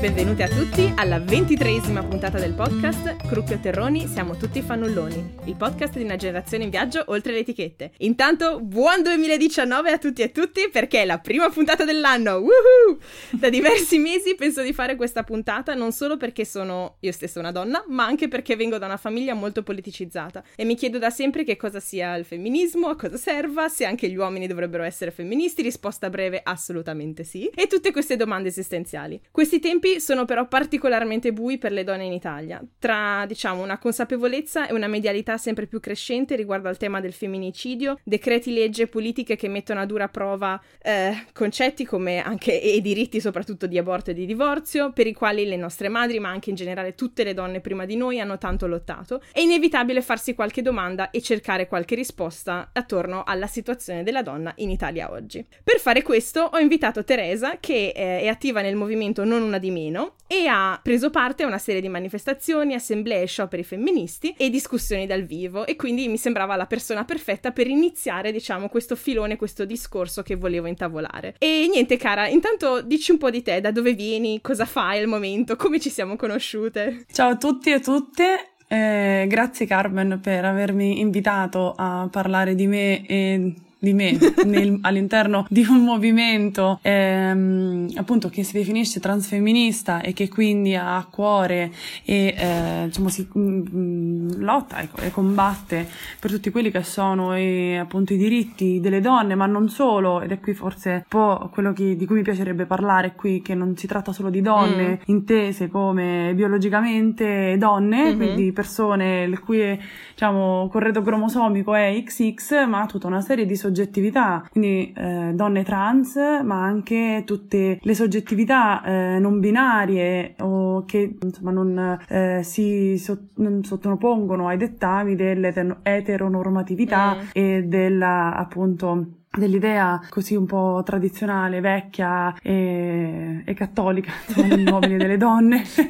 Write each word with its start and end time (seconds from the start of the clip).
benvenuti 0.00 0.42
a 0.42 0.48
tutti 0.48 0.90
alla 0.96 1.18
ventitreesima 1.18 2.02
puntata 2.02 2.38
del 2.38 2.54
podcast 2.54 3.16
Crucchio 3.26 3.58
Terroni, 3.58 4.06
siamo 4.06 4.34
tutti 4.34 4.62
fannulloni, 4.62 5.34
il 5.44 5.56
podcast 5.56 5.98
di 5.98 6.04
una 6.04 6.16
generazione 6.16 6.64
in 6.64 6.70
viaggio 6.70 7.04
oltre 7.08 7.32
le 7.32 7.40
etichette. 7.40 7.92
Intanto, 7.98 8.60
buon 8.60 9.02
2019 9.02 9.90
a 9.90 9.98
tutti 9.98 10.22
e 10.22 10.32
tutti 10.32 10.70
perché 10.72 11.02
è 11.02 11.04
la 11.04 11.18
prima 11.18 11.50
puntata 11.50 11.84
dell'anno, 11.84 12.36
woohoo! 12.36 12.98
Da 13.32 13.50
diversi 13.50 13.98
mesi 14.00 14.34
penso 14.36 14.62
di 14.62 14.72
fare 14.72 14.96
questa 14.96 15.22
puntata 15.22 15.74
non 15.74 15.92
solo 15.92 16.16
perché 16.16 16.46
sono 16.46 16.96
io 17.00 17.12
stessa 17.12 17.38
una 17.38 17.52
donna, 17.52 17.84
ma 17.88 18.06
anche 18.06 18.26
perché 18.26 18.56
vengo 18.56 18.78
da 18.78 18.86
una 18.86 18.96
famiglia 18.96 19.34
molto 19.34 19.62
politicizzata 19.62 20.42
e 20.56 20.64
mi 20.64 20.76
chiedo 20.76 20.96
da 20.96 21.10
sempre 21.10 21.44
che 21.44 21.56
cosa 21.56 21.78
sia 21.78 22.14
il 22.14 22.24
femminismo, 22.24 22.88
a 22.88 22.96
cosa 22.96 23.18
serva, 23.18 23.68
se 23.68 23.84
anche 23.84 24.08
gli 24.08 24.16
uomini 24.16 24.46
dovrebbero 24.46 24.82
essere 24.82 25.10
femministi, 25.10 25.60
risposta 25.60 26.08
breve 26.08 26.40
assolutamente 26.42 27.22
sì, 27.22 27.50
e 27.54 27.66
tutte 27.66 27.92
queste 27.92 28.16
domande 28.16 28.48
esistenziali. 28.48 29.20
Questi 29.30 29.60
temi 29.60 29.89
tempi 29.90 30.00
sono 30.00 30.24
però 30.24 30.46
particolarmente 30.46 31.32
bui 31.32 31.58
per 31.58 31.72
le 31.72 31.84
donne 31.84 32.04
in 32.04 32.12
Italia, 32.12 32.62
tra 32.78 33.24
diciamo 33.26 33.62
una 33.62 33.78
consapevolezza 33.78 34.68
e 34.68 34.74
una 34.74 34.86
medialità 34.86 35.36
sempre 35.38 35.66
più 35.66 35.80
crescente 35.80 36.36
riguardo 36.36 36.68
al 36.68 36.76
tema 36.76 37.00
del 37.00 37.12
femminicidio, 37.12 37.98
decreti 38.04 38.52
legge, 38.52 38.86
politiche 38.86 39.36
che 39.36 39.48
mettono 39.48 39.80
a 39.80 39.86
dura 39.86 40.08
prova 40.08 40.60
eh, 40.82 41.26
concetti 41.32 41.84
come 41.84 42.22
anche 42.22 42.60
e 42.60 42.80
diritti 42.80 43.20
soprattutto 43.20 43.66
di 43.66 43.78
aborto 43.78 44.10
e 44.10 44.14
di 44.14 44.26
divorzio, 44.26 44.92
per 44.92 45.06
i 45.06 45.14
quali 45.14 45.46
le 45.46 45.56
nostre 45.56 45.88
madri, 45.88 46.18
ma 46.18 46.28
anche 46.28 46.50
in 46.50 46.56
generale 46.56 46.94
tutte 46.94 47.24
le 47.24 47.34
donne 47.34 47.60
prima 47.60 47.84
di 47.84 47.96
noi 47.96 48.20
hanno 48.20 48.38
tanto 48.38 48.66
lottato, 48.66 49.22
è 49.32 49.40
inevitabile 49.40 50.02
farsi 50.02 50.34
qualche 50.34 50.62
domanda 50.62 51.10
e 51.10 51.20
cercare 51.22 51.66
qualche 51.66 51.94
risposta 51.94 52.70
attorno 52.72 53.22
alla 53.24 53.46
situazione 53.46 54.02
della 54.02 54.22
donna 54.22 54.52
in 54.56 54.70
Italia 54.70 55.10
oggi. 55.10 55.44
Per 55.62 55.78
fare 55.78 56.02
questo 56.02 56.40
ho 56.40 56.58
invitato 56.58 57.04
Teresa, 57.04 57.58
che 57.58 57.92
eh, 57.94 58.20
è 58.20 58.26
attiva 58.26 58.60
nel 58.60 58.76
movimento 58.76 59.24
Non 59.24 59.42
una 59.42 59.58
di 59.58 59.70
meno 59.80 60.14
e 60.26 60.46
ha 60.46 60.78
preso 60.82 61.10
parte 61.10 61.42
a 61.42 61.46
una 61.46 61.58
serie 61.58 61.80
di 61.80 61.88
manifestazioni, 61.88 62.74
assemblee, 62.74 63.26
scioperi 63.26 63.64
femministi 63.64 64.34
e 64.36 64.50
discussioni 64.50 65.06
dal 65.06 65.24
vivo 65.24 65.66
e 65.66 65.76
quindi 65.76 66.08
mi 66.08 66.18
sembrava 66.18 66.56
la 66.56 66.66
persona 66.66 67.04
perfetta 67.04 67.50
per 67.50 67.66
iniziare, 67.66 68.32
diciamo, 68.32 68.68
questo 68.68 68.94
filone, 68.94 69.36
questo 69.36 69.64
discorso 69.64 70.22
che 70.22 70.36
volevo 70.36 70.66
intavolare. 70.66 71.34
E 71.38 71.68
niente, 71.70 71.96
cara, 71.96 72.28
intanto 72.28 72.82
dici 72.82 73.10
un 73.10 73.18
po' 73.18 73.30
di 73.30 73.42
te, 73.42 73.60
da 73.60 73.70
dove 73.70 73.94
vieni, 73.94 74.40
cosa 74.40 74.64
fai 74.64 75.00
al 75.00 75.06
momento, 75.06 75.56
come 75.56 75.80
ci 75.80 75.90
siamo 75.90 76.16
conosciute. 76.16 77.06
Ciao 77.12 77.30
a 77.30 77.36
tutti 77.36 77.70
e 77.70 77.80
tutte. 77.80 78.52
Eh, 78.68 79.24
grazie 79.28 79.66
Carmen 79.66 80.20
per 80.22 80.44
avermi 80.44 81.00
invitato 81.00 81.74
a 81.76 82.06
parlare 82.08 82.54
di 82.54 82.68
me 82.68 83.04
e 83.04 83.54
di 83.80 83.94
me 83.94 84.16
nel, 84.44 84.78
all'interno 84.82 85.46
di 85.48 85.64
un 85.66 85.82
movimento 85.82 86.78
ehm, 86.82 87.92
appunto 87.96 88.28
che 88.28 88.42
si 88.42 88.52
definisce 88.52 89.00
transfemminista 89.00 90.02
e 90.02 90.12
che 90.12 90.28
quindi 90.28 90.74
ha 90.74 90.98
a 90.98 91.06
cuore 91.06 91.72
e 92.04 92.34
eh, 92.36 92.82
diciamo 92.84 93.08
si 93.08 93.26
mh, 93.32 93.40
mm, 93.40 94.30
lotta 94.42 94.80
e, 94.80 94.88
e, 95.06 95.10
combatte 95.10 95.88
per 96.20 96.30
tutti 96.30 96.50
quelli 96.50 96.70
che 96.70 96.82
sono 96.82 97.34
e, 97.34 97.78
appunto 97.78 98.12
i 98.12 98.18
diritti 98.18 98.80
delle 98.80 99.00
donne 99.00 99.34
ma 99.34 99.46
non 99.46 99.70
solo 99.70 100.20
ed 100.20 100.30
è 100.30 100.40
qui 100.40 100.52
forse 100.52 100.90
un 100.90 101.02
po' 101.08 101.48
quello 101.50 101.72
che, 101.72 101.96
di 101.96 102.04
cui 102.04 102.16
mi 102.16 102.22
piacerebbe 102.22 102.66
parlare 102.66 103.14
qui 103.14 103.40
che 103.40 103.54
non 103.54 103.76
si 103.78 103.86
tratta 103.86 104.12
solo 104.12 104.28
di 104.28 104.42
donne 104.42 104.90
mm. 104.90 105.02
intese 105.06 105.68
come 105.68 106.32
biologicamente 106.34 107.56
donne 107.56 108.04
mm-hmm. 108.04 108.16
quindi 108.16 108.52
persone 108.52 109.22
il 109.22 109.40
cui 109.40 109.78
diciamo 110.12 110.68
corredo 110.70 111.00
cromosomico 111.00 111.74
è 111.74 112.02
XX 112.04 112.66
ma 112.68 112.84
tutta 112.84 113.06
una 113.06 113.22
serie 113.22 113.46
di 113.46 113.56
soggetti 113.56 113.68
soggettività, 113.70 114.44
quindi 114.50 114.92
eh, 114.96 115.30
donne 115.34 115.62
trans, 115.62 116.16
ma 116.42 116.64
anche 116.64 117.22
tutte 117.24 117.78
le 117.80 117.94
soggettività 117.94 118.82
eh, 118.82 119.18
non 119.20 119.38
binarie 119.38 120.34
o 120.40 120.84
che 120.84 121.16
insomma 121.20 121.52
non 121.52 121.98
eh, 122.08 122.40
si 122.42 122.98
so- 122.98 123.28
non 123.36 123.62
sottopongono 123.62 124.48
ai 124.48 124.56
dettami 124.56 125.14
dell'eteronormatività 125.14 127.16
mm. 127.16 127.20
e 127.32 127.62
della 127.62 128.34
appunto 128.34 129.19
dell'idea 129.32 130.00
così 130.08 130.34
un 130.34 130.44
po' 130.44 130.82
tradizionale, 130.84 131.60
vecchia 131.60 132.34
e, 132.42 133.42
e 133.44 133.54
cattolica, 133.54 134.10
insomma, 134.26 134.48
degli 134.48 134.68
uomini 134.68 134.94
e 134.94 134.96
delle 134.96 135.16
donne. 135.16 135.62
sì. 135.64 135.86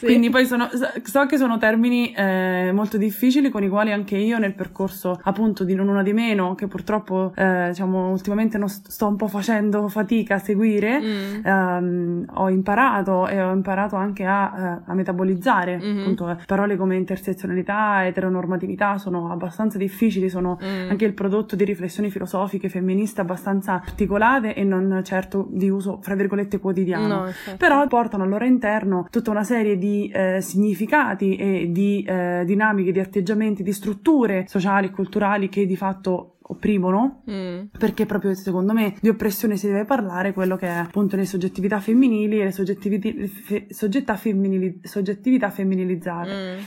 Quindi 0.00 0.28
poi 0.28 0.44
sono, 0.44 0.68
so 1.02 1.26
che 1.26 1.38
sono 1.38 1.56
termini 1.56 2.12
eh, 2.12 2.72
molto 2.74 2.98
difficili 2.98 3.48
con 3.48 3.62
i 3.62 3.68
quali 3.68 3.90
anche 3.90 4.16
io 4.16 4.38
nel 4.38 4.54
percorso 4.54 5.18
appunto 5.22 5.64
di 5.64 5.74
non 5.74 5.88
una 5.88 6.02
di 6.02 6.12
meno, 6.12 6.54
che 6.54 6.66
purtroppo 6.66 7.32
eh, 7.34 7.68
diciamo 7.68 8.10
ultimamente 8.10 8.58
non 8.58 8.68
sto 8.68 9.06
un 9.06 9.16
po' 9.16 9.28
facendo 9.28 9.88
fatica 9.88 10.34
a 10.34 10.38
seguire, 10.38 11.00
mm. 11.00 11.46
ehm, 11.46 12.24
ho 12.34 12.50
imparato 12.50 13.26
e 13.28 13.40
ho 13.40 13.52
imparato 13.52 13.96
anche 13.96 14.24
a, 14.26 14.52
eh, 14.56 14.82
a 14.84 14.94
metabolizzare 14.94 15.78
mm-hmm. 15.78 16.00
appunto 16.00 16.38
parole 16.44 16.76
come 16.76 16.96
intersezionalità, 16.96 18.06
eteronormatività 18.06 18.98
sono 18.98 19.30
abbastanza 19.32 19.78
difficili, 19.78 20.28
sono 20.28 20.58
mm. 20.62 20.90
anche 20.90 21.06
il 21.06 21.14
prodotto 21.14 21.56
di 21.56 21.64
riflessioni 21.64 22.10
filosofiche 22.10 22.68
femministe 22.84 23.22
abbastanza 23.22 23.72
articolate 23.72 24.54
e 24.54 24.62
non 24.62 25.00
certo 25.02 25.48
di 25.50 25.70
uso, 25.70 25.98
fra 26.02 26.14
virgolette, 26.14 26.58
quotidiano. 26.58 27.24
No, 27.24 27.32
Però 27.56 27.86
portano 27.86 28.24
al 28.24 28.28
loro 28.28 28.44
interno 28.44 29.06
tutta 29.10 29.30
una 29.30 29.44
serie 29.44 29.78
di 29.78 30.10
eh, 30.12 30.42
significati 30.42 31.36
e 31.36 31.68
di 31.70 32.04
eh, 32.06 32.42
dinamiche, 32.44 32.92
di 32.92 33.00
atteggiamenti, 33.00 33.62
di 33.62 33.72
strutture 33.72 34.44
sociali 34.46 34.88
e 34.88 34.90
culturali 34.90 35.48
che 35.48 35.64
di 35.64 35.76
fatto 35.76 36.36
opprimono, 36.46 37.22
mm. 37.30 37.60
perché 37.78 38.04
proprio 38.04 38.34
secondo 38.34 38.74
me 38.74 38.94
di 39.00 39.08
oppressione 39.08 39.56
si 39.56 39.66
deve 39.66 39.86
parlare 39.86 40.34
quello 40.34 40.56
che 40.56 40.66
è 40.66 40.74
appunto 40.76 41.16
le 41.16 41.24
soggettività 41.24 41.80
femminili 41.80 42.40
e 42.40 42.44
le 42.44 42.52
soggettività, 42.52 44.16
femminili, 44.16 44.80
soggettività 44.82 45.48
femminilizzate. 45.48 46.30
Mm. 46.30 46.58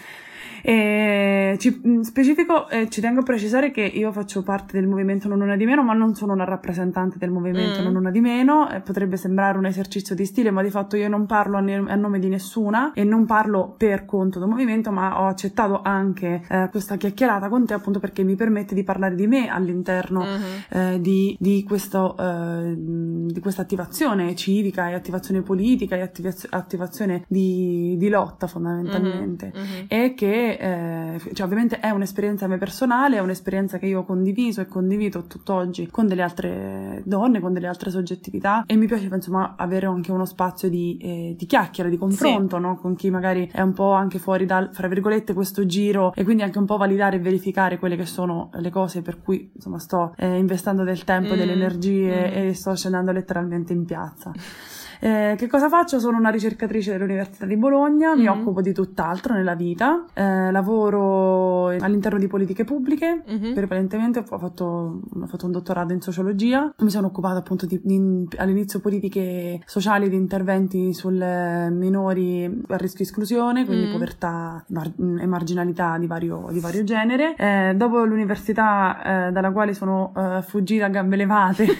E 0.67 1.55
ci, 1.59 1.79
in 1.85 2.03
specifico 2.03 2.67
eh, 2.67 2.89
ci 2.89 2.99
tengo 2.99 3.21
a 3.21 3.23
precisare 3.23 3.71
che 3.71 3.83
io 3.83 4.11
faccio 4.11 4.43
parte 4.43 4.77
del 4.77 4.85
movimento 4.85 5.29
Non 5.29 5.39
Una 5.39 5.55
di 5.55 5.65
Meno, 5.65 5.81
ma 5.81 5.93
non 5.93 6.13
sono 6.13 6.33
una 6.33 6.43
rappresentante 6.43 7.17
del 7.17 7.29
movimento 7.29 7.79
mm. 7.79 7.83
Non 7.83 7.95
Una 7.95 8.11
di 8.11 8.19
Meno. 8.19 8.69
Eh, 8.69 8.81
potrebbe 8.81 9.15
sembrare 9.15 9.57
un 9.57 9.65
esercizio 9.65 10.13
di 10.13 10.25
stile, 10.25 10.51
ma 10.51 10.61
di 10.61 10.69
fatto 10.69 10.97
io 10.97 11.07
non 11.07 11.25
parlo 11.25 11.55
a, 11.55 11.61
ne- 11.61 11.85
a, 11.87 11.95
nome 11.95 12.19
di 12.19 12.27
nessuna 12.27 12.91
e 12.91 13.05
non 13.05 13.25
parlo 13.25 13.75
per 13.77 14.03
conto 14.03 14.39
del 14.39 14.49
movimento, 14.49 14.91
ma 14.91 15.21
ho 15.21 15.27
accettato 15.27 15.79
anche 15.81 16.41
eh, 16.49 16.67
questa 16.69 16.97
chiacchierata 16.97 17.47
con 17.47 17.65
te 17.65 17.73
appunto 17.73 17.99
perché 17.99 18.23
mi 18.23 18.35
permette 18.35 18.75
di 18.75 18.83
parlare 18.83 19.15
di 19.15 19.25
me 19.25 19.47
all'interno 19.47 20.25
mm-hmm. 20.25 21.01
di, 21.01 21.37
di, 21.39 21.63
questo, 21.63 22.17
eh, 22.17 22.73
di 22.75 23.39
questa 23.39 23.61
attivazione 23.61 24.35
civica 24.35 24.89
e 24.89 24.95
attivazione 24.95 25.41
politica 25.43 25.95
e 25.95 26.01
attivaz- 26.01 26.47
attivazione 26.49 27.23
di, 27.29 27.95
di 27.97 28.09
lotta 28.09 28.47
fondamentalmente. 28.47 29.53
Mm-hmm. 29.55 29.85
E 29.87 30.13
che 30.13 30.56
eh, 30.59 31.19
cioè 31.33 31.45
ovviamente 31.45 31.79
è 31.79 31.89
un'esperienza 31.89 32.47
mia 32.47 32.57
personale, 32.57 33.17
è 33.17 33.19
un'esperienza 33.19 33.77
che 33.77 33.85
io 33.85 33.99
ho 33.99 34.03
condiviso 34.03 34.61
e 34.61 34.67
condivido 34.67 35.23
tutt'oggi 35.23 35.87
con 35.87 36.07
delle 36.07 36.21
altre 36.21 37.01
donne, 37.05 37.39
con 37.39 37.53
delle 37.53 37.67
altre 37.67 37.91
soggettività 37.91 38.63
e 38.65 38.75
mi 38.75 38.87
piace 38.87 39.05
insomma 39.05 39.55
avere 39.57 39.85
anche 39.85 40.11
uno 40.11 40.25
spazio 40.25 40.69
di, 40.69 40.97
eh, 41.01 41.35
di 41.37 41.45
chiacchiera, 41.45 41.89
di 41.89 41.97
confronto, 41.97 42.55
sì. 42.57 42.61
no? 42.61 42.77
Con 42.77 42.95
chi 42.95 43.09
magari 43.09 43.49
è 43.51 43.61
un 43.61 43.73
po' 43.73 43.91
anche 43.91 44.19
fuori 44.19 44.45
dal, 44.45 44.69
fra 44.73 44.87
virgolette, 44.87 45.33
questo 45.33 45.65
giro 45.65 46.13
e 46.13 46.23
quindi 46.23 46.43
anche 46.43 46.57
un 46.57 46.65
po' 46.65 46.77
validare 46.77 47.17
e 47.17 47.19
verificare 47.19 47.77
quelle 47.77 47.95
che 47.95 48.05
sono 48.05 48.49
le 48.53 48.69
cose 48.69 49.01
per 49.01 49.21
cui 49.21 49.51
insomma 49.53 49.79
sto 49.79 50.13
eh, 50.17 50.37
investendo 50.37 50.83
del 50.83 51.03
tempo 51.03 51.33
e 51.33 51.35
mm. 51.35 51.39
delle 51.39 51.53
energie 51.53 52.29
mm. 52.29 52.47
e 52.47 52.53
sto 52.53 52.75
scendendo 52.75 53.11
letteralmente 53.11 53.73
in 53.73 53.85
piazza. 53.85 54.31
Eh, 54.99 55.35
che 55.37 55.47
cosa 55.47 55.69
faccio? 55.69 55.99
Sono 55.99 56.17
una 56.17 56.29
ricercatrice 56.29 56.91
dell'Università 56.91 57.45
di 57.45 57.57
Bologna, 57.57 58.09
mm-hmm. 58.09 58.19
mi 58.19 58.27
occupo 58.27 58.61
di 58.61 58.73
tutt'altro 58.73 59.33
nella 59.33 59.55
vita, 59.55 60.05
eh, 60.13 60.51
lavoro 60.51 61.67
all'interno 61.67 62.19
di 62.19 62.27
politiche 62.27 62.63
pubbliche, 62.63 63.23
mm-hmm. 63.29 63.53
prevalentemente 63.53 64.19
ho 64.19 64.37
fatto, 64.37 65.01
ho 65.13 65.25
fatto, 65.27 65.45
un 65.45 65.51
dottorato 65.51 65.93
in 65.93 66.01
sociologia, 66.01 66.73
mi 66.79 66.89
sono 66.89 67.07
occupata 67.07 67.37
appunto 67.37 67.65
di, 67.65 67.79
di, 67.83 68.27
all'inizio 68.37 68.79
politiche 68.79 69.61
sociali 69.65 70.09
di 70.09 70.15
interventi 70.15 70.93
sulle 70.93 71.69
minori 71.71 72.45
a 72.67 72.77
rischio 72.77 73.03
esclusione, 73.03 73.65
quindi 73.65 73.87
mm. 73.87 73.91
povertà 73.91 74.63
mar- 74.69 74.93
e 74.97 75.25
marginalità 75.25 75.97
di 75.97 76.07
vario, 76.07 76.47
di 76.51 76.59
vario 76.59 76.83
genere. 76.83 77.35
Eh, 77.37 77.73
dopo 77.75 78.03
l'università 78.03 79.27
eh, 79.27 79.31
dalla 79.31 79.51
quale 79.51 79.73
sono 79.73 80.13
eh, 80.15 80.41
fuggita 80.41 80.85
a 80.85 80.89
gambe 80.89 81.15
levate 81.15 81.67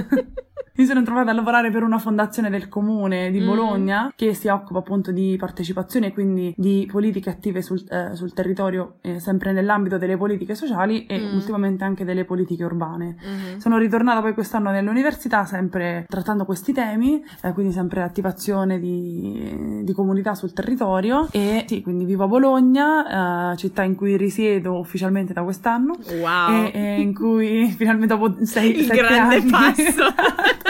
mi 0.80 0.86
sono 0.86 1.02
trovata 1.02 1.30
a 1.30 1.34
lavorare 1.34 1.70
per 1.70 1.82
una 1.82 1.98
fondazione 1.98 2.48
del 2.48 2.70
comune 2.70 3.30
di 3.30 3.38
mm. 3.40 3.46
Bologna 3.46 4.04
mm. 4.06 4.08
che 4.16 4.32
si 4.32 4.48
occupa 4.48 4.78
appunto 4.78 5.12
di 5.12 5.36
partecipazione 5.38 6.06
e 6.06 6.12
quindi 6.14 6.54
di 6.56 6.88
politiche 6.90 7.28
attive 7.28 7.60
sul, 7.60 7.84
eh, 7.90 8.16
sul 8.16 8.32
territorio, 8.32 8.94
eh, 9.02 9.20
sempre 9.20 9.52
nell'ambito 9.52 9.98
delle 9.98 10.16
politiche 10.16 10.54
sociali 10.54 11.04
e 11.04 11.18
mm. 11.18 11.34
ultimamente 11.34 11.84
anche 11.84 12.06
delle 12.06 12.24
politiche 12.24 12.64
urbane. 12.64 13.16
Mm. 13.22 13.58
Sono 13.58 13.76
ritornata 13.76 14.22
poi 14.22 14.32
quest'anno 14.32 14.70
nell'università 14.70 15.44
sempre 15.44 16.06
trattando 16.08 16.46
questi 16.46 16.72
temi, 16.72 17.22
eh, 17.42 17.52
quindi 17.52 17.74
sempre 17.74 18.00
attivazione 18.00 18.80
di, 18.80 19.82
di, 19.82 19.92
comunità 19.92 20.34
sul 20.34 20.54
territorio 20.54 21.28
e 21.30 21.66
sì, 21.68 21.82
quindi 21.82 22.06
vivo 22.06 22.24
a 22.24 22.26
Bologna, 22.26 23.52
eh, 23.52 23.56
città 23.58 23.82
in 23.82 23.94
cui 23.96 24.16
risiedo 24.16 24.78
ufficialmente 24.78 25.34
da 25.34 25.42
quest'anno 25.42 25.94
wow. 26.22 26.54
e, 26.54 26.70
e 26.72 27.00
in 27.02 27.12
cui 27.12 27.68
finalmente 27.76 28.14
dopo 28.14 28.34
sei, 28.46 28.78
Il 28.78 28.86
grande 28.86 29.36
anni, 29.36 29.50
passo 29.50 30.08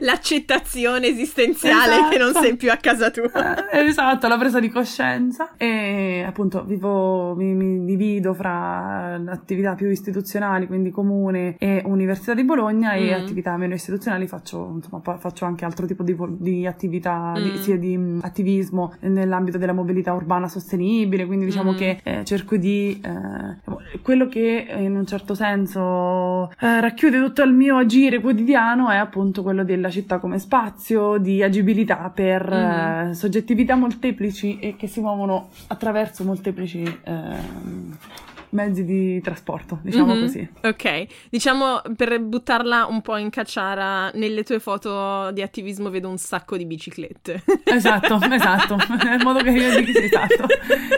l'accettazione 0.00 1.06
esistenziale 1.06 1.94
esatto. 1.94 2.08
che 2.10 2.18
non 2.18 2.32
sei 2.34 2.56
più 2.56 2.70
a 2.70 2.76
casa 2.76 3.10
tua. 3.10 3.70
Eh, 3.70 3.86
esatto, 3.86 4.28
la 4.28 4.38
presa 4.38 4.60
di 4.60 4.68
coscienza. 4.68 5.52
E 5.56 6.24
appunto 6.26 6.64
vivo, 6.64 7.34
mi, 7.36 7.54
mi 7.54 7.84
divido 7.84 8.34
fra 8.34 9.20
attività 9.28 9.74
più 9.74 9.88
istituzionali, 9.88 10.66
quindi 10.66 10.90
comune 10.90 11.56
e 11.58 11.82
Università 11.84 12.34
di 12.34 12.44
Bologna, 12.44 12.92
mm. 12.92 12.96
e 12.96 13.12
attività 13.12 13.56
meno 13.56 13.74
istituzionali 13.74 14.26
faccio, 14.26 14.72
insomma, 14.76 15.18
faccio 15.18 15.44
anche 15.44 15.64
altro 15.64 15.86
tipo 15.86 16.02
di, 16.02 16.16
di 16.38 16.66
attività, 16.66 17.32
mm. 17.36 17.42
di, 17.42 17.56
sia 17.58 17.76
di 17.76 18.18
attivismo 18.22 18.94
nell'ambito 19.00 19.58
della 19.58 19.72
mobilità 19.72 20.12
urbana 20.12 20.48
sostenibile, 20.48 21.26
quindi 21.26 21.44
diciamo 21.44 21.72
mm. 21.72 21.76
che 21.76 22.00
eh, 22.02 22.24
cerco 22.24 22.56
di... 22.56 23.00
Eh, 23.02 23.78
quello 24.02 24.28
che 24.28 24.66
in 24.78 24.96
un 24.96 25.06
certo 25.06 25.34
senso 25.34 26.50
eh, 26.60 26.80
racchiude 26.80 27.18
tutto 27.18 27.42
il 27.42 27.52
mio 27.52 27.76
agire 27.76 28.20
quotidiano 28.20 28.88
è 28.88 28.96
appunto 28.96 29.42
quello 29.42 29.64
della 29.64 29.89
città 29.90 30.18
come 30.18 30.38
spazio, 30.38 31.18
di 31.18 31.42
agibilità 31.42 32.10
per 32.14 33.08
mm. 33.08 33.10
soggettività 33.12 33.74
molteplici 33.74 34.58
e 34.58 34.76
che 34.76 34.86
si 34.86 35.00
muovono 35.00 35.48
attraverso 35.68 36.24
molteplici 36.24 36.82
eh, 36.82 37.36
mezzi 38.50 38.84
di 38.84 39.20
trasporto, 39.20 39.78
diciamo 39.82 40.12
mm-hmm. 40.12 40.22
così. 40.22 40.48
Ok, 40.62 41.06
diciamo 41.30 41.82
per 41.96 42.20
buttarla 42.20 42.86
un 42.86 43.00
po' 43.02 43.16
in 43.16 43.30
cacciara, 43.30 44.10
nelle 44.14 44.42
tue 44.42 44.58
foto 44.58 45.30
di 45.32 45.42
attivismo 45.42 45.90
vedo 45.90 46.08
un 46.08 46.18
sacco 46.18 46.56
di 46.56 46.66
biciclette. 46.66 47.42
Esatto, 47.80 48.18
esatto, 48.30 48.76
nel 49.04 49.22
modo 49.22 49.42
che 49.42 49.50
io 49.50 49.80
dico 49.80 49.98
esatto. 49.98 50.46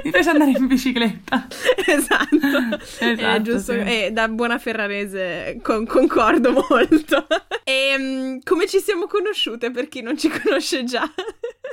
Mi 0.03 0.11
piace 0.11 0.31
andare 0.31 0.53
in 0.53 0.67
bicicletta. 0.67 1.47
Esatto, 1.87 2.37
esatto 2.99 3.37
è 3.37 3.41
giusto, 3.43 3.73
sì. 3.73 3.79
e 3.79 4.11
da 4.11 4.27
buona 4.29 4.59
ferrarese 4.59 5.59
con- 5.63 5.85
concordo 5.87 6.53
molto. 6.53 7.27
E 7.63 7.95
um, 7.97 8.39
come 8.43 8.67
ci 8.67 8.79
siamo 8.79 9.07
conosciute 9.07 9.71
per 9.71 9.89
chi 9.89 10.01
non 10.01 10.17
ci 10.17 10.29
conosce 10.29 10.85
già? 10.85 11.09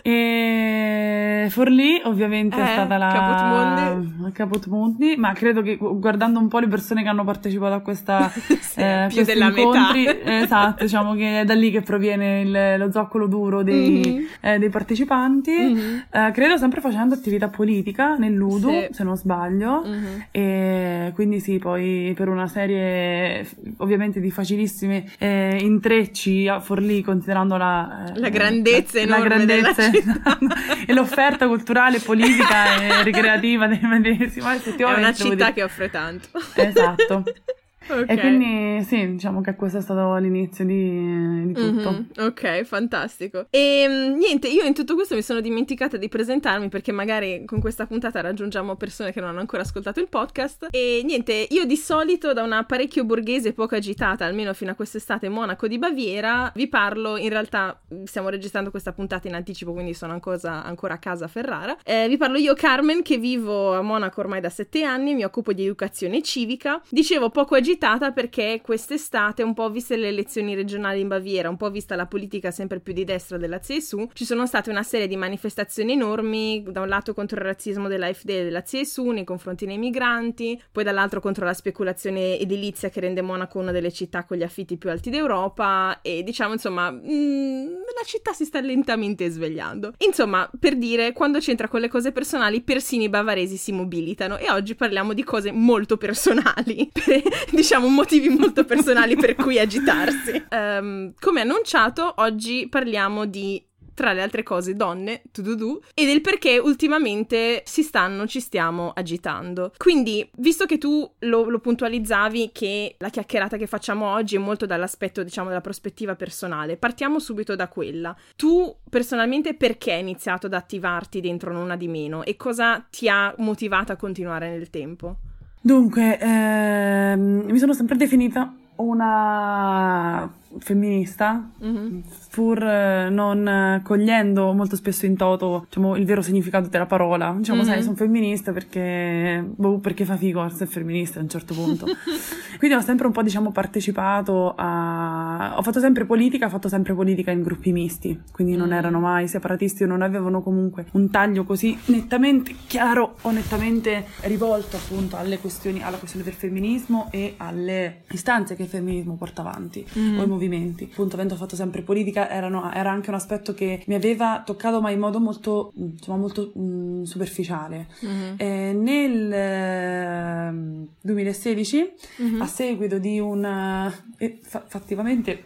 E 0.01 1.47
Forlì 1.49 2.01
ovviamente 2.03 2.57
eh, 2.57 2.63
è 2.63 2.67
stata 2.67 2.97
la 2.97 3.11
Caput 3.11 3.43
Mundi. 3.43 4.31
Caput 4.31 4.67
Mundi, 4.67 5.15
ma 5.17 5.33
credo 5.33 5.61
che 5.61 5.68
guardando 5.77 6.39
un 6.39 6.47
po' 6.47 6.59
le 6.59 6.67
persone 6.67 7.03
che 7.03 7.09
hanno 7.09 7.23
partecipato 7.23 7.73
a 7.73 7.79
questa 7.79 8.29
sì, 8.33 8.79
eh, 8.79 9.05
più 9.09 9.23
della 9.23 9.47
incontri, 9.47 10.05
metà. 10.05 10.39
esatto, 10.41 10.83
diciamo 10.83 11.15
che 11.15 11.41
è 11.41 11.45
da 11.45 11.53
lì 11.53 11.71
che 11.71 11.81
proviene 11.81 12.41
il, 12.41 12.75
lo 12.77 12.91
zoccolo 12.91 13.27
duro 13.27 13.63
dei, 13.63 14.03
mm-hmm. 14.05 14.25
eh, 14.41 14.59
dei 14.59 14.69
partecipanti. 14.69 15.51
Mm-hmm. 15.51 15.97
Eh, 16.11 16.31
credo 16.33 16.57
sempre 16.57 16.81
facendo 16.81 17.15
attività 17.15 17.47
politica 17.47 18.15
nell'Udu, 18.15 18.69
sì. 18.69 18.87
se 18.91 19.03
non 19.03 19.15
sbaglio. 19.15 19.83
Mm-hmm. 19.85 20.19
E 20.31 21.11
quindi 21.13 21.39
sì, 21.39 21.57
poi 21.57 22.13
per 22.15 22.29
una 22.29 22.47
serie 22.47 23.47
ovviamente 23.77 24.19
di 24.19 24.31
facilissimi 24.31 25.09
eh, 25.17 25.57
intrecci 25.61 26.47
a 26.47 26.59
Forlì, 26.59 27.01
considerando 27.01 27.57
la, 27.57 28.05
eh, 28.15 28.19
la 28.19 28.29
grandezza 28.29 29.05
la, 29.05 29.17
la 29.17 29.23
grandezza 29.23 29.89
e 30.85 30.93
l'offerta 30.93 31.47
culturale, 31.47 31.99
politica 31.99 32.81
e 32.81 33.03
ricreativa 33.03 33.67
del 33.67 33.79
medesimo. 33.83 34.49
È 34.49 34.83
una 34.83 35.13
città 35.13 35.53
che 35.53 35.58
offre 35.61 35.89
tanto. 35.89 36.29
Esatto. 36.55 37.23
Okay. 37.87 38.05
E 38.07 38.19
quindi 38.19 38.83
sì, 38.83 39.13
diciamo 39.13 39.41
che 39.41 39.55
questo 39.55 39.79
è 39.79 39.81
stato 39.81 40.15
l'inizio 40.17 40.65
di, 40.65 41.47
di 41.47 41.53
tutto. 41.53 41.91
Mm-hmm. 41.91 42.27
Ok, 42.27 42.63
fantastico. 42.63 43.47
E 43.49 43.83
ehm, 43.83 44.17
niente, 44.17 44.47
io 44.47 44.63
in 44.63 44.73
tutto 44.73 44.95
questo 44.95 45.15
mi 45.15 45.21
sono 45.21 45.39
dimenticata 45.41 45.97
di 45.97 46.07
presentarmi 46.07 46.69
perché 46.69 46.91
magari 46.91 47.43
con 47.45 47.59
questa 47.59 47.87
puntata 47.87 48.21
raggiungiamo 48.21 48.75
persone 48.75 49.11
che 49.11 49.19
non 49.19 49.29
hanno 49.29 49.39
ancora 49.39 49.63
ascoltato 49.63 49.99
il 49.99 50.07
podcast. 50.07 50.67
E 50.71 51.01
niente, 51.03 51.47
io 51.49 51.65
di 51.65 51.77
solito 51.77 52.33
da 52.33 52.43
una 52.43 52.63
parecchio 52.63 53.05
borghese 53.05 53.53
poco 53.53 53.75
agitata, 53.75 54.25
almeno 54.25 54.53
fino 54.53 54.71
a 54.71 54.75
quest'estate, 54.75 55.29
Monaco 55.29 55.67
di 55.67 55.79
Baviera, 55.79 56.51
vi 56.55 56.67
parlo, 56.67 57.17
in 57.17 57.29
realtà 57.29 57.79
stiamo 58.03 58.29
registrando 58.29 58.69
questa 58.69 58.91
puntata 58.91 59.27
in 59.27 59.33
anticipo, 59.33 59.73
quindi 59.73 59.93
sono 59.93 60.13
ancora, 60.13 60.63
ancora 60.63 60.95
a 60.95 60.99
casa 60.99 61.25
a 61.25 61.27
Ferrara. 61.27 61.77
Eh, 61.83 62.07
vi 62.07 62.17
parlo 62.17 62.37
io, 62.37 62.53
Carmen, 62.53 63.01
che 63.01 63.17
vivo 63.17 63.73
a 63.73 63.81
Monaco 63.81 64.19
ormai 64.19 64.41
da 64.41 64.49
sette 64.49 64.83
anni, 64.83 65.15
mi 65.15 65.23
occupo 65.23 65.53
di 65.53 65.63
educazione 65.63 66.21
civica. 66.21 66.81
Dicevo 66.89 67.29
poco 67.29 67.55
agitata 67.55 67.77
agitata 67.79 68.11
perché 68.11 68.59
quest'estate, 68.61 69.41
un 69.41 69.53
po' 69.53 69.69
viste 69.69 69.95
le 69.95 70.09
elezioni 70.09 70.53
regionali 70.53 70.99
in 70.99 71.07
Baviera, 71.07 71.49
un 71.49 71.55
po' 71.55 71.69
vista 71.69 71.95
la 71.95 72.07
politica 72.07 72.51
sempre 72.51 72.81
più 72.81 72.91
di 72.91 73.05
destra 73.05 73.37
della 73.37 73.59
CSU, 73.59 74.09
ci 74.13 74.25
sono 74.25 74.45
state 74.45 74.69
una 74.69 74.83
serie 74.83 75.07
di 75.07 75.15
manifestazioni 75.15 75.93
enormi, 75.93 76.63
da 76.67 76.81
un 76.81 76.89
lato 76.89 77.13
contro 77.13 77.39
il 77.39 77.45
razzismo 77.45 77.87
dell'AFD 77.87 78.29
e 78.29 78.43
della 78.43 78.61
CSU 78.61 79.11
nei 79.11 79.23
confronti 79.23 79.65
dei 79.65 79.77
migranti, 79.77 80.61
poi 80.71 80.83
dall'altro 80.83 81.21
contro 81.21 81.45
la 81.45 81.53
speculazione 81.53 82.37
edilizia 82.37 82.89
che 82.89 82.99
rende 82.99 83.21
Monaco 83.21 83.59
una 83.59 83.71
delle 83.71 83.91
città 83.91 84.25
con 84.25 84.35
gli 84.35 84.43
affitti 84.43 84.77
più 84.77 84.89
alti 84.89 85.09
d'Europa 85.09 86.01
e 86.01 86.23
diciamo 86.23 86.53
insomma 86.53 86.91
mh, 86.91 86.99
mm, 87.09 87.67
la 87.99 88.05
città 88.05 88.33
si 88.33 88.43
sta 88.43 88.59
lentamente 88.59 89.29
svegliando. 89.29 89.93
Insomma, 89.99 90.49
per 90.59 90.77
dire, 90.77 91.13
quando 91.13 91.39
c'entra 91.39 91.67
con 91.67 91.79
le 91.79 91.87
cose 91.87 92.11
personali, 92.11 92.61
persino 92.61 93.03
i 93.03 93.09
bavaresi 93.09 93.57
si 93.57 93.71
mobilitano 93.71 94.37
e 94.37 94.49
oggi 94.49 94.75
parliamo 94.75 95.13
di 95.13 95.23
cose 95.23 95.51
molto 95.51 95.97
personali. 95.97 96.89
diciamo 97.59 97.87
motivi 97.89 98.29
molto 98.29 98.63
personali 98.63 99.15
per 99.15 99.35
cui 99.35 99.59
agitarsi. 99.59 100.45
Um, 100.49 101.13
come 101.19 101.41
annunciato, 101.41 102.13
oggi 102.17 102.67
parliamo 102.69 103.25
di 103.25 103.61
tra 103.93 104.13
le 104.13 104.21
altre 104.21 104.43
cose, 104.43 104.75
donne, 104.75 105.23
tududu, 105.29 105.81
e 105.93 106.05
del 106.05 106.21
perché 106.21 106.57
ultimamente 106.57 107.63
si 107.65 107.83
stanno, 107.83 108.27
ci 108.27 108.39
stiamo 108.39 108.91
agitando. 108.95 109.73
Quindi, 109.75 110.25
visto 110.37 110.65
che 110.65 110.77
tu 110.77 111.05
lo, 111.19 111.49
lo, 111.49 111.59
puntualizzavi 111.59 112.51
che 112.53 112.95
la 112.97 113.09
chiacchierata 113.09 113.57
che 113.57 113.67
facciamo 113.67 114.05
oggi 114.05 114.37
è 114.37 114.39
molto 114.39 114.65
dall'aspetto, 114.65 115.21
diciamo, 115.21 115.49
della 115.49 115.59
prospettiva 115.59 116.15
personale, 116.15 116.77
partiamo 116.77 117.19
subito 117.19 117.57
da 117.57 117.67
quella. 117.67 118.15
Tu, 118.37 118.73
personalmente, 118.89 119.53
perché 119.53 119.91
hai 119.91 119.99
iniziato 119.99 120.45
ad 120.45 120.53
attivarti 120.53 121.19
dentro 121.19 121.51
una 121.51 121.75
di 121.75 121.89
meno 121.89 122.23
e 122.23 122.37
cosa 122.37 122.79
ti 122.89 123.09
ha 123.09 123.35
motivato 123.39 123.91
a 123.91 123.97
continuare 123.97 124.49
nel 124.49 124.69
tempo? 124.69 125.17
Dunque, 125.61 126.17
ehm, 126.17 127.43
mi 127.49 127.59
sono 127.59 127.73
sempre 127.73 127.97
definita 127.97 128.53
una 128.77 130.29
femminista, 130.57 131.49
mm-hmm. 131.63 131.99
pur 132.31 132.63
eh, 132.63 133.09
non 133.09 133.81
cogliendo 133.83 134.53
molto 134.53 134.75
spesso 134.75 135.05
in 135.05 135.15
toto 135.15 135.65
diciamo, 135.67 135.95
il 135.95 136.05
vero 136.05 136.21
significato 136.21 136.69
della 136.69 136.85
parola. 136.85 137.35
Diciamo, 137.37 137.61
mm-hmm. 137.61 137.71
sai, 137.71 137.83
sono 137.83 137.95
femminista 137.95 138.51
perché, 138.51 139.43
boh, 139.45 139.79
perché 139.79 140.05
fa 140.05 140.17
figo 140.17 140.43
essere 140.43 140.65
femminista 140.65 141.19
a 141.19 141.21
un 141.21 141.29
certo 141.29 141.53
punto. 141.53 141.85
Quindi 142.57 142.75
ho 142.75 142.81
sempre 142.81 143.07
un 143.07 143.13
po', 143.13 143.21
diciamo, 143.21 143.51
partecipato 143.51 144.53
a... 144.55 145.53
Ho 145.57 145.61
fatto 145.61 145.79
sempre 145.79 146.05
politica, 146.05 146.47
ho 146.47 146.49
fatto 146.49 146.67
sempre 146.67 146.93
politica 146.93 147.31
in 147.31 147.41
gruppi 147.41 147.71
misti, 147.71 148.19
quindi 148.31 148.55
non 148.55 148.69
mm. 148.69 148.73
erano 148.73 148.99
mai 148.99 149.27
separatisti 149.27 149.83
o 149.83 149.87
non 149.87 150.01
avevano 150.01 150.41
comunque 150.41 150.85
un 150.93 151.09
taglio 151.09 151.43
così 151.43 151.77
nettamente 151.85 152.55
chiaro 152.67 153.15
o 153.21 153.31
nettamente 153.31 154.05
rivolto 154.21 154.75
appunto 154.75 155.15
alle 155.15 155.39
questioni, 155.39 155.81
alla 155.81 155.97
questione 155.97 156.25
del 156.25 156.33
femminismo 156.33 157.07
e 157.11 157.35
alle 157.37 158.03
istanze 158.11 158.55
che 158.55 158.63
il 158.63 158.67
femminismo 158.67 159.15
porta 159.15 159.41
avanti 159.41 159.85
mm. 159.97 160.19
o 160.19 160.23
i 160.23 160.27
movimenti. 160.39 160.87
Appunto, 160.91 161.15
avendo 161.15 161.35
fatto 161.35 161.55
sempre 161.55 161.81
politica, 161.81 162.29
erano, 162.29 162.71
era 162.71 162.89
anche 162.89 163.09
un 163.09 163.15
aspetto 163.15 163.53
che 163.53 163.83
mi 163.87 163.95
aveva 163.95 164.41
toccato, 164.45 164.79
ma 164.79 164.89
in 164.89 164.99
modo 164.99 165.19
molto, 165.19 165.73
insomma, 165.75 166.17
molto 166.17 166.51
mh, 166.53 166.61
mm, 166.61 167.03
superficiale. 167.03 167.87
Mm-hmm. 168.05 168.33
Eh, 168.37 168.73
nel 168.73 169.33
eh, 169.33 170.87
2016, 171.01 171.91
mm-hmm. 172.21 172.41
a 172.41 172.47
seguito 172.47 172.97
di 172.97 173.19
una, 173.19 173.93
eh, 174.17 174.39
fa- 174.41 174.63
fattivamente, 174.65 175.45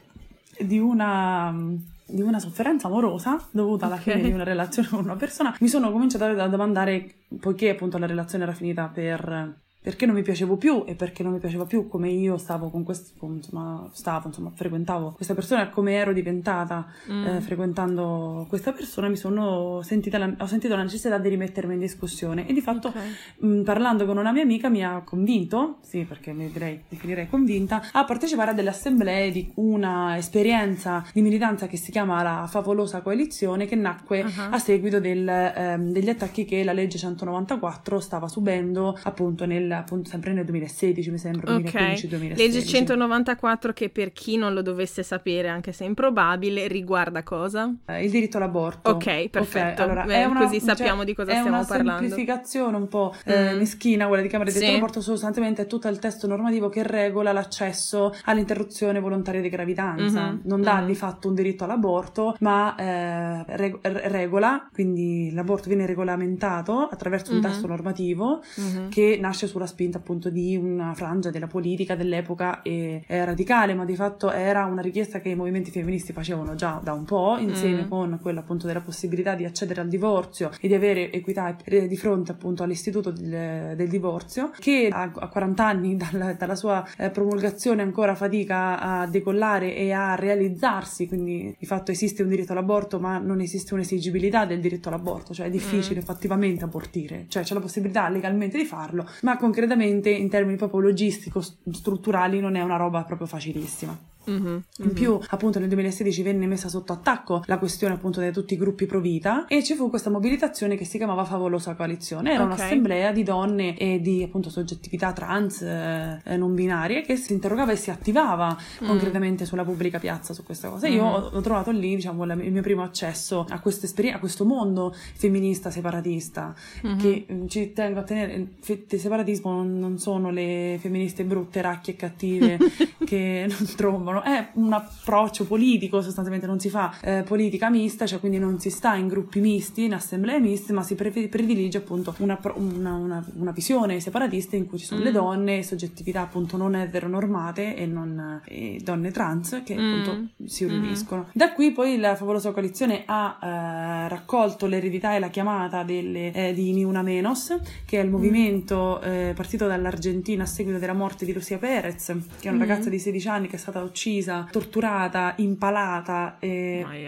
di 0.60 0.78
una 0.78 1.92
di 2.06 2.22
una 2.22 2.38
sofferenza 2.38 2.88
amorosa 2.88 3.44
dovuta 3.50 3.86
alla 3.88 3.96
okay. 3.96 4.14
fine 4.18 4.28
di 4.28 4.34
una 4.34 4.44
relazione 4.44 4.88
con 4.88 5.00
una 5.00 5.16
persona, 5.16 5.56
mi 5.62 5.68
sono 5.68 5.92
cominciata 5.92 6.28
a 6.28 6.48
domandare, 6.48 7.16
poiché 7.40 7.72
appunto 7.72 7.98
la 7.98 8.06
relazione 8.06 8.44
era 8.44 8.54
finita 8.54 8.86
per 8.94 9.62
perché 9.84 10.06
non 10.06 10.16
mi 10.16 10.22
piacevo 10.22 10.56
più 10.56 10.86
e 10.88 10.96
perché 10.96 11.24
non 11.24 11.34
mi 11.34 11.40
piaceva 11.40 11.66
più 11.66 11.90
come 11.90 12.10
io 12.10 12.38
stavo 12.38 12.70
con 12.70 12.84
questo, 12.84 13.26
insomma, 13.26 13.86
stavo, 13.92 14.28
insomma, 14.28 14.50
frequentavo 14.56 15.12
questa 15.12 15.34
persona 15.34 15.68
e 15.68 15.70
come 15.72 15.96
ero 15.96 16.14
diventata 16.14 16.88
mm. 17.12 17.26
eh, 17.26 17.42
frequentando 17.42 18.46
questa 18.48 18.72
persona, 18.72 19.10
mi 19.10 19.18
sono 19.18 19.82
sentita 19.84 20.18
la, 20.18 20.34
ho 20.40 20.46
sentito 20.46 20.78
la 20.78 20.84
necessità 20.84 21.18
di 21.18 21.28
rimettermi 21.28 21.74
in 21.74 21.82
discussione 21.82 22.48
e 22.48 22.54
di 22.54 22.62
fatto 22.62 22.88
okay. 22.88 23.10
mh, 23.40 23.64
parlando 23.64 24.06
con 24.06 24.18
una 24.18 24.32
mia 24.32 24.44
amica 24.44 24.70
mi 24.70 24.86
ha 24.86 25.02
convinto, 25.04 25.80
sì 25.82 26.06
perché 26.06 26.32
mi 26.32 26.50
direi, 26.50 26.82
definirei 26.88 27.28
convinta, 27.28 27.84
a 27.92 28.06
partecipare 28.06 28.52
a 28.52 28.54
delle 28.54 28.70
assemblee 28.70 29.32
di 29.32 29.52
una 29.56 30.16
esperienza 30.16 31.06
di 31.12 31.22
militanza 31.22 31.68
che 31.68 31.76
si 31.76 31.92
chiama 31.92 32.24
la 32.24 32.48
Favolosa 32.50 33.02
Coalizione 33.02 33.66
che 33.66 33.76
nacque 33.76 34.22
uh-huh. 34.22 34.54
a 34.54 34.60
seguito 34.60 35.02
del, 35.02 35.28
ehm, 35.28 35.92
degli 35.92 36.10
attacchi 36.10 36.46
che 36.46 36.64
la 36.64 36.72
legge 36.72 36.98
194 36.98 38.00
stava 38.00 38.30
subendo 38.30 38.98
appunto 39.04 39.46
nel 39.46 39.72
appunto 39.80 40.10
sempre 40.10 40.34
nel 40.34 40.46
2016 40.46 41.12
mi 41.12 41.18
sembra, 41.18 41.56
2015-2016. 41.56 42.36
Legge 42.36 42.66
194 42.66 43.74
che 43.74 43.90
per 43.90 44.12
chi 44.12 44.38
non 44.38 44.54
lo 44.54 44.62
dovesse 44.62 45.04
sapere, 45.04 45.48
anche 45.48 45.72
se 45.72 45.84
improbabile, 45.84 46.68
riguarda 46.68 47.24
cosa? 47.24 47.74
Eh, 47.86 48.06
il 48.06 48.12
diritto 48.12 48.38
all'aborto. 48.38 48.92
Ok, 48.92 49.30
perfetto. 49.30 49.84
Okay, 49.84 49.86
allora, 49.86 50.04
Beh, 50.06 50.26
una, 50.26 50.40
così 50.42 50.60
sappiamo 50.60 50.98
cioè, 50.98 51.06
di 51.06 51.14
cosa 51.14 51.32
stiamo 51.32 51.66
parlando. 51.66 51.74
È 51.74 51.82
una 51.82 51.98
semplificazione 52.00 52.78
un 52.78 52.88
po' 52.88 53.14
eh, 53.26 53.54
mm. 53.54 53.58
meschina 53.58 54.08
quella 54.08 54.22
di 54.22 54.30
Camera 54.30 54.50
di 54.50 54.56
sì. 54.56 54.60
diritto 54.60 54.78
all'aborto, 54.78 55.02
sostanzialmente 55.02 55.62
è 55.64 55.68
tutto 55.68 55.88
il 55.88 56.00
testo 56.00 56.28
normativo 56.28 56.70
che 56.70 56.84
regola 56.84 57.32
l'accesso 57.32 58.14
all'interruzione 58.26 59.00
volontaria 59.00 59.42
di 59.42 59.50
gravidanza. 59.50 60.28
Mm-hmm. 60.28 60.40
Non 60.44 60.62
dà 60.62 60.78
mm-hmm. 60.78 60.88
di 60.88 60.96
fatto 60.96 61.28
un 61.28 61.36
diritto 61.36 61.64
all'aborto, 61.64 62.36
ma 62.40 62.76
eh, 62.76 63.44
reg- 63.56 63.80
regola, 63.82 64.68
quindi 64.72 65.32
l'aborto 65.32 65.68
viene 65.68 65.86
regolamentato 65.86 66.88
attraverso 66.88 67.32
un 67.32 67.40
mm-hmm. 67.40 67.52
testo 67.52 67.68
normativo 67.68 68.42
mm-hmm. 68.60 68.90
che 68.90 69.18
nasce 69.20 69.48
sulla 69.48 69.63
spinta 69.66 69.98
appunto 69.98 70.30
di 70.30 70.56
una 70.56 70.94
frangia 70.94 71.30
della 71.30 71.48
politica 71.48 71.96
dell'epoca 71.96 72.62
e 72.62 73.04
è 73.06 73.24
radicale, 73.24 73.74
ma 73.74 73.86
di 73.86 73.96
fatto 73.96 74.32
era 74.32 74.66
una 74.66 74.82
richiesta 74.82 75.20
che 75.20 75.30
i 75.30 75.36
movimenti 75.36 75.72
femministi 75.72 76.14
facevano 76.14 76.56
già 76.56 76.80
da 76.84 76.94
un 76.94 77.06
po', 77.06 77.38
insieme 77.38 77.84
mm. 77.84 77.90
con 77.90 78.20
quella 78.22 78.42
appunto 78.42 78.68
della 78.68 78.82
possibilità 78.82 79.36
di 79.36 79.46
accedere 79.46 79.82
al 79.82 79.88
divorzio 79.88 80.52
e 80.60 80.68
di 80.68 80.74
avere 80.74 81.12
equità 81.12 81.56
di 81.66 81.98
fronte 81.98 82.32
appunto 82.32 82.64
all'istituto 82.64 83.12
del, 83.12 83.76
del 83.76 83.88
divorzio, 83.88 84.52
che 84.58 84.90
a, 84.92 85.12
a 85.14 85.28
40 85.28 85.66
anni 85.66 85.98
dalla, 85.98 86.34
dalla 86.34 86.56
sua 86.56 86.86
eh, 86.98 87.10
promulgazione 87.10 87.82
ancora 87.82 88.16
fatica 88.16 88.80
a 88.80 89.08
decollare 89.08 89.76
e 89.76 89.92
a 89.92 90.16
realizzarsi, 90.16 91.08
quindi 91.08 91.56
di 91.58 91.66
fatto 91.66 91.92
esiste 91.92 92.24
un 92.24 92.30
diritto 92.30 92.52
all'aborto, 92.52 93.00
ma 93.00 93.18
non 93.18 93.40
esiste 93.42 93.74
un'esigibilità 93.74 94.46
del 94.46 94.60
diritto 94.60 94.90
all'aborto, 94.90 95.34
cioè 95.34 95.48
è 95.48 95.50
difficile 95.50 96.02
mm. 96.02 96.04
fattivamente 96.04 96.64
abortire, 96.64 97.26
cioè 97.28 97.44
c'è 97.44 97.54
la 97.54 97.60
possibilità 97.60 98.10
legalmente 98.10 98.58
di 98.58 98.66
farlo, 98.66 99.08
ma 99.22 99.38
concretamente 99.54 100.10
in 100.10 100.30
termini 100.30 100.58
proprio 100.58 100.80
logistico-strutturali 100.80 102.40
non 102.40 102.56
è 102.56 102.62
una 102.64 102.76
roba 102.76 103.04
proprio 103.04 103.28
facilissima. 103.28 103.96
Mm-hmm, 104.30 104.46
mm-hmm. 104.46 104.60
In 104.78 104.94
più, 104.94 105.20
appunto, 105.30 105.60
nel 105.60 105.68
2016 105.68 106.22
venne 106.22 106.48
messa 106.48 106.70
sotto 106.70 106.94
attacco 106.94 107.44
la 107.46 107.58
questione 107.58 107.94
appunto 107.94 108.22
di 108.22 108.32
tutti 108.32 108.54
i 108.54 108.58
gruppi 108.58 108.86
pro 108.86 109.00
vita 109.00 109.46
e 109.48 109.64
ci 109.64 109.76
fu 109.76 109.90
questa 109.90 110.10
mobilitazione 110.10 110.76
che 110.76 110.86
si 110.86 110.98
chiamava 110.98 111.24
Favolosa 111.26 111.76
Coalizione. 111.76 112.34
Era 112.34 112.44
okay. 112.44 112.56
un'assemblea 112.56 113.12
di 113.12 113.24
donne 113.24 113.78
e 113.78 114.00
di 114.02 114.24
appunto 114.24 114.50
soggettività 114.50 115.14
trans 115.14 115.62
eh, 115.62 116.38
non 116.38 116.54
binarie 116.56 117.02
che 117.02 117.16
si 117.16 117.34
interrogava 117.34 117.72
e 117.72 117.76
si 117.76 117.92
attivava 117.92 118.56
mm. 118.84 118.88
concretamente 118.88 119.46
sulla 119.46 119.64
pubblica 119.64 120.00
piazza 120.00 120.34
su 120.34 120.44
questa 120.44 120.70
cosa. 120.70 120.88
Mm. 120.88 120.92
Io 120.92 121.04
ho, 121.04 121.30
ho, 121.34 121.42
trovato 121.42 121.72
lì, 121.72 121.96
diciamo, 121.96 122.24
la, 122.26 122.34
il 122.34 122.52
mio 122.52 122.62
primo 122.62 122.84
accesso 122.84 123.46
a 123.50 123.60
questa 123.60 123.86
esperienza, 123.86 124.18
a 124.18 124.22
questo 124.22 124.46
mondo 124.46 124.94
femminista 125.16 125.70
separatista 125.70 126.56
mm-hmm. 126.86 126.98
che 126.98 127.26
mm, 127.32 127.48
ci 127.48 127.74
tengo 127.74 128.00
a 128.00 128.04
tenere. 128.04 128.34
Il 128.34 129.00
separatismo 129.00 129.52
non, 129.52 129.78
non 129.80 129.98
sono 129.98 130.30
le 130.32 130.78
femministe 130.80 131.24
brutte, 131.24 131.62
racchie 131.62 131.94
e 131.94 131.96
cattive 131.96 132.58
che 133.06 133.46
non 133.48 133.76
trovano 133.76 134.13
chiamano, 134.14 134.22
è 134.22 134.50
un 134.54 134.74
approccio 134.74 135.46
politico, 135.46 136.02
sostanzialmente 136.02 136.46
non 136.46 136.60
si 136.60 136.70
fa 136.70 136.94
eh, 137.02 137.24
politica 137.24 137.70
mista, 137.70 138.06
cioè 138.06 138.20
quindi 138.20 138.38
non 138.38 138.60
si 138.60 138.70
sta 138.70 138.96
in 138.96 139.08
gruppi 139.08 139.40
misti, 139.40 139.86
in 139.86 139.94
assemblee 139.94 140.40
miste, 140.40 140.74
ma 140.74 140.84
si 140.84 140.96
pre- 140.96 141.28
predilige 141.28 141.78
appunto 141.78 142.14
una, 142.20 142.40
una, 142.56 142.94
una, 142.94 143.26
una, 143.36 143.52
visione 143.52 144.00
separatista 144.00 144.56
in 144.56 144.68
cui 144.68 144.78
ci 144.78 144.86
sono 144.86 145.02
mm. 145.02 145.04
le 145.04 145.12
donne, 145.12 145.64
soggettività 145.64 146.22
appunto 146.22 146.58
non 146.58 146.76
eteronormate 146.76 147.76
e, 147.76 147.86
non, 147.86 148.42
e 148.46 148.80
donne 148.84 149.12
trans 149.12 149.62
che 149.64 149.76
mm. 149.76 149.80
appunto 149.80 150.34
si 150.46 150.68
riuniscono. 150.68 151.24
Mm. 151.28 151.32
Da 151.34 151.54
qui 151.54 151.72
poi 151.72 151.98
la 151.98 152.16
favolosa 152.16 152.52
coalizione 152.52 153.04
ha 153.06 153.40
eh, 153.42 154.08
raccolto 154.10 154.68
l'eredità 154.68 155.16
e 155.16 155.20
la 155.20 155.30
chiamata 155.30 155.84
delle, 155.84 156.32
eh, 156.32 156.54
di 156.54 156.74
Ni 156.74 156.84
Una 156.84 157.02
Menos, 157.02 157.58
che 157.86 158.00
è 158.00 158.04
il 158.04 158.10
mm. 158.10 158.12
movimento 158.12 159.02
eh, 159.02 159.34
partito 159.36 159.68
dall'Argentina 159.68 160.44
a 160.44 160.48
seguito 160.48 160.80
della 160.80 160.94
morte 160.94 161.26
di 161.26 161.34
Lucia 161.34 161.58
Perez, 161.58 162.06
che 162.40 162.48
è 162.48 162.52
una 162.52 162.58
mm. 162.58 162.68
ragazza 162.68 162.90
di 162.90 163.00
16 163.00 163.28
anni 163.28 163.48
che 163.48 163.56
è 163.56 163.60
stata 163.60 163.82
uccisa 163.82 164.03
uccisa, 164.04 164.48
torturata, 164.52 165.34
impalata, 165.38 166.38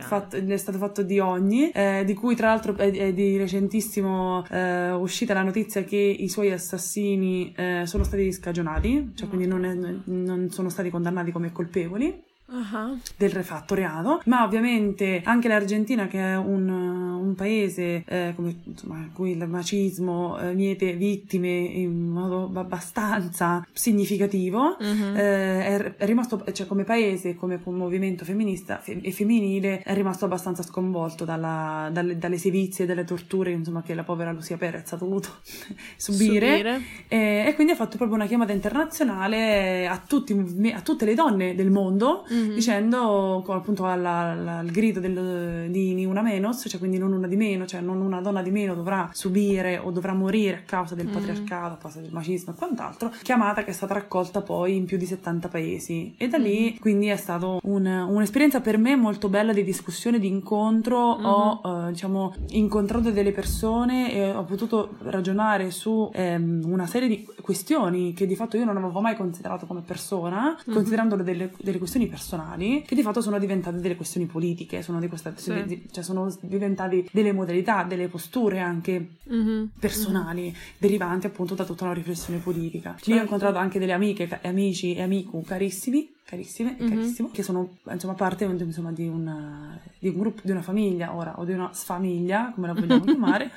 fatto, 0.01 0.37
è 0.37 0.57
stato 0.57 0.77
fatto 0.77 1.03
di 1.03 1.19
ogni, 1.19 1.69
eh, 1.71 2.03
di 2.05 2.13
cui 2.13 2.35
tra 2.35 2.47
l'altro 2.47 2.75
è, 2.77 2.89
è 2.89 3.13
di 3.13 3.35
recentissimo 3.35 4.45
eh, 4.49 4.91
uscita 4.91 5.33
la 5.33 5.43
notizia 5.43 5.83
che 5.83 5.97
i 5.97 6.29
suoi 6.29 6.51
assassini 6.51 7.53
eh, 7.55 7.81
sono 7.85 8.05
stati 8.05 8.31
scagionati, 8.31 9.11
cioè 9.13 9.27
quindi 9.27 9.45
non, 9.45 9.65
è, 9.65 9.73
non 10.05 10.49
sono 10.49 10.69
stati 10.69 10.89
condannati 10.89 11.31
come 11.31 11.51
colpevoli 11.51 12.33
uh-huh. 12.47 12.99
del 13.17 13.29
refatto 13.31 13.75
reato, 13.75 14.21
ma 14.25 14.43
ovviamente 14.43 15.21
anche 15.23 15.47
l'Argentina 15.47 16.07
che 16.07 16.19
è 16.19 16.37
un, 16.37 16.69
un 16.69 17.35
paese 17.35 18.03
eh, 18.05 18.33
come, 18.35 18.55
insomma, 18.63 18.97
in 18.97 19.11
cui 19.13 19.31
il 19.31 19.47
macismo 19.47 20.37
eh, 20.39 20.53
miete 20.53 20.93
vittime 20.93 21.47
in 21.47 22.09
modo 22.09 22.51
abbastanza 22.59 23.65
significativo, 23.71 24.77
uh-huh. 24.79 25.15
eh, 25.15 25.95
è, 25.97 26.05
rimasto, 26.05 26.43
cioè 26.51 26.67
come 26.67 26.83
paese, 26.83 27.35
come 27.35 27.59
movimento 27.65 28.25
femminista 28.25 28.77
fe- 28.77 28.99
e 29.01 29.11
femminile, 29.11 29.81
è 29.81 29.93
rimasto 29.93 30.25
abbastanza 30.25 30.63
sconvolto 30.63 31.25
dalla, 31.25 31.89
dalle, 31.91 32.17
dalle 32.17 32.37
sevizie 32.37 32.85
e 32.85 32.87
dalle 32.87 33.03
torture 33.03 33.51
insomma, 33.51 33.81
che 33.81 33.93
la 33.93 34.03
povera 34.03 34.31
Lucia 34.31 34.57
Perez 34.57 34.91
ha 34.93 34.97
dovuto 34.97 35.29
subire, 35.97 36.55
subire. 36.55 36.81
E, 37.07 37.45
e, 37.47 37.53
quindi 37.55 37.73
ha 37.73 37.75
fatto 37.75 37.97
proprio 37.97 38.17
una 38.17 38.27
chiamata 38.27 38.51
internazionale 38.51 39.87
a, 39.87 40.01
tutti, 40.05 40.33
a 40.73 40.81
tutte 40.81 41.05
le 41.05 41.13
donne 41.15 41.55
del 41.55 41.71
mondo 41.71 42.25
mm-hmm. 42.35 42.53
dicendo 42.53 43.43
appunto 43.47 43.85
alla, 43.85 44.31
alla, 44.31 44.57
al 44.59 44.67
grido 44.67 44.99
del, 44.99 45.69
di 45.69 46.05
una 46.05 46.21
menos, 46.21 46.65
cioè 46.67 46.79
quindi 46.79 46.97
non 46.97 47.13
una 47.13 47.27
di 47.27 47.35
meno, 47.35 47.65
cioè 47.65 47.81
non 47.81 48.01
una 48.01 48.21
donna 48.21 48.41
di 48.41 48.51
meno 48.51 48.75
dovrà 48.75 49.09
subire 49.13 49.77
o 49.77 49.91
dovrà 49.91 50.13
morire 50.13 50.57
a 50.57 50.61
causa 50.65 50.95
del 50.95 51.05
mm-hmm. 51.05 51.15
patriarcato, 51.15 51.73
a 51.73 51.77
causa 51.77 51.99
del 52.01 52.11
macismo 52.11 52.53
e 52.53 52.55
quant'altro, 52.55 53.11
chiamata 53.21 53.63
che 53.63 53.71
è 53.71 53.73
stata 53.73 53.93
raccolta 53.93 54.41
poi 54.41 54.75
in 54.75 54.85
più 54.85 54.97
di 54.97 55.05
70 55.05 55.47
paesi 55.47 56.13
e 56.17 56.27
da 56.27 56.37
lì 56.37 56.61
mm-hmm. 56.61 56.79
quindi 56.79 57.07
è 57.07 57.15
stata 57.15 57.57
un, 57.61 57.85
un'esperienza 57.85 58.61
per 58.61 58.77
me 58.77 58.95
molto 58.95 59.29
bella 59.29 59.53
di 59.53 59.63
discussione, 59.63 60.19
di 60.19 60.27
incontro, 60.27 60.97
ho 60.97 61.61
uh, 61.63 61.89
diciamo 61.89 62.33
incontrato 62.49 63.11
delle 63.11 63.31
persone 63.31 64.11
e 64.13 64.31
ho 64.31 64.43
potuto 64.43 64.95
ragionare 65.03 65.71
su 65.71 66.09
ehm, 66.13 66.63
una 66.65 66.87
serie 66.87 67.07
di 67.07 67.25
questioni 67.41 68.13
che 68.13 68.25
di 68.25 68.35
fatto 68.35 68.57
io 68.57 68.65
non 68.65 68.77
avevo 68.77 69.01
mai 69.01 69.15
considerato 69.15 69.65
come 69.65 69.81
persona, 69.81 70.57
considerandole 70.65 71.23
delle, 71.23 71.51
delle 71.61 71.77
questioni 71.77 72.07
personali 72.07 72.24
personali 72.25 72.83
che 72.85 72.95
di 72.95 73.03
fatto 73.03 73.21
sono 73.21 73.37
diventate 73.37 73.79
delle 73.79 73.95
questioni 73.95 74.25
politiche, 74.25 74.81
sono, 74.81 74.99
di 74.99 75.07
questa, 75.07 75.33
sì. 75.35 75.87
cioè 75.91 76.03
sono 76.03 76.35
diventate 76.41 77.05
delle 77.11 77.31
modalità, 77.31 77.83
delle 77.83 78.07
posture 78.07 78.59
anche 78.59 79.17
mm-hmm. 79.31 79.65
personali 79.79 80.41
mm-hmm. 80.43 80.53
derivanti 80.77 81.27
appunto 81.27 81.53
da 81.53 81.63
tutta 81.63 81.83
una 81.85 81.93
riflessione 81.93 82.39
politica. 82.39 82.91
Certo. 82.95 83.11
Io 83.11 83.17
ho 83.17 83.21
incontrato 83.21 83.57
anche 83.57 83.79
delle 83.79 83.93
amiche, 83.93 84.39
amici 84.43 84.95
e 84.95 85.03
amici 85.03 85.23
carissimi 85.45 86.13
carissime 86.25 86.75
mm-hmm. 86.79 86.89
carissimo, 86.89 87.29
che 87.31 87.43
sono 87.43 87.77
insomma 87.87 88.15
parte 88.15 88.45
insomma, 88.45 88.91
di, 88.91 89.07
una, 89.07 89.79
di 89.99 90.07
un 90.07 90.17
gruppo, 90.17 90.41
di 90.43 90.49
una 90.49 90.63
famiglia 90.63 91.13
ora 91.13 91.35
o 91.37 91.45
di 91.45 91.53
una 91.53 91.71
sfamiglia, 91.71 92.51
come 92.55 92.67
la 92.67 92.73
vogliamo 92.73 93.03
chiamare. 93.05 93.51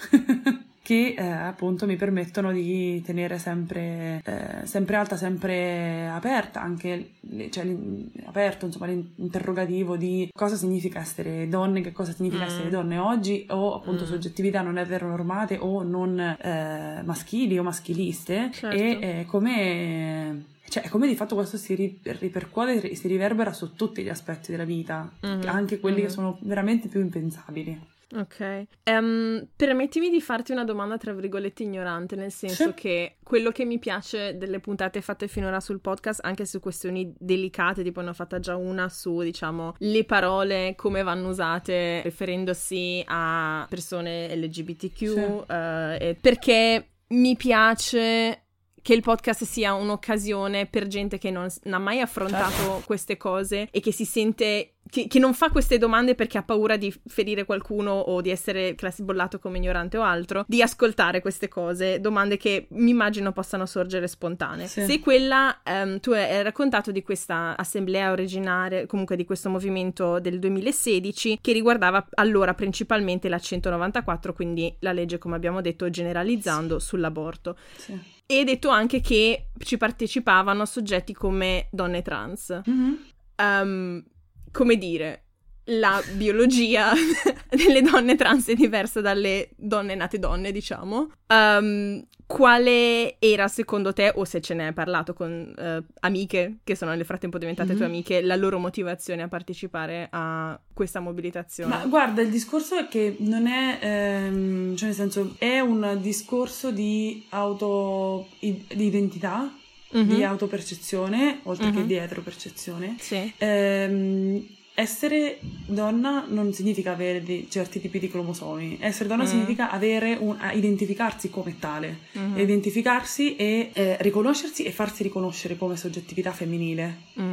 Che 0.88 1.14
eh, 1.18 1.23
appunto 1.23 1.85
mi 1.85 1.97
permettono 1.97 2.50
di 2.50 3.02
tenere 3.04 3.37
sempre, 3.37 4.23
eh, 4.25 4.64
sempre 4.64 4.97
alta, 4.97 5.18
sempre 5.18 6.09
aperta, 6.09 6.62
anche 6.62 7.11
cioè, 7.50 7.76
aperto 8.25 8.64
insomma 8.64 8.87
l'interrogativo 8.87 9.99
di 9.99 10.30
cosa 10.33 10.57
significa 10.57 11.00
essere 11.00 11.47
donne, 11.47 11.83
che 11.83 11.92
cosa 11.92 12.12
significa 12.12 12.45
mm. 12.45 12.47
essere 12.47 12.71
donne 12.71 12.97
oggi 12.97 13.45
o 13.50 13.75
appunto 13.75 14.04
mm. 14.04 14.07
soggettività 14.07 14.62
non 14.62 14.78
eteronormate 14.78 15.59
o 15.61 15.83
non 15.83 16.18
eh, 16.18 17.02
maschili 17.04 17.59
o 17.59 17.62
maschiliste 17.62 18.49
certo. 18.50 18.75
e 18.75 18.99
eh, 19.02 19.25
come 19.26 20.45
cioè, 20.71 20.88
come 20.88 21.07
di 21.07 21.16
fatto 21.16 21.35
questo 21.35 21.59
si 21.59 21.75
ripercuote, 22.02 22.95
si 22.95 23.09
riverbera 23.09 23.52
su 23.52 23.75
tutti 23.75 24.02
gli 24.02 24.09
aspetti 24.09 24.52
della 24.52 24.64
vita, 24.64 25.11
mm-hmm. 25.26 25.49
anche 25.49 25.80
quelli 25.80 25.97
mm-hmm. 25.97 26.07
che 26.07 26.11
sono 26.11 26.38
veramente 26.40 26.88
più 26.88 27.00
impensabili. 27.00 27.97
Ok. 28.17 28.67
Um, 28.85 29.47
permettimi 29.55 30.09
di 30.09 30.21
farti 30.21 30.53
una 30.53 30.65
domanda, 30.65 30.97
tra 30.97 31.12
virgolette, 31.12 31.62
ignorante, 31.62 32.17
nel 32.17 32.33
senso 32.33 32.69
sì. 32.69 32.75
che 32.75 33.17
quello 33.23 33.50
che 33.50 33.67
mi 33.67 33.79
piace 33.79 34.38
delle 34.38 34.61
puntate 34.61 35.03
fatte 35.03 35.29
finora 35.29 35.61
sul 35.61 35.81
podcast, 35.81 36.21
anche 36.23 36.47
su 36.47 36.59
questioni 36.59 37.12
delicate, 37.19 37.83
tipo 37.83 38.00
ne 38.00 38.11
ho 38.11 38.15
fatta 38.15 38.38
già 38.38 38.57
una 38.57 38.88
su, 38.88 39.21
diciamo, 39.21 39.75
le 39.79 40.05
parole, 40.05 40.75
come 40.75 41.03
vanno 41.03 41.29
usate, 41.29 42.00
riferendosi 42.03 43.03
a 43.07 43.67
persone 43.69 44.35
LGBTQ, 44.37 44.95
sì. 44.95 45.19
uh, 45.19 46.17
perché 46.21 46.88
mi 47.09 47.37
piace 47.37 48.48
che 48.88 48.95
il 48.95 49.02
podcast 49.02 49.45
sia 49.45 49.75
un'occasione 49.75 50.64
per 50.64 50.87
gente 50.87 51.18
che 51.18 51.30
non, 51.30 51.47
non 51.64 51.75
ha 51.75 51.78
mai 51.78 52.00
affrontato 52.00 52.54
certo. 52.54 52.83
queste 52.87 53.18
cose 53.18 53.68
e 53.71 53.80
che 53.80 53.92
si 53.92 54.07
sente 54.07 54.76
che, 54.88 55.09
che, 55.09 55.18
non 55.18 55.35
fa 55.35 55.50
queste 55.50 55.76
domande 55.76 56.14
perché 56.14 56.38
ha 56.38 56.42
paura 56.42 56.78
di 56.78 56.90
ferire 57.04 57.45
qualcuno 57.45 57.90
o 57.90 58.23
di 58.23 58.30
essere 58.30 58.75
classibollato 58.75 59.38
come 59.38 59.59
ignorante 59.59 59.99
o 59.99 60.02
altro, 60.02 60.47
di 60.49 60.62
ascoltare 60.62 61.21
queste 61.21 61.49
cose, 61.49 62.00
domande 62.00 62.38
che 62.38 62.68
mi 62.71 62.88
immagino 62.88 63.33
possano 63.33 63.66
sorgere 63.66 64.09
spontanee. 64.09 64.66
Sì. 64.66 64.87
Se 64.87 65.00
quella, 65.00 65.61
um, 65.66 66.00
tu 66.00 66.12
hai 66.12 66.42
raccontato 66.42 66.90
di 66.90 67.02
questa 67.02 67.59
assemblea 67.59 68.11
originaria, 68.11 68.87
comunque 68.87 69.16
di 69.16 69.26
questo 69.26 69.50
movimento 69.50 70.18
del 70.18 70.38
2016 70.38 71.40
che 71.42 71.52
riguardava 71.52 72.07
allora 72.14 72.54
principalmente 72.54 73.28
la 73.28 73.38
194, 73.38 74.33
quindi 74.33 74.75
la 74.78 74.92
legge 74.92 75.18
come 75.18 75.37
abbiamo 75.37 75.61
detto 75.61 75.90
generalizzando 75.90 76.78
sì. 76.78 76.87
sull'aborto. 76.87 77.54
Sì. 77.76 78.16
E 78.30 78.44
detto 78.44 78.68
anche 78.68 79.00
che 79.00 79.52
ci 79.58 79.78
partecipavano 79.78 80.66
soggetti 80.66 81.14
come 81.14 81.68
donne 81.70 82.02
trans. 82.02 82.61
Mm-hmm. 82.68 82.94
Um, 83.38 84.04
come 84.52 84.76
dire, 84.76 85.23
la 85.64 86.02
biologia 86.12 86.92
delle 87.49 87.80
donne 87.80 88.16
trans 88.16 88.49
è 88.49 88.54
diversa 88.54 89.00
dalle 89.00 89.49
donne 89.56 89.94
nate 89.94 90.18
donne, 90.18 90.52
diciamo. 90.52 91.11
Um, 91.28 92.04
quale 92.28 93.16
era 93.18 93.49
secondo 93.49 93.94
te, 93.94 94.12
o 94.14 94.23
se 94.26 94.42
ce 94.42 94.52
ne 94.52 94.66
hai 94.66 94.73
parlato 94.75 95.14
con 95.14 95.50
uh, 95.56 95.82
amiche 96.00 96.58
che 96.62 96.76
sono 96.76 96.94
nel 96.94 97.06
frattempo 97.06 97.38
diventate 97.38 97.70
mm-hmm. 97.70 97.78
tue 97.78 97.87
amiche, 97.87 98.20
la 98.20 98.37
loro 98.37 98.58
motivazione 98.58 99.23
a 99.23 99.28
partecipare 99.28 100.08
a 100.11 100.61
questa 100.75 101.00
mobilitazione? 101.00 101.75
Ma 101.75 101.87
guarda, 101.87 102.20
il 102.20 102.28
discorso 102.28 102.76
è 102.76 102.87
che 102.87 103.16
non 103.20 103.47
è, 103.47 103.78
ehm, 103.80 104.76
cioè 104.76 104.88
nel 104.88 104.97
senso, 104.97 105.37
è 105.38 105.61
un 105.61 105.99
discorso 106.02 106.70
di 106.70 107.25
auto, 107.30 108.28
di 108.38 108.66
identità, 108.76 109.50
mm-hmm. 109.97 110.08
di 110.08 110.23
autopercezione, 110.23 111.40
oltre 111.44 111.68
mm-hmm. 111.68 111.76
che 111.76 111.87
di 111.87 111.94
eteropercezione. 111.94 112.97
Sì. 112.99 113.32
Ehm, 113.38 114.47
essere 114.78 115.40
donna 115.66 116.25
non 116.28 116.52
significa 116.52 116.92
avere 116.92 117.47
certi 117.49 117.80
tipi 117.80 117.99
di 117.99 118.08
cromosomi, 118.08 118.78
essere 118.80 119.08
donna 119.08 119.25
mm. 119.25 119.26
significa 119.26 119.70
avere 119.73 120.16
un, 120.20 120.37
identificarsi 120.52 121.30
come 121.30 121.58
tale, 121.58 121.99
mm-hmm. 122.16 122.38
identificarsi 122.38 123.35
e 123.35 123.70
eh, 123.73 123.97
riconoscersi 123.99 124.62
e 124.62 124.70
farsi 124.70 125.02
riconoscere 125.02 125.56
come 125.56 125.76
soggettività 125.76 126.30
femminile. 126.30 126.97
Mm. 127.20 127.27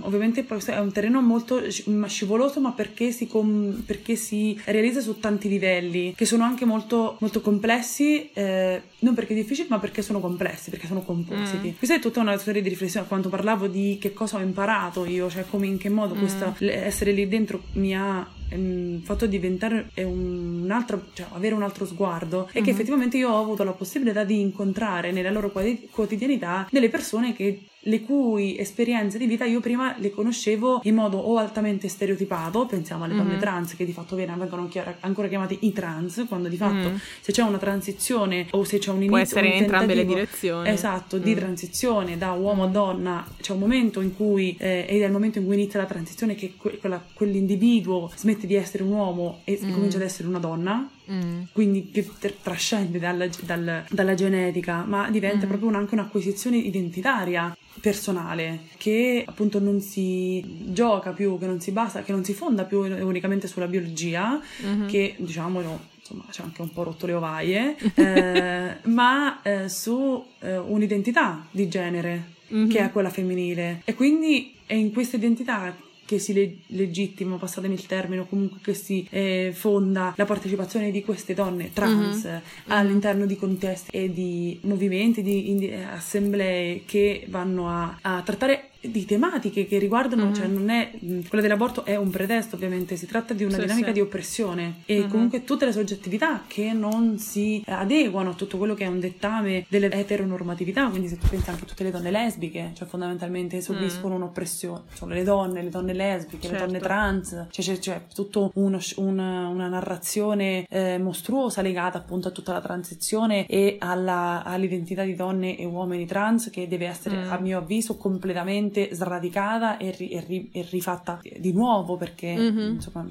Mm, 0.00 0.04
ovviamente 0.04 0.46
è 0.46 0.78
un 0.78 0.92
terreno 0.92 1.20
molto 1.20 1.62
scivoloso, 1.70 2.60
ma 2.60 2.72
perché 2.72 3.12
si, 3.12 3.26
com- 3.26 3.82
perché 3.84 4.16
si, 4.16 4.58
realizza 4.64 5.00
su 5.00 5.18
tanti 5.18 5.48
livelli, 5.48 6.14
che 6.16 6.24
sono 6.24 6.44
anche 6.44 6.64
molto, 6.64 7.16
molto 7.20 7.40
complessi, 7.40 8.30
eh, 8.32 8.82
non 9.00 9.14
perché 9.14 9.34
difficili, 9.34 9.68
ma 9.68 9.78
perché 9.78 10.02
sono 10.02 10.20
complessi, 10.20 10.70
perché 10.70 10.86
sono 10.86 11.02
compositi. 11.02 11.68
Mm. 11.68 11.78
Questa 11.78 11.96
è 11.96 12.00
tutta 12.00 12.20
una 12.20 12.36
storia 12.38 12.62
di 12.62 12.68
riflessione, 12.68 13.06
quando 13.06 13.28
parlavo 13.28 13.66
di 13.66 13.98
che 14.00 14.12
cosa 14.12 14.36
ho 14.38 14.40
imparato 14.40 15.04
io, 15.04 15.30
cioè 15.30 15.44
come 15.48 15.66
in 15.66 15.78
che 15.78 15.88
modo 15.88 16.14
questa 16.14 16.54
essere 16.58 17.12
lì 17.12 17.28
dentro 17.28 17.62
mi 17.72 17.96
ha 17.96 18.26
ehm, 18.48 19.00
fatto 19.02 19.26
diventare 19.26 19.90
un 19.96 20.68
altro, 20.70 21.06
cioè 21.12 21.26
avere 21.32 21.54
un 21.54 21.62
altro 21.62 21.86
sguardo 21.86 22.48
e 22.52 22.58
uh-huh. 22.58 22.64
che 22.64 22.70
mhm. 22.70 22.76
effettivamente 22.76 23.16
io 23.16 23.30
ho 23.30 23.40
avuto 23.40 23.64
la 23.64 23.72
possibilità 23.72 24.24
di 24.24 24.40
incontrare 24.40 25.12
nella 25.12 25.30
loro 25.30 25.52
quotidianità 25.90 26.66
delle 26.70 26.88
persone 26.88 27.34
che 27.34 27.62
le 27.84 28.00
cui 28.02 28.58
esperienze 28.58 29.16
di 29.16 29.26
vita 29.26 29.44
io 29.44 29.60
prima 29.60 29.94
le 29.98 30.10
conoscevo 30.10 30.80
in 30.84 30.94
modo 30.94 31.18
o 31.18 31.38
altamente 31.38 31.88
stereotipato, 31.88 32.66
pensiamo 32.66 33.04
alle 33.04 33.14
donne 33.14 33.30
mm-hmm. 33.30 33.40
trans 33.40 33.74
che 33.74 33.84
di 33.84 33.92
fatto 33.92 34.16
vengono 34.16 34.68
ancora 35.00 35.28
chiamate 35.28 35.56
i 35.60 35.72
trans, 35.72 36.24
quando 36.28 36.48
di 36.48 36.56
fatto 36.56 36.90
mm. 36.90 36.96
se 37.20 37.32
c'è 37.32 37.42
una 37.42 37.58
transizione 37.58 38.46
o 38.50 38.64
se 38.64 38.78
c'è 38.78 38.90
un 38.90 38.96
inizio... 38.96 39.10
Può 39.10 39.18
essere 39.18 39.46
in 39.46 39.62
entrambe 39.62 39.94
le 39.94 40.04
direzioni. 40.04 40.68
Esatto, 40.68 41.18
di 41.18 41.32
mm. 41.32 41.36
transizione 41.36 42.18
da 42.18 42.32
uomo 42.32 42.64
a 42.64 42.68
donna, 42.68 43.26
c'è 43.40 43.52
un 43.52 43.58
momento 43.58 44.00
in 44.00 44.14
cui, 44.14 44.56
eh, 44.58 44.84
ed 44.88 45.00
è 45.00 45.06
il 45.06 45.12
momento 45.12 45.38
in 45.38 45.46
cui 45.46 45.54
inizia 45.54 45.80
la 45.80 45.86
transizione 45.86 46.34
che 46.34 46.54
que- 46.56 46.78
quella, 46.78 47.02
quell'individuo 47.12 48.10
smette 48.14 48.46
di 48.46 48.54
essere 48.54 48.82
un 48.82 48.92
uomo 48.92 49.40
e 49.44 49.58
mm. 49.62 49.72
comincia 49.72 49.96
ad 49.96 50.02
essere 50.02 50.28
una 50.28 50.38
donna, 50.38 50.90
mm. 51.10 51.42
quindi 51.52 51.90
che 51.90 52.08
trascende 52.42 52.98
dalla, 52.98 53.26
dal, 53.42 53.84
dalla, 53.88 54.14
genetica, 54.14 54.84
ma 54.84 55.10
diventa 55.10 55.46
mm. 55.46 55.48
proprio 55.48 55.68
un, 55.68 55.74
anche 55.76 55.94
un'acquisizione 55.94 56.56
identitaria 56.56 57.56
personale 57.80 58.60
che 58.76 59.24
appunto 59.26 59.58
non 59.58 59.80
si 59.80 60.42
gioca 60.72 61.12
più, 61.12 61.38
che 61.38 61.46
non 61.46 61.60
si 61.60 61.70
basa, 61.70 62.02
che 62.02 62.12
non 62.12 62.24
si 62.24 62.34
fonda 62.34 62.64
più 62.64 62.80
unicamente 62.80 63.46
sulla 63.46 63.66
biologia, 63.66 64.40
mm-hmm. 64.64 64.86
che 64.88 65.14
diciamolo 65.18 65.88
insomma 65.98 66.24
c'è 66.30 66.42
anche 66.42 66.62
un 66.62 66.72
po' 66.72 66.82
rotto 66.82 67.06
le 67.06 67.12
ovaie, 67.12 67.76
eh, 67.94 68.76
ma 68.84 69.42
eh, 69.42 69.68
su 69.68 70.24
eh, 70.40 70.58
un'identità 70.58 71.46
di 71.50 71.68
genere 71.68 72.32
mm-hmm. 72.52 72.68
che 72.68 72.78
è 72.80 72.90
quella 72.90 73.10
femminile. 73.10 73.82
E 73.84 73.94
quindi 73.94 74.54
è 74.66 74.74
in 74.74 74.92
questa 74.92 75.16
identità 75.16 75.74
che 76.10 76.18
si 76.18 76.32
le- 76.32 76.56
legittima, 76.66 77.36
passatemi 77.36 77.74
il 77.74 77.86
termine, 77.86 78.22
o 78.22 78.26
comunque 78.26 78.58
che 78.60 78.74
si 78.74 79.06
eh, 79.10 79.52
fonda 79.54 80.12
la 80.16 80.24
partecipazione 80.24 80.90
di 80.90 81.04
queste 81.04 81.34
donne 81.34 81.72
trans 81.72 82.24
mm-hmm. 82.24 82.40
all'interno 82.66 83.26
di 83.26 83.36
contesti 83.36 83.96
e 83.96 84.12
di 84.12 84.58
movimenti, 84.62 85.22
di, 85.22 85.54
di 85.54 85.72
assemblee 85.72 86.82
che 86.84 87.26
vanno 87.28 87.68
a, 87.68 87.96
a 88.00 88.22
trattare 88.22 88.69
di 88.80 89.04
tematiche 89.04 89.66
che 89.66 89.78
riguardano, 89.78 90.24
mm-hmm. 90.24 90.34
cioè 90.34 90.46
non 90.46 90.70
è 90.70 90.90
quella 91.28 91.42
dell'aborto 91.42 91.84
è 91.84 91.96
un 91.96 92.10
pretesto, 92.10 92.56
ovviamente, 92.56 92.96
si 92.96 93.06
tratta 93.06 93.34
di 93.34 93.44
una 93.44 93.54
sì, 93.54 93.60
dinamica 93.60 93.88
sì. 93.88 93.92
di 93.92 94.00
oppressione 94.00 94.82
e 94.86 95.00
mm-hmm. 95.00 95.08
comunque 95.08 95.44
tutte 95.44 95.66
le 95.66 95.72
soggettività 95.72 96.44
che 96.46 96.72
non 96.72 97.18
si 97.18 97.62
adeguano 97.66 98.30
a 98.30 98.34
tutto 98.34 98.56
quello 98.56 98.74
che 98.74 98.84
è 98.84 98.88
un 98.88 99.00
dettame 99.00 99.66
delle 99.68 99.90
eteronormatività, 99.90 100.88
quindi 100.88 101.08
se 101.08 101.18
tu 101.18 101.28
pensi 101.28 101.50
anche 101.50 101.64
a 101.64 101.66
tutte 101.66 101.84
le 101.84 101.90
donne 101.90 102.10
lesbiche, 102.10 102.70
cioè 102.74 102.88
fondamentalmente 102.88 103.60
subiscono 103.60 104.14
mm. 104.14 104.16
un'oppressione, 104.16 104.82
sono 104.94 105.12
le 105.12 105.24
donne, 105.24 105.62
le 105.62 105.70
donne 105.70 105.92
lesbiche, 105.92 106.48
certo. 106.48 106.52
le 106.52 106.58
donne 106.58 106.72
certo. 106.72 106.86
trans, 106.86 107.46
cioè 107.50 107.64
c'è, 107.64 107.78
c'è 107.78 108.02
tutta 108.14 108.50
una, 108.54 108.80
una, 108.96 109.68
narrazione 109.68 110.66
eh, 110.68 110.98
mostruosa 110.98 111.60
legata 111.60 111.98
appunto 111.98 112.28
a 112.28 112.30
tutta 112.30 112.52
la 112.52 112.60
transizione 112.60 113.46
e 113.46 113.76
alla, 113.78 114.42
all'identità 114.44 115.04
di 115.04 115.14
donne 115.14 115.56
e 115.58 115.64
uomini 115.64 116.06
trans 116.06 116.50
che 116.50 116.66
deve 116.66 116.86
essere 116.86 117.16
mm. 117.16 117.32
a 117.32 117.38
mio 117.38 117.58
avviso 117.58 117.96
completamente 117.96 118.69
completamente 118.70 118.94
sradicata 118.94 119.76
e, 119.76 119.90
ri, 119.90 120.08
e, 120.08 120.24
ri, 120.26 120.50
e 120.52 120.66
rifatta 120.70 121.20
di 121.36 121.52
nuovo 121.52 121.96
perché 121.96 122.34
mm-hmm. 122.34 122.74
insomma 122.74 123.06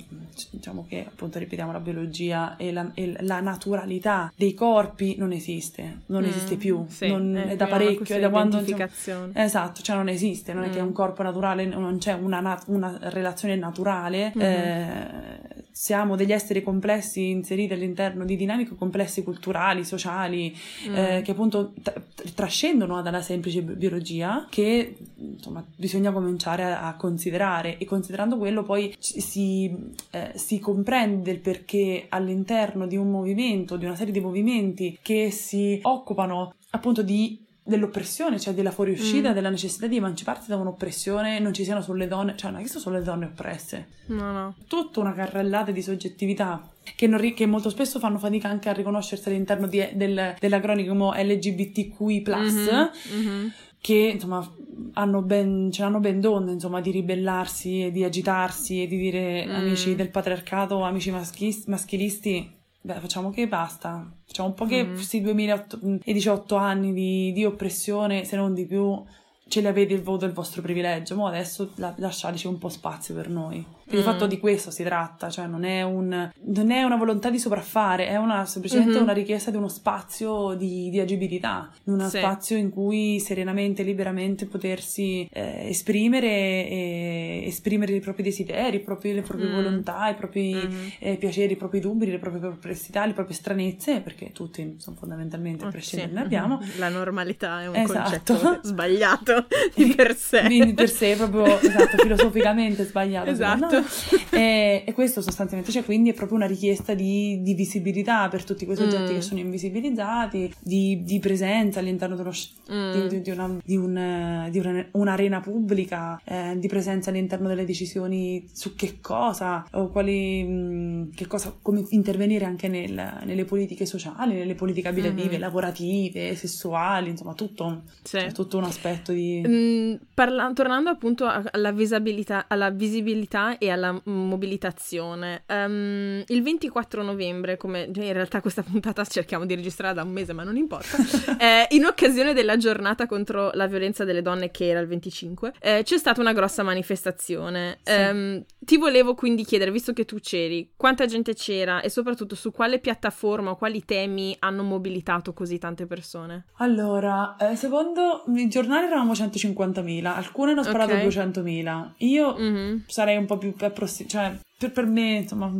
diciamo 0.52 0.86
che 0.88 1.06
appunto 1.06 1.38
ripetiamo 1.38 1.72
la 1.72 1.80
biologia 1.80 2.56
e 2.56 2.72
la, 2.72 2.89
e 2.93 3.15
la 3.22 3.39
naturalità 3.41 4.32
dei 4.36 4.54
corpi 4.54 5.15
non 5.17 5.32
esiste 5.32 6.02
non 6.08 6.24
mm, 6.24 6.26
esiste 6.26 6.56
più 6.56 6.86
sì, 6.88 7.08
non, 7.08 7.36
è, 7.36 7.48
è, 7.50 7.56
da 7.56 7.67
parecchio 7.67 8.15
è 8.15 8.19
da 8.19 8.30
quando 8.30 8.60
insomma, 8.60 9.30
esatto 9.34 9.82
cioè 9.82 9.95
non 9.95 10.08
esiste 10.08 10.54
non 10.54 10.63
mm. 10.63 10.67
è 10.67 10.69
che 10.69 10.80
è 10.80 10.82
un 10.82 10.93
corpo 10.93 11.24
naturale 11.24 11.65
non 11.65 11.98
c'è 11.98 12.13
una, 12.13 12.62
una 12.67 12.98
relazione 13.02 13.56
naturale 13.56 14.32
mm-hmm. 14.36 14.48
eh, 14.48 15.67
siamo 15.80 16.18
degli 16.18 16.34
esseri 16.34 16.62
complessi 16.62 17.30
inseriti 17.30 17.72
all'interno 17.72 18.26
di 18.26 18.36
dinamiche 18.36 18.76
complesse 18.76 19.24
culturali, 19.24 19.86
sociali, 19.86 20.54
mm. 20.89 20.94
eh, 20.94 21.22
che 21.24 21.32
appunto 21.32 21.72
t- 21.82 22.34
trascendono 22.34 23.02
dalla 23.02 23.22
semplice 23.22 23.62
biologia, 23.62 24.46
che 24.50 24.98
insomma 25.15 25.65
bisogna 25.78 26.12
cominciare 26.12 26.63
a, 26.65 26.86
a 26.86 26.96
considerare 26.98 27.78
e 27.78 27.86
considerando 27.86 28.38
quello 28.38 28.63
poi 28.63 28.94
si, 29.00 29.74
eh, 30.12 30.34
si 30.36 30.60
comprende 30.60 31.32
il 31.32 31.39
perché 31.39 32.08
all'interno 32.10 32.86
di 32.86 32.98
un 32.98 33.10
movimento, 33.10 33.78
di 33.78 33.86
una 33.86 33.96
serie 33.96 34.12
di 34.12 34.20
movimenti 34.20 35.00
che 35.02 35.32
si 35.32 35.80
occupano 35.84 36.56
appunto 36.72 37.04
di 37.04 37.48
dell'oppressione, 37.69 38.39
cioè 38.39 38.53
della 38.53 38.71
fuoriuscita, 38.71 39.29
mm. 39.29 39.34
della 39.34 39.49
necessità 39.49 39.88
di 39.88 39.95
emanciparsi 39.95 40.49
da 40.49 40.58
un'oppressione, 40.58 41.39
non 41.39 41.53
ci 41.53 41.63
siano 41.63 41.82
solo 41.82 41.99
le 41.99 42.08
donne, 42.08 42.36
cioè 42.36 42.51
non 42.51 42.60
è 42.60 42.63
che 42.63 42.69
sono 42.69 42.82
solo 42.82 42.97
le 42.97 43.03
donne 43.03 43.25
oppresse. 43.25 43.88
No, 44.08 44.32
no. 44.32 44.55
Tutta 44.67 44.99
una 44.99 45.13
carrellata 45.13 45.71
di 45.71 45.82
soggettività 45.82 46.67
che, 46.95 47.17
ri- 47.17 47.34
che, 47.34 47.45
molto 47.45 47.69
spesso 47.69 47.99
fanno 47.99 48.17
fatica 48.17 48.49
anche 48.49 48.69
a 48.69 48.73
riconoscersi 48.73 49.29
all'interno 49.29 49.67
di, 49.67 49.88
del, 49.93 50.36
dell'acronimo 50.39 51.13
LGBTQI+, 51.13 52.23
mm-hmm. 52.27 52.88
Mm-hmm. 53.15 53.47
che 53.79 54.12
insomma 54.13 54.51
hanno 54.93 55.21
ben, 55.21 55.69
ce 55.71 55.84
l'hanno 55.84 55.99
ben 55.99 56.19
donne 56.19 56.53
insomma 56.53 56.82
di 56.82 56.91
ribellarsi 56.91 57.86
e 57.86 57.91
di 57.91 58.03
agitarsi 58.03 58.84
e 58.84 58.88
di 58.88 58.97
dire 58.97 59.45
mm. 59.45 59.55
amici 59.55 59.95
del 59.95 60.10
patriarcato, 60.10 60.82
amici 60.82 61.12
maschis- 61.12 61.65
maschilisti 61.67 62.58
beh, 62.82 63.00
facciamo 63.00 63.30
che 63.30 63.48
basta. 63.48 64.10
Facciamo 64.26 64.50
un 64.50 64.54
po' 64.54 64.65
che 64.65 64.84
mm. 64.84 64.94
questi 64.94 65.22
2018 65.22 66.56
anni 66.56 66.94
di, 66.94 67.32
di, 67.32 67.46
oppressione, 67.46 68.24
se 68.24 68.36
non 68.36 68.54
di 68.54 68.65
più, 68.65 69.04
ce 69.49 69.59
li 69.59 69.67
avete 69.67 69.93
il 69.93 70.01
voto 70.01 70.25
del 70.25 70.33
vostro 70.33 70.62
privilegio. 70.62 71.15
Ma 71.15 71.27
adesso 71.27 71.71
la, 71.75 71.93
lasciateci 71.97 72.47
un 72.47 72.57
po' 72.57 72.69
spazio 72.69 73.13
per 73.13 73.29
noi. 73.29 73.65
Che 73.89 73.95
di 73.95 74.03
fatto 74.03 74.27
di 74.27 74.38
questo 74.38 74.69
si 74.69 74.83
tratta, 74.83 75.31
cioè 75.31 75.47
non 75.47 75.63
è, 75.63 75.81
un, 75.81 76.29
non 76.39 76.69
è 76.69 76.83
una 76.83 76.95
volontà 76.95 77.31
di 77.31 77.39
sopraffare, 77.39 78.07
è 78.07 78.17
una, 78.17 78.45
semplicemente 78.45 78.93
mm-hmm. 78.93 79.01
una 79.01 79.13
richiesta 79.13 79.49
di 79.49 79.57
uno 79.57 79.67
spazio 79.67 80.53
di, 80.53 80.91
di 80.91 80.99
agibilità, 80.99 81.71
uno 81.85 82.07
sì. 82.07 82.19
spazio 82.19 82.55
in 82.55 82.69
cui 82.69 83.19
serenamente, 83.19 83.81
liberamente 83.81 84.45
potersi 84.45 85.27
eh, 85.31 85.69
esprimere 85.69 86.27
e 86.27 87.43
esprimere 87.47 87.93
i 87.93 87.99
propri 87.99 88.21
desideri, 88.21 88.75
i 88.75 88.81
propri, 88.81 89.12
le 89.12 89.23
proprie 89.23 89.49
mm. 89.49 89.55
volontà, 89.55 90.07
i 90.09 90.13
propri 90.13 90.53
mm-hmm. 90.53 90.88
eh, 90.99 91.15
piaceri, 91.15 91.53
i 91.53 91.57
propri 91.57 91.79
dubbi, 91.79 92.05
le 92.05 92.19
proprie 92.19 92.41
perplessità, 92.41 93.07
le 93.07 93.13
proprie 93.13 93.35
stranezze, 93.35 94.01
perché 94.01 94.31
tutti 94.31 94.62
insomma, 94.62 94.97
fondamentalmente 94.97 95.65
a 95.65 95.69
prescindere 95.69 96.12
ne 96.12 96.21
abbiamo. 96.21 96.62
La 96.77 96.89
normalità 96.89 97.63
è 97.63 97.67
un 97.67 97.75
esatto. 97.75 98.33
concetto 98.33 98.59
sbagliato 98.62 99.38
di 99.75 99.93
per 99.95 100.15
sé. 100.15 100.47
Di 100.47 100.73
per 100.73 100.89
sé, 100.89 101.15
proprio 101.15 101.60
esatto, 101.60 101.97
filosoficamente 101.97 102.86
sbagliato. 102.86 103.30
Esatto. 103.30 103.84
E, 104.32 104.84
e, 104.86 104.93
questo 104.93 105.21
sostanzialmente, 105.21 105.71
cioè 105.71 105.84
quindi 105.84 106.10
è 106.10 106.13
proprio 106.13 106.38
una 106.38 106.47
richiesta 106.47 106.93
di, 106.93 107.41
di 107.41 107.54
visibilità 107.54 108.28
per 108.28 108.43
tutti 108.43 108.65
quei 108.65 108.78
soggetti 108.78 109.12
mm. 109.12 109.15
che 109.15 109.21
sono 109.21 109.39
invisibilizzati, 109.39 110.54
di, 110.60 111.02
di 111.04 111.19
presenza 111.19 111.80
all'interno 111.80 112.15
dello, 112.15 112.34
mm. 112.71 113.08
di, 113.08 113.21
di, 113.21 113.32
una, 113.32 113.58
di, 113.63 113.75
un, 113.75 114.47
di 114.49 114.60
una, 114.60 114.86
un'arena 114.91 115.39
pubblica, 115.41 116.19
eh, 116.23 116.56
di 116.58 116.67
presenza 116.67 117.10
all'interno 117.10 117.47
delle 117.47 117.65
decisioni 117.65 118.47
su 118.52 118.75
che 118.75 118.99
cosa 119.02 119.65
o 119.71 119.89
quali, 119.89 120.43
mh, 120.43 120.49
mm, 120.49 121.04
che 121.15 121.28
cosa, 121.28 121.56
come 121.62 121.84
intervenire 121.89 122.45
anche 122.45 122.67
nel, 122.67 123.19
nelle 123.23 123.45
politiche 123.45 123.86
sociali, 123.86 124.36
nelle 124.36 124.56
politiche 124.56 124.88
abitative, 124.88 125.38
mm. 125.38 125.39
lavorative, 125.39 126.36
sessuali, 126.36 127.10
insomma 127.10 127.34
tutto, 127.34 127.84
sì. 128.04 128.19
cioè, 128.19 128.32
tutto 128.32 128.58
un 128.58 128.63
aspetto 128.63 129.12
di... 129.12 129.29
Mm, 129.48 129.96
parla- 130.13 130.52
tornando 130.54 130.89
appunto 130.89 131.26
alla 131.28 131.72
visibilità, 131.72 132.46
alla 132.48 132.70
visibilità 132.70 133.58
e 133.58 133.70
alla 133.70 134.00
mobilitazione, 134.06 135.44
um, 135.48 136.24
il 136.28 136.42
24 136.42 137.04
novembre, 137.04 137.58
come 137.58 137.89
in 137.94 138.13
realtà 138.13 138.42
questa 138.42 138.63
puntata 138.70 139.04
cerchiamo 139.06 139.46
di 139.46 139.56
registrare 139.56 139.94
da 139.94 140.04
un 140.04 140.12
mese 140.12 140.34
ma 140.34 140.44
non 140.44 140.58
importa, 140.58 140.98
eh, 141.39 141.68
in 141.76 141.86
occasione 141.86 142.34
della 142.34 142.58
giornata 142.58 143.06
contro 143.06 143.52
la 143.54 143.68
violenza 143.68 144.04
delle 144.04 144.22
donne 144.22 144.52
che 144.52 144.68
era 144.68 144.80
il 144.80 144.88
25, 144.88 145.54
eh, 145.60 145.82
c'è 145.84 145.98
stata 145.98 146.22
una 146.22 146.34
grossa 146.34 146.63
manifestazione. 146.63 147.80
Sì. 147.84 147.94
Um, 147.94 148.44
ti 148.60 148.78
volevo 148.78 149.15
quindi 149.15 149.44
chiedere, 149.44 149.72
visto 149.72 149.94
che 149.94 150.06
tu 150.06 150.20
c'eri, 150.20 150.74
quanta 150.76 151.06
gente 151.06 151.34
c'era 151.34 151.82
e 151.82 151.89
soprattutto 151.89 152.36
su 152.36 152.52
quale 152.52 152.80
piattaforma 152.80 153.52
o 153.52 153.56
quali 153.56 153.84
temi 153.86 154.36
hanno 154.39 154.63
mobilitato 154.63 155.34
così 155.34 155.58
tante 155.58 155.86
persone? 155.86 156.46
Allora, 156.58 157.36
eh, 157.38 157.56
secondo 157.56 158.24
il 158.28 158.50
giornale 158.50 158.88
eravamo 158.88 159.13
150.000, 159.25 160.05
alcune 160.05 160.51
hanno 160.51 160.63
sparato 160.63 160.93
okay. 160.93 161.08
200.000. 161.08 161.89
Io 161.97 162.38
mm-hmm. 162.38 162.77
sarei 162.88 163.17
un 163.17 163.25
po' 163.25 163.38
più 163.38 163.53
approssimato, 163.60 164.15
cioè 164.15 164.38
per, 164.58 164.71
per, 164.71 164.86
me, 164.86 165.17
insomma, 165.17 165.51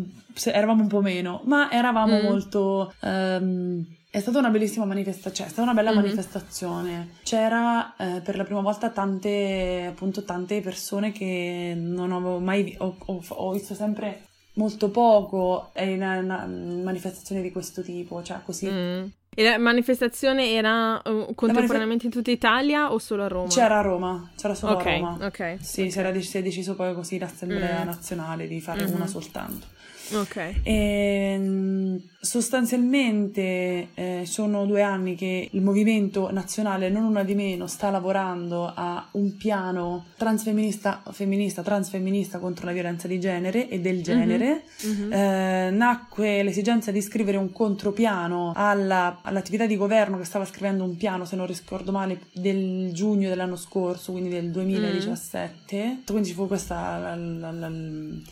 eravamo 0.46 0.82
un 0.82 0.88
po' 0.88 1.02
meno, 1.02 1.42
ma 1.46 1.72
eravamo 1.72 2.20
mm. 2.20 2.24
molto... 2.24 2.94
Um, 3.02 3.86
è 4.12 4.20
stata 4.22 4.40
una 4.40 4.50
bellissima 4.50 4.86
manifestazione, 4.86 5.36
cioè 5.36 5.46
è 5.46 5.50
stata 5.50 5.70
una 5.70 5.74
bella 5.80 5.92
mm-hmm. 5.92 6.04
manifestazione. 6.04 7.10
C'era 7.24 7.96
eh, 7.96 8.22
per 8.22 8.38
la 8.38 8.44
prima 8.44 8.62
volta 8.62 8.90
tante, 8.90 9.86
appunto, 9.88 10.24
tante 10.24 10.62
persone 10.62 11.12
che 11.12 11.76
non 11.78 12.12
avevo 12.12 12.40
mai 12.40 12.64
visto, 12.64 12.84
ho, 12.84 12.96
ho, 13.06 13.24
ho, 13.28 13.52
visto 13.52 13.76
sempre 13.76 14.24
molto 14.56 14.90
poco 14.90 15.72
in 15.78 16.02
una, 16.02 16.48
manifestazione 16.48 17.44
di 17.44 17.52
questo 17.52 17.84
tipo, 17.84 18.24
cioè 18.24 18.40
così. 18.44 18.68
Mm. 18.68 19.06
E 19.40 19.44
la 19.44 19.58
manifestazione 19.58 20.52
era 20.52 21.02
uh, 21.02 21.34
contemporaneamente 21.34 22.06
in 22.06 22.12
tutta 22.12 22.30
Italia 22.30 22.92
o 22.92 23.00
solo 23.00 23.24
a 23.24 23.30
Roma? 23.30 23.48
C'era 23.48 23.80
a 23.80 23.82
Roma, 23.82 24.30
c'era 24.36 24.54
solo 24.54 24.74
okay, 24.74 24.98
a 24.98 25.00
Roma. 25.00 25.26
Ok. 25.28 25.58
Sì, 25.62 25.84
okay. 25.84 26.22
Si 26.22 26.38
è 26.38 26.42
deciso 26.42 26.76
poi 26.76 26.94
così 26.94 27.18
l'Assemblea 27.18 27.84
mm. 27.84 27.86
nazionale 27.86 28.50
di 28.50 28.60
fare 28.60 28.84
mm-hmm. 28.84 28.96
una 28.96 29.08
soltanto. 29.08 29.66
Ok. 30.14 30.36
E, 30.64 30.74
ehm, 30.74 32.02
sostanzialmente 32.22 33.90
eh, 33.94 34.24
sono 34.26 34.66
due 34.66 34.82
anni 34.82 35.16
che 35.16 35.50
il 35.52 35.62
movimento 35.62 36.32
nazionale, 36.32 36.90
non 36.90 37.04
una 37.04 37.24
di 37.24 37.34
meno, 37.36 37.68
sta 37.68 37.90
lavorando 37.90 38.72
a 38.74 39.08
un 39.12 39.38
piano 39.38 40.06
transfemminista, 40.18 41.02
femminista, 41.12 41.62
transfemminista 41.62 42.40
contro 42.40 42.66
la 42.66 42.74
violenza 42.74 43.08
di 43.08 43.20
genere 43.20 43.70
e 43.70 43.80
del 43.80 44.04
genere. 44.04 44.64
Mm-hmm. 44.86 45.14
Eh, 45.14 45.70
nacque 45.72 46.44
l'esigenza 46.44 46.92
di 46.92 47.02
scrivere 47.02 47.38
un 47.38 47.52
contropiano 47.52 48.52
alla, 48.56 49.20
all'attività 49.22 49.66
di 49.66 49.78
governo 49.78 50.18
che 50.18 50.26
stava 50.26 50.46
scrivendo 50.46 50.84
un 50.84 50.98
piano, 50.98 51.26
se 51.26 51.36
non 51.36 51.48
ricordo 51.48 51.92
male, 51.92 52.20
del 52.34 52.92
giugno 52.94 53.30
dell'anno 53.30 53.56
scorso, 53.56 54.12
quindi 54.12 54.30
del 54.30 54.52
2017. 54.52 55.86
Mm. 55.86 56.06
Quindi 56.06 56.28
ci 56.28 56.34
fu 56.34 56.48
questa 56.48 56.98
la, 56.98 57.16
la, 57.16 57.52
la, 57.52 57.72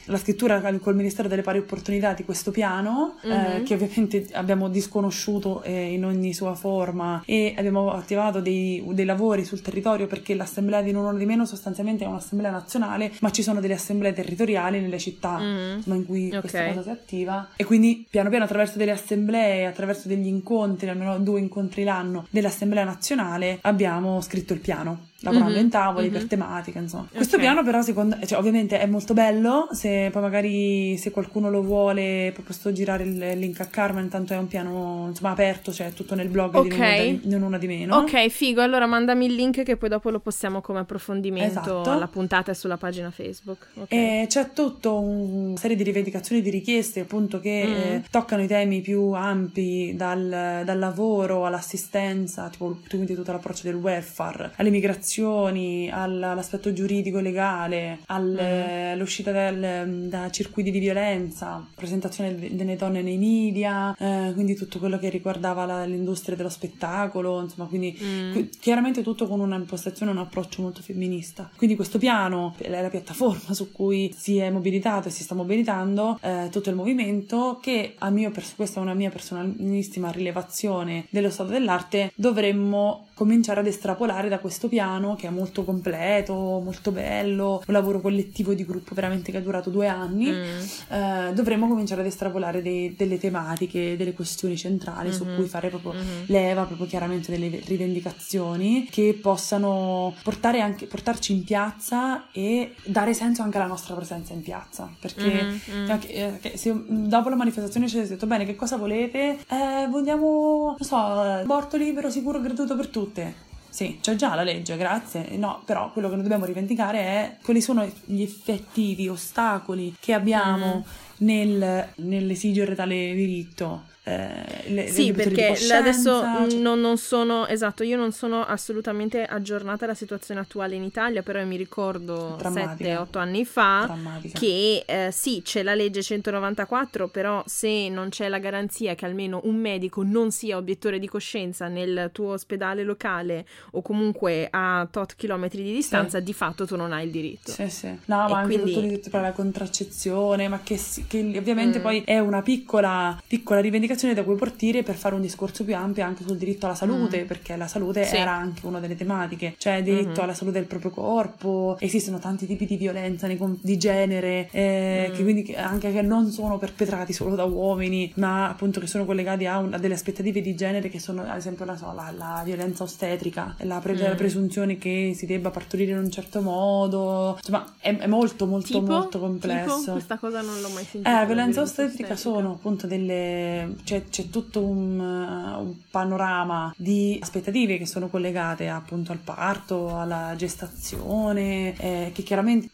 la 0.06 0.18
scrittura 0.18 0.62
col 0.80 0.96
Ministero 0.96 1.28
delle 1.28 1.42
Pari 1.42 1.62
opportunità 1.68 2.14
di 2.14 2.24
questo 2.24 2.52
piano, 2.52 3.18
mm-hmm. 3.26 3.38
eh, 3.38 3.58
mhm. 3.58 3.66
che 3.66 3.74
ovviamente 3.74 4.28
abbiamo 4.32 4.70
disconosciuto 4.70 5.62
eh, 5.64 5.92
in 5.94 6.06
ogni 6.06 6.34
sua 6.34 6.56
forma 6.56 7.22
e 7.26 7.54
abbiamo 7.58 7.92
attivato 7.92 8.40
dei, 8.40 8.84
dei, 8.92 9.06
lavori 9.06 9.44
sul 9.46 9.62
territorio 9.62 10.08
perché 10.08 10.34
l'assemblea 10.34 10.82
di 10.82 10.92
non 10.92 11.06
uno 11.06 11.18
di 11.18 11.26
meno 11.26 11.46
sostanzialmente 11.46 12.06
è 12.06 12.08
un'assemblea 12.08 12.50
nazionale, 12.50 13.12
ma 13.20 13.30
ci 13.32 13.44
sono 13.44 13.60
delle 13.60 13.74
assemblee 13.74 14.14
territoriali 14.14 14.80
nelle 14.80 14.98
città 14.98 15.38
mm-hmm. 15.38 15.76
insomma, 15.76 15.96
in 15.96 16.06
cui 16.06 16.28
okay. 16.28 16.40
questa 16.40 16.68
cosa 16.68 16.82
si 16.82 16.90
attiva 16.90 17.50
e 17.56 17.66
quindi 17.66 18.06
piano 18.10 18.30
piano 18.30 18.46
attraverso 18.46 18.78
delle 18.78 18.92
assemblee, 18.92 19.66
attraverso 19.66 20.08
degli 20.08 20.28
incontri, 20.28 20.90
almeno 20.90 21.20
due 21.20 21.40
incontri 21.40 21.84
l'anno 21.84 22.26
dell'assemblea 22.30 22.86
nazionale 22.86 23.60
abbiamo 23.62 24.22
scritto 24.22 24.54
il 24.54 24.60
piano 24.60 25.07
lavorando 25.22 25.54
mm-hmm, 25.54 25.64
in 25.64 25.70
tavoli 25.70 26.10
mm-hmm. 26.10 26.18
per 26.18 26.28
tematiche, 26.28 26.78
insomma. 26.78 27.04
Okay. 27.04 27.16
Questo 27.16 27.38
piano 27.38 27.64
però 27.64 27.82
secondo 27.82 28.18
cioè 28.26 28.38
ovviamente 28.38 28.80
è 28.80 28.86
molto 28.86 29.14
bello, 29.14 29.68
se 29.72 30.10
poi 30.12 30.22
magari 30.22 30.98
se 30.98 31.12
qualcuno 31.12 31.50
lo 31.50 31.62
vuole 31.62 32.34
posso 32.46 32.72
girare 32.72 33.04
il 33.04 33.18
link 33.40 33.60
a 33.60 33.66
Carmen, 33.66 34.04
intanto 34.04 34.34
è 34.34 34.38
un 34.38 34.48
piano 34.48 35.06
insomma 35.10 35.32
aperto, 35.32 35.74
cioè 35.74 35.92
tutto 35.94 36.16
nel 36.16 36.28
blog 36.28 36.56
okay. 36.56 37.20
di 37.20 37.30
non 37.30 37.42
una 37.42 37.58
di 37.58 37.68
meno. 37.68 37.98
Ok, 37.98 38.28
figo, 38.28 38.62
allora 38.62 38.86
mandami 38.86 39.26
il 39.26 39.34
link 39.34 39.64
che 39.64 39.76
poi 39.76 39.90
dopo 39.90 40.10
lo 40.10 40.20
possiamo 40.20 40.62
come 40.62 40.80
approfondimento 40.80 41.60
esatto. 41.60 41.90
alla 41.90 42.08
puntata 42.08 42.52
e 42.52 42.54
sulla 42.54 42.78
pagina 42.78 43.10
Facebook. 43.10 43.68
Okay. 43.74 44.22
E 44.22 44.28
c'è 44.28 44.52
tutta 44.54 44.92
una 44.92 45.58
serie 45.58 45.76
di 45.76 45.84
rivendicazioni, 45.84 46.42
di 46.42 46.50
richieste 46.50 47.02
appunto 47.02 47.40
che 47.40 47.66
mm. 47.66 47.72
eh, 47.72 48.04
toccano 48.10 48.44
i 48.44 48.48
temi 48.48 48.82
più 48.82 49.12
ampi 49.12 49.94
dal, 49.96 50.62
dal 50.64 50.80
lavoro 50.80 51.46
all'assistenza, 51.46 52.50
tipo 52.50 52.78
quindi 52.88 53.16
tutto 53.16 53.32
l'approccio 53.32 53.64
del 53.64 53.76
welfare, 53.76 54.52
all'immigrazione 54.58 55.06
migrazioni, 55.08 55.90
all'aspetto 55.90 56.74
giuridico 56.74 57.20
legale, 57.20 58.00
all'uscita 58.08 59.32
mm. 59.52 60.08
da 60.08 60.30
circuiti 60.30 60.70
di 60.70 60.80
violenza, 60.80 61.66
presentazione 61.74 62.36
delle 62.36 62.76
donne 62.76 63.02
nei 63.02 63.18
media, 63.18 63.96
eh, 63.98 64.32
quindi 64.34 64.56
tutto 64.56 64.80
quello 64.80 65.00
che 65.00 65.10
riguardava 65.10 65.66
la, 65.66 65.86
l'industria 65.86 66.36
dello 66.36 66.50
spettacolo, 66.50 67.42
insomma, 67.42 67.68
quindi 67.68 67.98
mm. 68.02 68.42
chiaramente 68.60 69.02
tutto 69.02 69.28
con 69.28 69.40
un'impostazione, 69.40 70.12
un 70.12 70.18
approccio 70.18 70.62
molto 70.62 70.82
femminista. 70.82 71.50
Quindi 71.56 71.76
questo 71.76 71.98
piano 71.98 72.56
è 72.58 72.70
la 72.70 72.90
piattaforma 72.90 73.54
su 73.54 73.72
cui 73.72 74.14
si 74.16 74.38
è 74.38 74.50
mobilitato 74.50 75.08
e 75.08 75.12
si 75.12 75.24
sta 75.24 75.36
mobilitando 75.36 76.20
eh, 76.22 76.50
tutto 76.52 76.70
il 76.70 76.76
movimento 76.76 77.60
che 77.62 77.96
a 77.98 78.10
mio 78.10 78.32
pers- 78.32 78.56
questa 78.56 78.80
è 78.80 78.84
una 78.84 78.94
mia 78.94 79.10
personalissima 79.10 80.12
rilevazione 80.12 81.06
dello 81.10 81.30
stato 81.30 81.50
dell'arte, 81.52 82.12
dovremmo 82.16 83.08
cominciare 83.14 83.62
ad 83.62 83.68
estrapolare 83.68 84.30
da 84.30 84.40
questo 84.40 84.68
piano 84.68 84.97
che 85.16 85.28
è 85.28 85.30
molto 85.30 85.64
completo, 85.64 86.34
molto 86.34 86.92
bello, 86.92 87.64
un 87.66 87.74
lavoro 87.74 88.02
collettivo 88.02 88.54
di 88.54 88.66
gruppo 88.66 88.96
veramente 88.96 89.32
che 89.32 89.38
ha 89.38 89.42
durato 89.42 89.70
due 89.70 89.88
anni, 89.88 90.32
mm. 90.32 90.94
eh, 90.94 91.34
dovremmo 91.34 91.68
cominciare 91.68 92.02
ad 92.02 92.08
estrapolare 92.08 92.62
dei, 92.62 92.96
delle 92.96 93.18
tematiche, 93.18 93.96
delle 93.98 94.14
questioni 94.14 94.58
centrali 94.58 95.10
mm-hmm. 95.10 95.18
su 95.18 95.26
cui 95.36 95.48
fare 95.48 95.70
proprio 95.70 95.94
mm-hmm. 95.94 96.24
leva, 96.28 96.64
proprio 96.64 96.88
chiaramente 96.88 97.32
delle 97.32 97.62
rivendicazioni 97.66 98.88
che 98.90 99.18
possano 99.22 100.14
portare 100.24 100.62
anche, 100.62 100.86
portarci 100.88 101.34
in 101.34 101.44
piazza 101.44 102.32
e 102.32 102.74
dare 102.84 103.14
senso 103.14 103.42
anche 103.42 103.58
alla 103.58 103.68
nostra 103.68 103.96
presenza 103.96 104.34
in 104.34 104.42
piazza, 104.42 104.90
perché 105.00 105.60
mm-hmm. 105.70 105.90
anche, 105.90 106.42
eh, 106.42 106.58
se 106.58 106.74
dopo 106.88 107.30
la 107.30 107.36
manifestazione 107.36 107.88
ci 107.88 107.98
avete 107.98 108.14
detto 108.14 108.28
bene 108.28 108.46
che 108.46 108.56
cosa 108.56 108.78
volete, 108.78 109.40
eh, 109.50 109.88
vogliamo, 109.90 110.76
non 110.78 110.88
so, 110.88 110.96
aborto 110.96 111.78
libero, 111.78 112.10
sicuro, 112.10 112.42
gratuito 112.42 112.76
per 112.76 112.88
tutte. 112.88 113.46
Sì, 113.78 114.00
c'è 114.02 114.16
già 114.16 114.34
la 114.34 114.42
legge, 114.42 114.76
grazie. 114.76 115.38
No, 115.38 115.62
però 115.64 115.92
quello 115.92 116.08
che 116.08 116.16
noi 116.16 116.24
dobbiamo 116.24 116.46
rivendicare 116.46 116.98
è 116.98 117.38
quali 117.44 117.62
sono 117.62 117.88
gli 118.06 118.24
effettivi 118.24 119.08
ostacoli 119.08 119.96
che 120.00 120.14
abbiamo 120.14 120.78
mm. 120.78 121.18
nel, 121.18 121.88
nell'esigere 121.98 122.74
tale 122.74 123.14
diritto. 123.14 123.84
Eh, 124.08 124.70
le, 124.70 124.88
sì, 124.88 125.08
le 125.08 125.12
perché 125.12 125.54
adesso 125.74 126.22
cioè... 126.22 126.56
non, 126.56 126.80
non, 126.80 126.98
sono, 126.98 127.46
esatto, 127.46 127.84
io 127.84 127.98
non 127.98 128.14
sono 128.14 128.46
assolutamente 128.46 129.26
aggiornata 129.26 129.84
alla 129.84 129.94
situazione 129.94 130.40
attuale 130.40 130.76
in 130.76 130.84
Italia, 130.84 131.24
però 131.24 131.44
mi 131.44 131.58
ricordo 131.58 132.38
7-8 132.42 133.18
anni 133.18 133.44
fa 133.44 133.84
Drammatica. 133.86 134.40
che 134.40 134.84
eh, 134.86 135.10
sì, 135.12 135.42
c'è 135.44 135.62
la 135.62 135.76
legge 135.76 136.02
194, 136.02 137.10
però 137.10 137.44
se 137.46 137.90
non 137.90 138.08
c'è 138.08 138.30
la 138.30 138.40
garanzia 138.40 138.96
che 138.96 139.06
almeno 139.06 139.42
un 139.44 139.58
medico 139.58 140.04
non 140.04 140.32
sia 140.32 140.56
obiettore 140.56 141.00
di 141.00 141.08
coscienza 141.10 141.68
nel 141.68 142.10
tuo 142.14 142.32
ospedale 142.32 142.84
locale 142.84 143.46
o 143.72 143.82
comunque 143.82 144.48
a 144.50 144.88
tot 144.90 145.16
chilometri 145.18 145.64
di 145.64 145.74
distanza, 145.74 146.20
sì. 146.20 146.24
di 146.24 146.34
fatto 146.34 146.66
tu 146.66 146.78
non 146.78 146.94
hai 146.94 147.08
il 147.08 147.12
diritto. 147.12 147.52
Sì, 147.52 147.70
sì. 147.70 147.88
No, 148.06 148.16
ma 148.16 148.30
e 148.30 148.34
anche 148.36 148.46
quindi... 148.46 148.72
tutto 148.72 148.80
il 148.86 148.90
diritto 148.90 149.10
per 149.10 149.22
la 149.22 149.34
contraccezione, 149.34 150.48
ma 150.48 150.62
che, 150.64 150.80
che 151.08 151.34
ovviamente 151.36 151.80
mm. 151.80 151.82
poi 151.82 152.04
è 152.06 152.20
una 152.20 152.42
piccola, 152.42 153.22
piccola 153.28 153.60
rivendicazione 153.60 153.96
comunicazione 153.98 154.14
da 154.14 154.24
cui 154.24 154.36
partire 154.36 154.84
per 154.84 154.96
fare 154.96 155.16
un 155.16 155.22
discorso 155.22 155.64
più 155.64 155.76
ampio 155.76 156.04
anche 156.04 156.24
sul 156.24 156.38
diritto 156.38 156.68
alla 156.68 156.76
salute, 156.76 157.24
mm. 157.24 157.26
perché 157.26 157.56
la 157.58 157.68
salute 157.68 158.06
sì. 158.06 158.16
era 158.16 158.32
anche 158.32 158.66
una 158.66 158.80
delle 158.80 158.96
tematiche, 158.96 159.56
cioè 159.58 159.82
diritto 159.82 160.10
mm-hmm. 160.10 160.20
alla 160.20 160.34
salute 160.34 160.60
del 160.60 160.68
proprio 160.68 160.92
corpo, 160.92 161.76
esistono 161.80 162.20
tanti 162.20 162.46
tipi 162.46 162.66
di 162.66 162.78
violenza 162.78 163.28
di 163.28 163.78
genere, 163.78 164.48
eh, 164.52 165.08
mm. 165.10 165.16
che 165.16 165.24
quindi 165.24 165.56
anche 165.56 165.92
che 165.92 166.02
non 166.02 166.30
sono 166.30 166.58
perpetrati 166.58 167.12
solo 167.12 167.36
da 167.36 167.44
uomini, 167.44 168.12
ma 168.16 168.50
appunto 168.50 168.80
che 168.80 168.88
sono 168.88 169.06
collegati 169.06 169.46
a, 169.46 169.58
un, 169.58 169.74
a 169.74 169.78
delle 169.78 169.96
aspettative 169.96 170.42
di 170.42 170.56
genere 170.56 170.90
che 170.90 171.00
sono 171.00 171.24
ad 171.24 171.38
esempio 171.38 171.66
la, 171.66 171.76
so, 171.76 171.92
la, 171.94 172.14
la 172.16 172.42
violenza 172.46 172.84
ostetrica, 172.84 173.56
la, 173.62 173.80
pre- 173.80 173.94
mm. 173.94 174.02
la, 174.02 174.16
presunzione 174.16 174.78
che 174.78 175.14
si 175.16 175.26
debba 175.26 175.50
partorire 175.50 175.92
in 175.92 175.98
un 175.98 176.12
certo 176.12 176.42
modo, 176.42 177.36
insomma 177.38 177.74
è, 177.80 177.96
è 177.96 178.08
molto 178.08 178.46
molto 178.46 178.80
tipo? 178.80 178.92
molto 178.92 179.20
complesso. 179.20 179.80
Tipo? 179.80 179.92
Questa 179.94 180.18
cosa 180.18 180.42
non 180.42 180.62
l'ho 180.62 180.70
mai 180.70 180.84
sentita. 180.84 181.10
Eh, 181.10 181.14
la 181.14 181.26
violenza 181.26 181.62
ostetrica, 181.62 182.14
ostetrica 182.14 182.16
sono 182.16 182.52
appunto 182.52 182.88
delle 182.88 183.76
c'è, 183.88 184.04
c'è 184.10 184.30
tutto 184.30 184.62
un, 184.62 185.00
uh, 185.00 185.62
un, 185.62 185.76
panorama 185.90 186.74
di 186.76 187.18
aspettative 187.22 187.78
che 187.78 187.86
sono 187.86 188.10
collegate 188.10 188.68
appunto 188.68 189.14
al 189.14 189.20
parto, 189.20 189.98
alla 189.98 190.34
gestazione, 190.36 191.74
eh, 191.78 192.12
che 192.14 192.22
chiaramente 192.24 192.70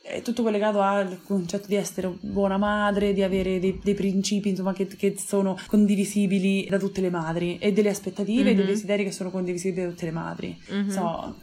è 0.00 0.22
tutto 0.22 0.42
collegato 0.42 0.80
al 0.80 1.20
concetto 1.22 1.66
di 1.66 1.74
essere 1.74 2.14
buona 2.20 2.56
madre, 2.56 3.12
di 3.12 3.22
avere 3.22 3.60
dei, 3.60 3.78
dei 3.82 3.94
principi 3.94 4.48
insomma, 4.48 4.72
che, 4.72 4.86
che, 4.86 5.16
sono 5.18 5.58
condivisibili 5.66 6.66
da 6.68 6.78
tutte 6.78 7.02
le 7.02 7.10
madri 7.10 7.58
e 7.58 7.72
delle 7.72 7.90
aspettative 7.90 8.44
mm-hmm. 8.44 8.52
e 8.52 8.54
dei 8.54 8.64
mhm. 8.64 8.70
desideri 8.70 9.04
che 9.04 9.12
sono 9.12 9.30
condivisibili 9.30 9.84
da 9.84 9.90
tutte 9.90 10.06
le 10.06 10.12
madri. 10.12 10.58
Mm-hmm. 10.72 10.88
So, 10.88 11.34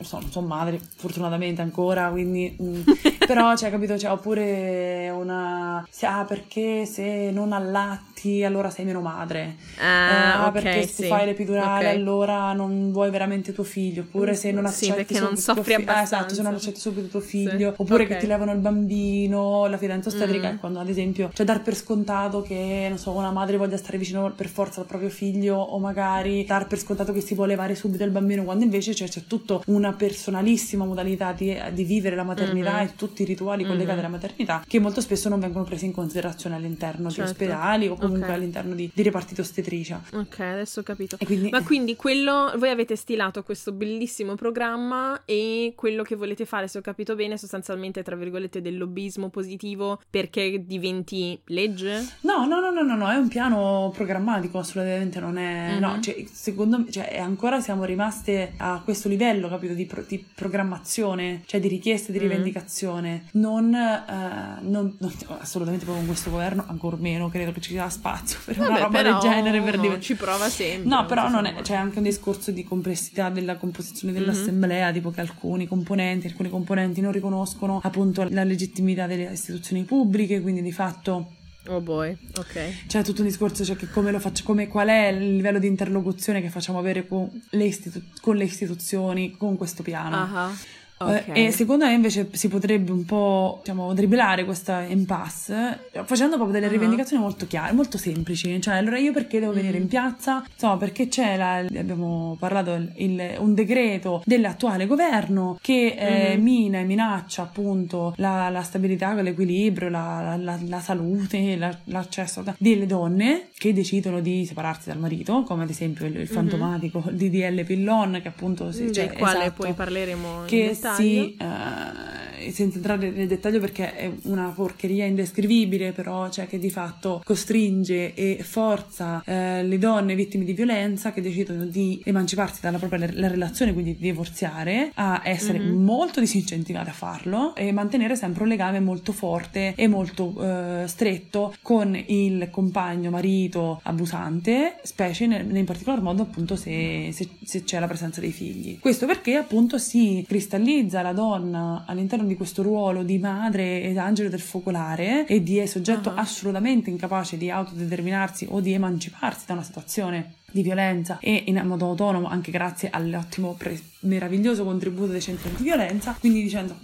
so, 0.00 0.18
non 0.18 0.30
sono 0.30 0.46
madre 0.46 0.80
fortunatamente 0.96 1.62
ancora, 1.62 2.10
quindi 2.10 2.56
mm, 2.60 2.80
però 3.26 3.56
cioè 3.56 3.70
capito, 3.70 3.98
cioè, 3.98 4.10
oppure 4.10 5.10
una 5.10 5.86
ah 6.02 6.24
perché 6.24 6.86
se 6.86 7.30
non 7.30 7.52
allatti 7.52 8.15
allora 8.44 8.70
sei 8.70 8.84
meno 8.84 9.00
madre. 9.00 9.56
Ah, 9.78 10.44
ah 10.44 10.48
okay, 10.48 10.62
perché 10.62 10.86
sì. 10.86 11.02
se 11.02 11.06
fai 11.08 11.26
l'epidurale 11.26 11.86
okay. 11.86 11.96
allora 11.96 12.52
non 12.52 12.92
vuoi 12.92 13.10
veramente 13.10 13.52
tuo 13.52 13.64
figlio, 13.64 14.02
oppure 14.02 14.34
se 14.34 14.50
non 14.52 14.66
accetti 14.66 14.84
sì, 14.86 14.92
perché 14.92 15.20
non 15.20 15.36
soffri 15.36 15.74
fi-. 15.74 15.84
Ah, 15.86 16.02
esatto, 16.02 16.34
se 16.34 16.42
non 16.42 16.54
accetti 16.54 16.80
subito 16.80 17.08
tuo 17.08 17.20
figlio, 17.20 17.74
sì. 17.74 17.82
oppure 17.82 18.04
okay. 18.04 18.16
che 18.16 18.22
ti 18.22 18.26
levano 18.26 18.52
il 18.52 18.58
bambino, 18.58 19.66
la 19.66 19.76
fidanza 19.76 20.08
ostetrica 20.08 20.52
mm. 20.52 20.56
quando 20.56 20.80
ad 20.80 20.88
esempio 20.88 21.30
cioè 21.32 21.46
dar 21.46 21.62
per 21.62 21.74
scontato 21.74 22.42
che 22.42 22.86
non 22.88 22.98
so, 22.98 23.12
una 23.12 23.30
madre 23.30 23.56
voglia 23.56 23.76
stare 23.76 23.98
vicino 23.98 24.32
per 24.32 24.48
forza 24.48 24.80
al 24.80 24.86
proprio 24.86 25.10
figlio 25.10 25.56
o 25.56 25.78
magari 25.78 26.44
dar 26.44 26.66
per 26.66 26.78
scontato 26.78 27.12
che 27.12 27.20
si 27.20 27.34
vuole 27.34 27.50
levare 27.50 27.74
subito 27.74 28.04
il 28.04 28.10
bambino 28.10 28.44
quando 28.44 28.64
invece 28.64 28.94
cioè, 28.94 29.08
c'è 29.08 29.22
tutto 29.26 29.62
una 29.66 29.92
personalissima 29.92 30.84
modalità 30.84 31.32
di, 31.32 31.56
di 31.72 31.84
vivere 31.84 32.16
la 32.16 32.22
maternità 32.22 32.74
mm-hmm. 32.74 32.86
e 32.86 32.94
tutti 32.96 33.22
i 33.22 33.24
rituali 33.24 33.62
mm-hmm. 33.62 33.72
collegati 33.72 33.98
alla 33.98 34.08
maternità 34.08 34.64
che 34.66 34.78
molto 34.78 35.00
spesso 35.00 35.28
non 35.28 35.40
vengono 35.40 35.64
presi 35.64 35.86
in 35.86 35.92
considerazione 35.92 36.56
all'interno 36.56 37.10
certo. 37.10 37.22
di 37.22 37.28
ospedali 37.30 37.88
o 37.88 37.96
comunque 38.06 38.28
okay. 38.28 38.40
all'interno 38.40 38.74
di, 38.74 38.90
di 38.92 39.02
reparti 39.02 39.34
di 39.34 39.40
ostetricia. 39.40 40.02
Ok, 40.12 40.40
adesso 40.40 40.80
ho 40.80 40.82
capito. 40.82 41.16
Quindi... 41.24 41.50
Ma 41.50 41.62
quindi 41.62 41.96
quello, 41.96 42.52
voi 42.56 42.70
avete 42.70 42.96
stilato 42.96 43.42
questo 43.42 43.72
bellissimo 43.72 44.34
programma 44.34 45.22
e 45.24 45.72
quello 45.76 46.02
che 46.02 46.16
volete 46.16 46.44
fare, 46.44 46.68
se 46.68 46.78
ho 46.78 46.82
capito 46.82 47.14
bene, 47.14 47.38
sostanzialmente 47.38 48.02
tra 48.02 48.16
virgolette 48.16 48.60
del 48.60 48.76
lobbismo 48.76 49.28
positivo 49.28 50.00
perché 50.10 50.64
diventi 50.66 51.38
legge? 51.46 52.04
No, 52.22 52.46
no, 52.46 52.60
no, 52.60 52.70
no, 52.70 52.82
no, 52.82 52.96
no 52.96 53.10
è 53.10 53.16
un 53.16 53.28
piano 53.28 53.92
programmatico, 53.94 54.58
assolutamente 54.58 55.20
non 55.20 55.38
è... 55.38 55.70
Mm-hmm. 55.70 55.80
No, 55.80 56.00
cioè, 56.00 56.24
secondo 56.30 56.78
me, 56.78 56.90
cioè, 56.90 57.18
ancora 57.18 57.60
siamo 57.60 57.84
rimaste 57.84 58.54
a 58.56 58.80
questo 58.82 59.08
livello, 59.08 59.48
capito? 59.48 59.74
di, 59.76 59.86
pro- 59.86 60.04
di 60.06 60.24
programmazione, 60.34 61.42
cioè 61.46 61.60
di 61.60 61.68
richieste 61.68 62.10
di 62.10 62.18
mm. 62.18 62.22
rivendicazione, 62.22 63.24
mm. 63.24 63.40
non, 63.40 63.74
eh, 63.74 64.60
non, 64.62 64.96
non, 64.98 65.12
assolutamente 65.38 65.84
proprio 65.84 66.04
con 66.04 66.14
questo 66.14 66.30
governo, 66.30 66.64
ancora 66.66 66.96
meno 66.96 67.28
credo 67.28 67.52
che 67.52 67.60
ci 67.60 67.70
sia 67.70 67.84
spazio 67.96 68.38
per 68.44 68.56
Vabbè, 68.56 68.70
una 68.70 68.78
roba 68.80 69.02
del 69.02 69.18
genere. 69.18 69.60
Per 69.60 69.78
no, 69.78 70.00
ci 70.00 70.14
prova 70.14 70.48
sempre. 70.48 70.88
No, 70.88 71.06
però 71.06 71.28
non 71.28 71.46
è, 71.46 71.54
c'è 71.62 71.74
anche 71.74 71.98
un 71.98 72.04
discorso 72.04 72.50
di 72.50 72.64
complessità 72.64 73.30
della 73.30 73.56
composizione 73.56 74.12
mm-hmm. 74.12 74.22
dell'assemblea, 74.22 74.84
mm-hmm. 74.84 74.94
tipo 74.94 75.10
che 75.10 75.20
alcuni 75.20 75.66
componenti, 75.66 76.26
alcuni 76.26 76.50
componenti 76.50 77.00
non 77.00 77.12
riconoscono 77.12 77.80
appunto 77.82 78.26
la 78.30 78.44
legittimità 78.44 79.06
delle 79.06 79.32
istituzioni 79.32 79.84
pubbliche, 79.84 80.40
quindi 80.40 80.62
di 80.62 80.72
fatto 80.72 81.32
Oh 81.68 81.80
boy, 81.80 82.16
ok. 82.36 82.86
C'è 82.86 83.02
tutto 83.02 83.22
un 83.22 83.26
discorso, 83.26 83.64
cioè 83.64 83.76
che 83.76 83.88
come 83.90 84.12
lo 84.12 84.20
faccio, 84.20 84.44
come, 84.44 84.68
qual 84.68 84.88
è 84.88 85.08
il 85.08 85.34
livello 85.36 85.58
di 85.58 85.66
interlocuzione 85.66 86.40
che 86.40 86.48
facciamo 86.48 86.78
avere 86.78 87.08
con 87.08 87.28
le, 87.50 87.64
istitu- 87.64 88.20
con 88.20 88.36
le 88.36 88.44
istituzioni, 88.44 89.36
con 89.36 89.56
questo 89.56 89.82
piano. 89.82 90.22
Uh-huh. 90.22 90.54
Eh, 90.98 91.04
okay. 91.04 91.46
E 91.46 91.50
secondo 91.50 91.84
me 91.84 91.92
invece 91.92 92.28
si 92.32 92.48
potrebbe 92.48 92.90
un 92.90 93.04
po' 93.04 93.58
diciamo, 93.62 93.92
dribblare 93.92 94.44
questa 94.46 94.80
impasse 94.80 95.90
facendo 96.04 96.36
proprio 96.36 96.52
delle 96.54 96.66
uh-huh. 96.66 96.72
rivendicazioni 96.72 97.22
molto 97.22 97.46
chiare, 97.46 97.72
molto 97.72 97.98
semplici. 97.98 98.60
Cioè, 98.60 98.76
allora 98.76 98.98
io 98.98 99.12
perché 99.12 99.38
devo 99.38 99.52
venire 99.52 99.76
in 99.76 99.84
mm. 99.84 99.88
piazza? 99.88 100.42
Insomma, 100.50 100.76
perché 100.78 101.08
c'è, 101.08 101.36
la, 101.36 101.56
abbiamo 101.56 102.36
parlato, 102.38 102.80
il, 102.96 103.36
un 103.38 103.54
decreto 103.54 104.22
dell'attuale 104.24 104.86
governo 104.86 105.58
che 105.60 105.94
eh, 105.98 106.34
uh-huh. 106.34 106.42
mina 106.42 106.78
e 106.78 106.84
minaccia 106.84 107.42
appunto 107.42 108.14
la, 108.16 108.48
la 108.48 108.62
stabilità, 108.62 109.12
l'equilibrio, 109.14 109.90
la, 109.90 110.36
la, 110.40 110.58
la 110.66 110.80
salute, 110.80 111.58
l'accesso 111.84 112.42
delle 112.58 112.86
donne 112.86 113.48
che 113.58 113.72
decidono 113.74 114.20
di 114.20 114.46
separarsi 114.46 114.88
dal 114.88 114.98
marito, 114.98 115.42
come 115.42 115.64
ad 115.64 115.70
esempio 115.70 116.06
il, 116.06 116.16
il 116.16 116.28
fantomatico 116.28 117.02
uh-huh. 117.04 117.12
DDL 117.12 117.64
Pillon 117.64 118.20
che 118.22 118.28
appunto... 118.28 118.72
Cioè, 118.72 118.90
del 118.90 119.12
quale 119.12 119.44
esatto, 119.44 119.62
poi 119.62 119.72
parleremo 119.72 120.44
che 120.46 120.74
sì, 120.94 121.36
eh, 121.38 122.35
senza 122.50 122.76
entrare 122.76 123.10
nel 123.10 123.26
dettaglio 123.26 123.60
perché 123.60 123.94
è 123.94 124.10
una 124.22 124.52
porcheria 124.54 125.04
indescrivibile, 125.04 125.92
però 125.92 126.28
cioè 126.30 126.46
che 126.46 126.58
di 126.58 126.70
fatto 126.70 127.22
costringe 127.24 128.14
e 128.14 128.38
forza 128.42 129.22
eh, 129.24 129.62
le 129.62 129.78
donne 129.78 130.14
vittime 130.14 130.44
di 130.44 130.52
violenza 130.52 131.12
che 131.12 131.20
decidono 131.20 131.64
di 131.64 132.00
emanciparsi 132.04 132.60
dalla 132.60 132.78
propria 132.78 133.08
la 133.12 133.28
relazione, 133.28 133.72
quindi 133.72 133.96
di 133.96 134.02
divorziare, 134.02 134.90
a 134.94 135.22
essere 135.24 135.58
mm-hmm. 135.58 135.82
molto 135.82 136.20
disincentivate 136.20 136.90
a 136.90 136.92
farlo 136.92 137.54
e 137.54 137.72
mantenere 137.72 138.16
sempre 138.16 138.42
un 138.42 138.48
legame 138.48 138.80
molto 138.80 139.12
forte 139.12 139.74
e 139.76 139.88
molto 139.88 140.34
eh, 140.40 140.84
stretto 140.86 141.54
con 141.62 142.00
il 142.06 142.48
compagno, 142.50 143.10
marito 143.10 143.80
abusante, 143.82 144.78
specie 144.82 145.24
in, 145.24 145.50
in 145.52 145.64
particolar 145.64 146.00
modo 146.00 146.22
appunto 146.22 146.56
se, 146.56 147.10
se, 147.12 147.28
se 147.42 147.64
c'è 147.64 147.78
la 147.78 147.86
presenza 147.86 148.20
dei 148.20 148.32
figli. 148.32 148.78
Questo 148.78 149.06
perché 149.06 149.34
appunto 149.34 149.78
si 149.78 150.24
cristallizza 150.26 151.02
la 151.02 151.12
donna 151.12 151.84
all'interno 151.86 152.26
di 152.26 152.35
questo 152.36 152.62
ruolo 152.62 153.02
di 153.02 153.18
madre 153.18 153.82
ed 153.82 153.96
angelo 153.96 154.28
del 154.28 154.40
focolare 154.40 155.26
e 155.26 155.42
di 155.42 155.66
soggetto 155.66 156.10
uh-huh. 156.10 156.18
assolutamente 156.18 156.90
incapace 156.90 157.36
di 157.36 157.50
autodeterminarsi 157.50 158.46
o 158.50 158.60
di 158.60 158.72
emanciparsi 158.72 159.46
da 159.46 159.54
una 159.54 159.62
situazione 159.62 160.34
di 160.56 160.62
violenza 160.62 161.18
e 161.20 161.44
in 161.46 161.62
modo 161.66 161.84
autonomo 161.86 162.28
anche 162.28 162.50
grazie 162.50 162.88
all'ottimo 162.90 163.54
pre- 163.58 163.78
meraviglioso 164.00 164.64
contributo 164.64 165.12
dei 165.12 165.20
centri 165.20 165.50
di 165.54 165.62
violenza 165.62 166.16
quindi 166.18 166.42
dicendo 166.42 166.76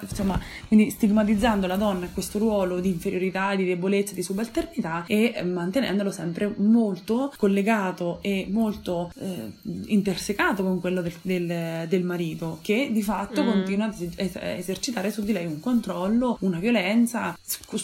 insomma 0.00 0.38
quindi 0.66 0.90
stigmatizzando 0.90 1.66
la 1.66 1.76
donna 1.76 2.04
in 2.04 2.12
questo 2.12 2.38
ruolo 2.38 2.80
di 2.80 2.88
inferiorità 2.88 3.54
di 3.54 3.64
debolezza 3.64 4.14
di 4.14 4.22
subalternità 4.22 5.04
e 5.06 5.42
mantenendolo 5.42 6.10
sempre 6.10 6.52
molto 6.58 7.32
collegato 7.36 8.18
e 8.20 8.46
molto 8.50 9.10
eh, 9.18 9.52
intersecato 9.86 10.62
con 10.62 10.80
quello 10.80 11.00
del, 11.00 11.14
del, 11.22 11.88
del, 11.88 12.04
marito 12.04 12.58
che 12.62 12.90
di 12.92 13.02
fatto 13.02 13.42
mm. 13.42 13.46
continua 13.46 13.86
a 13.86 13.94
esercitare 14.56 15.10
su 15.10 15.22
di 15.22 15.32
lei 15.32 15.46
un 15.46 15.60
controllo 15.60 16.36
una 16.40 16.58
violenza 16.58 17.38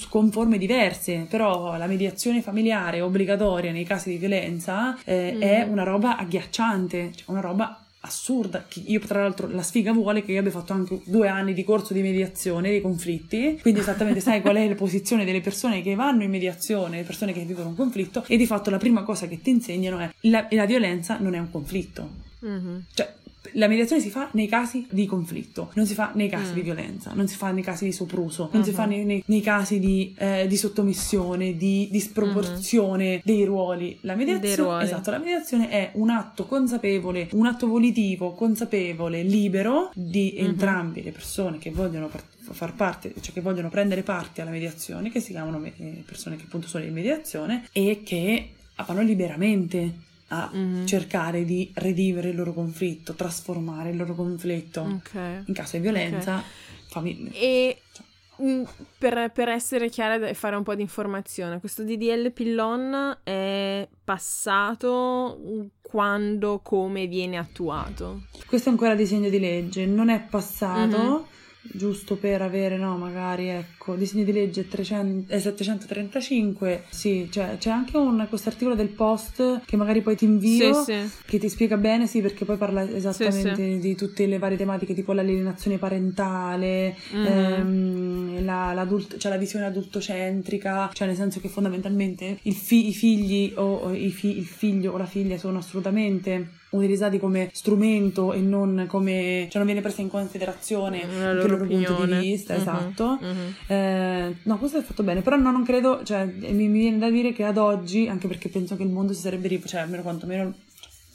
con 0.08 0.30
forme 0.30 0.58
diverse 0.58 1.26
però 1.28 1.76
la 1.76 1.86
mediazione 1.86 2.42
familiare 2.42 3.00
obbligatoria 3.00 3.72
nei 3.72 3.84
casi 3.84 4.10
di 4.10 4.16
violenza 4.16 4.96
eh, 5.04 5.13
mm. 5.34 5.40
è 5.40 5.62
una 5.62 5.82
roba 5.82 6.16
agghiacciante, 6.16 7.12
cioè 7.14 7.30
una 7.30 7.40
roba 7.40 7.78
assurda. 8.00 8.64
Io, 8.86 9.00
tra 9.00 9.22
l'altro, 9.22 9.48
la 9.48 9.62
sfiga 9.62 9.92
vuole 9.92 10.22
che 10.22 10.32
io 10.32 10.40
abbia 10.40 10.50
fatto 10.50 10.72
anche 10.72 11.00
due 11.04 11.28
anni 11.28 11.54
di 11.54 11.64
corso 11.64 11.92
di 11.92 12.02
mediazione 12.02 12.68
dei 12.68 12.80
conflitti, 12.80 13.58
quindi 13.60 13.80
esattamente 13.80 14.20
sai 14.20 14.40
qual 14.40 14.56
è 14.56 14.68
la 14.68 14.74
posizione 14.74 15.24
delle 15.24 15.40
persone 15.40 15.82
che 15.82 15.94
vanno 15.94 16.22
in 16.22 16.30
mediazione, 16.30 16.98
le 16.98 17.04
persone 17.04 17.32
che 17.32 17.44
vivono 17.44 17.68
un 17.68 17.76
conflitto, 17.76 18.24
e 18.26 18.36
di 18.36 18.46
fatto 18.46 18.70
la 18.70 18.78
prima 18.78 19.02
cosa 19.02 19.26
che 19.26 19.40
ti 19.40 19.50
insegnano 19.50 19.98
è 19.98 20.10
la, 20.22 20.46
la 20.50 20.66
violenza 20.66 21.18
non 21.18 21.34
è 21.34 21.38
un 21.38 21.50
conflitto. 21.50 22.22
Mm-hmm. 22.44 22.76
Cioè, 22.92 23.14
la 23.54 23.68
mediazione 23.68 24.00
si 24.00 24.10
fa 24.10 24.28
nei 24.32 24.46
casi 24.46 24.86
di 24.90 25.06
conflitto, 25.06 25.70
non 25.74 25.86
si 25.86 25.94
fa 25.94 26.12
nei 26.14 26.28
casi 26.28 26.52
mm. 26.52 26.54
di 26.54 26.60
violenza, 26.62 27.12
non 27.14 27.28
si 27.28 27.36
fa 27.36 27.50
nei 27.50 27.62
casi 27.62 27.84
di 27.84 27.92
sopruso, 27.92 28.48
non 28.52 28.60
uh-huh. 28.60 28.68
si 28.68 28.72
fa 28.72 28.84
nei, 28.84 29.04
nei, 29.04 29.22
nei 29.26 29.40
casi 29.40 29.78
di, 29.78 30.14
eh, 30.18 30.46
di, 30.46 30.56
sottomissione, 30.56 31.56
di, 31.56 31.88
di 31.90 32.00
sproporzione 32.00 33.14
uh-huh. 33.16 33.20
dei 33.24 33.44
ruoli. 33.44 33.98
La 34.02 34.14
mediazione, 34.14 34.56
ruoli. 34.56 34.84
Esatto, 34.84 35.10
la 35.10 35.18
mediazione 35.18 35.68
è 35.68 35.90
un 35.94 36.10
atto 36.10 36.46
consapevole, 36.46 37.28
un 37.32 37.46
atto 37.46 37.66
volitivo, 37.66 38.32
consapevole, 38.32 39.22
libero 39.22 39.90
di 39.94 40.34
uh-huh. 40.36 40.44
entrambe 40.44 41.02
le 41.02 41.12
persone 41.12 41.58
che 41.58 41.70
vogliono 41.70 42.06
partecipare 42.06 42.32
far 42.52 42.74
parte, 42.74 43.14
cioè 43.20 43.32
che 43.32 43.40
vogliono 43.40 43.70
prendere 43.70 44.02
parte 44.02 44.42
alla 44.42 44.50
mediazione, 44.50 45.10
che 45.10 45.18
si 45.18 45.30
chiamano 45.30 45.62
persone 46.04 46.36
che 46.36 46.42
appunto 46.44 46.68
sono 46.68 46.84
in 46.84 46.92
mediazione 46.92 47.68
e 47.72 48.02
che 48.04 48.50
vanno 48.86 49.00
liberamente 49.00 49.92
a 50.28 50.50
mm-hmm. 50.54 50.86
cercare 50.86 51.44
di 51.44 51.70
redimere 51.74 52.30
il 52.30 52.36
loro 52.36 52.52
conflitto, 52.52 53.14
trasformare 53.14 53.90
il 53.90 53.96
loro 53.96 54.14
conflitto. 54.14 54.82
Okay. 54.82 55.42
In 55.46 55.54
caso 55.54 55.76
di 55.76 55.82
violenza, 55.82 56.36
okay. 56.36 56.48
famiglia. 56.88 57.30
E 57.32 57.78
cioè. 57.92 58.04
Mm, 58.42 58.64
per, 58.98 59.30
per, 59.32 59.48
essere 59.48 59.88
chiara 59.88 60.26
e 60.26 60.34
fare 60.34 60.56
un 60.56 60.64
po' 60.64 60.74
di 60.74 60.82
informazione, 60.82 61.60
questo 61.60 61.84
DDL 61.84 62.32
Pillon 62.32 63.18
è 63.22 63.86
passato 64.02 65.70
quando, 65.80 66.58
come 66.60 67.06
viene 67.06 67.36
attuato? 67.36 68.22
Questo 68.46 68.70
è 68.70 68.72
ancora 68.72 68.96
disegno 68.96 69.28
di 69.28 69.38
legge, 69.38 69.86
non 69.86 70.08
è 70.08 70.20
passato. 70.20 70.98
Mm-hmm 70.98 71.22
giusto 71.72 72.16
per 72.16 72.42
avere, 72.42 72.76
no, 72.76 72.96
magari, 72.96 73.48
ecco, 73.48 73.94
disegno 73.94 74.24
di 74.24 74.32
legge 74.32 74.68
300, 74.68 75.32
eh, 75.32 75.40
735, 75.40 76.84
sì, 76.90 77.28
cioè, 77.30 77.56
c'è 77.58 77.70
anche 77.70 77.96
un, 77.96 78.26
questo 78.28 78.48
articolo 78.48 78.74
del 78.74 78.88
post 78.88 79.62
che 79.64 79.76
magari 79.76 80.02
poi 80.02 80.16
ti 80.16 80.24
invio, 80.24 80.82
sì, 80.82 80.92
sì. 80.92 81.10
che 81.24 81.38
ti 81.38 81.48
spiega 81.48 81.76
bene, 81.76 82.06
sì, 82.06 82.20
perché 82.20 82.44
poi 82.44 82.56
parla 82.56 82.88
esattamente 82.88 83.54
sì, 83.54 83.78
di 83.78 83.94
tutte 83.94 84.26
le 84.26 84.38
varie 84.38 84.56
tematiche, 84.56 84.94
tipo 84.94 85.12
l'alienazione 85.12 85.78
parentale, 85.78 86.96
mm-hmm. 87.14 87.26
ehm, 87.26 88.44
la, 88.44 88.86
cioè 89.18 89.32
la 89.32 89.38
visione 89.38 89.66
adultocentrica, 89.66 90.90
cioè 90.92 91.06
nel 91.06 91.16
senso 91.16 91.40
che 91.40 91.48
fondamentalmente 91.48 92.38
fi- 92.42 92.88
i 92.88 92.94
figli 92.94 93.52
o, 93.56 93.74
o 93.74 93.92
i 93.92 94.10
fi- 94.10 94.36
il 94.36 94.46
figlio 94.46 94.92
o 94.92 94.96
la 94.96 95.06
figlia 95.06 95.36
sono 95.38 95.58
assolutamente 95.58 96.62
utilizzati 96.76 97.18
come 97.18 97.50
strumento 97.52 98.32
e 98.32 98.40
non 98.40 98.86
come 98.88 99.46
cioè 99.48 99.58
non 99.58 99.66
viene 99.66 99.80
presa 99.80 100.00
in 100.00 100.08
considerazione 100.08 101.00
il 101.00 101.34
loro 101.36 101.54
opinione. 101.54 101.86
punto 101.86 102.04
di 102.04 102.18
vista, 102.18 102.54
uh-huh, 102.54 102.60
esatto. 102.60 103.18
Uh-huh. 103.20 103.74
Eh, 103.74 104.34
no, 104.42 104.58
questo 104.58 104.78
è 104.78 104.82
fatto 104.82 105.02
bene, 105.02 105.22
però 105.22 105.36
no, 105.36 105.50
non 105.50 105.64
credo, 105.64 106.02
cioè 106.04 106.24
mi, 106.24 106.68
mi, 106.68 106.80
viene 106.80 106.98
da 106.98 107.10
dire 107.10 107.32
che 107.32 107.44
ad 107.44 107.56
oggi, 107.56 108.08
anche 108.08 108.28
perché 108.28 108.48
penso 108.48 108.76
che 108.76 108.82
il 108.82 108.90
mondo 108.90 109.12
si 109.12 109.20
sarebbe 109.20 109.48
cioè 109.64 109.80
almeno 109.80 110.02
quantomeno 110.02 110.52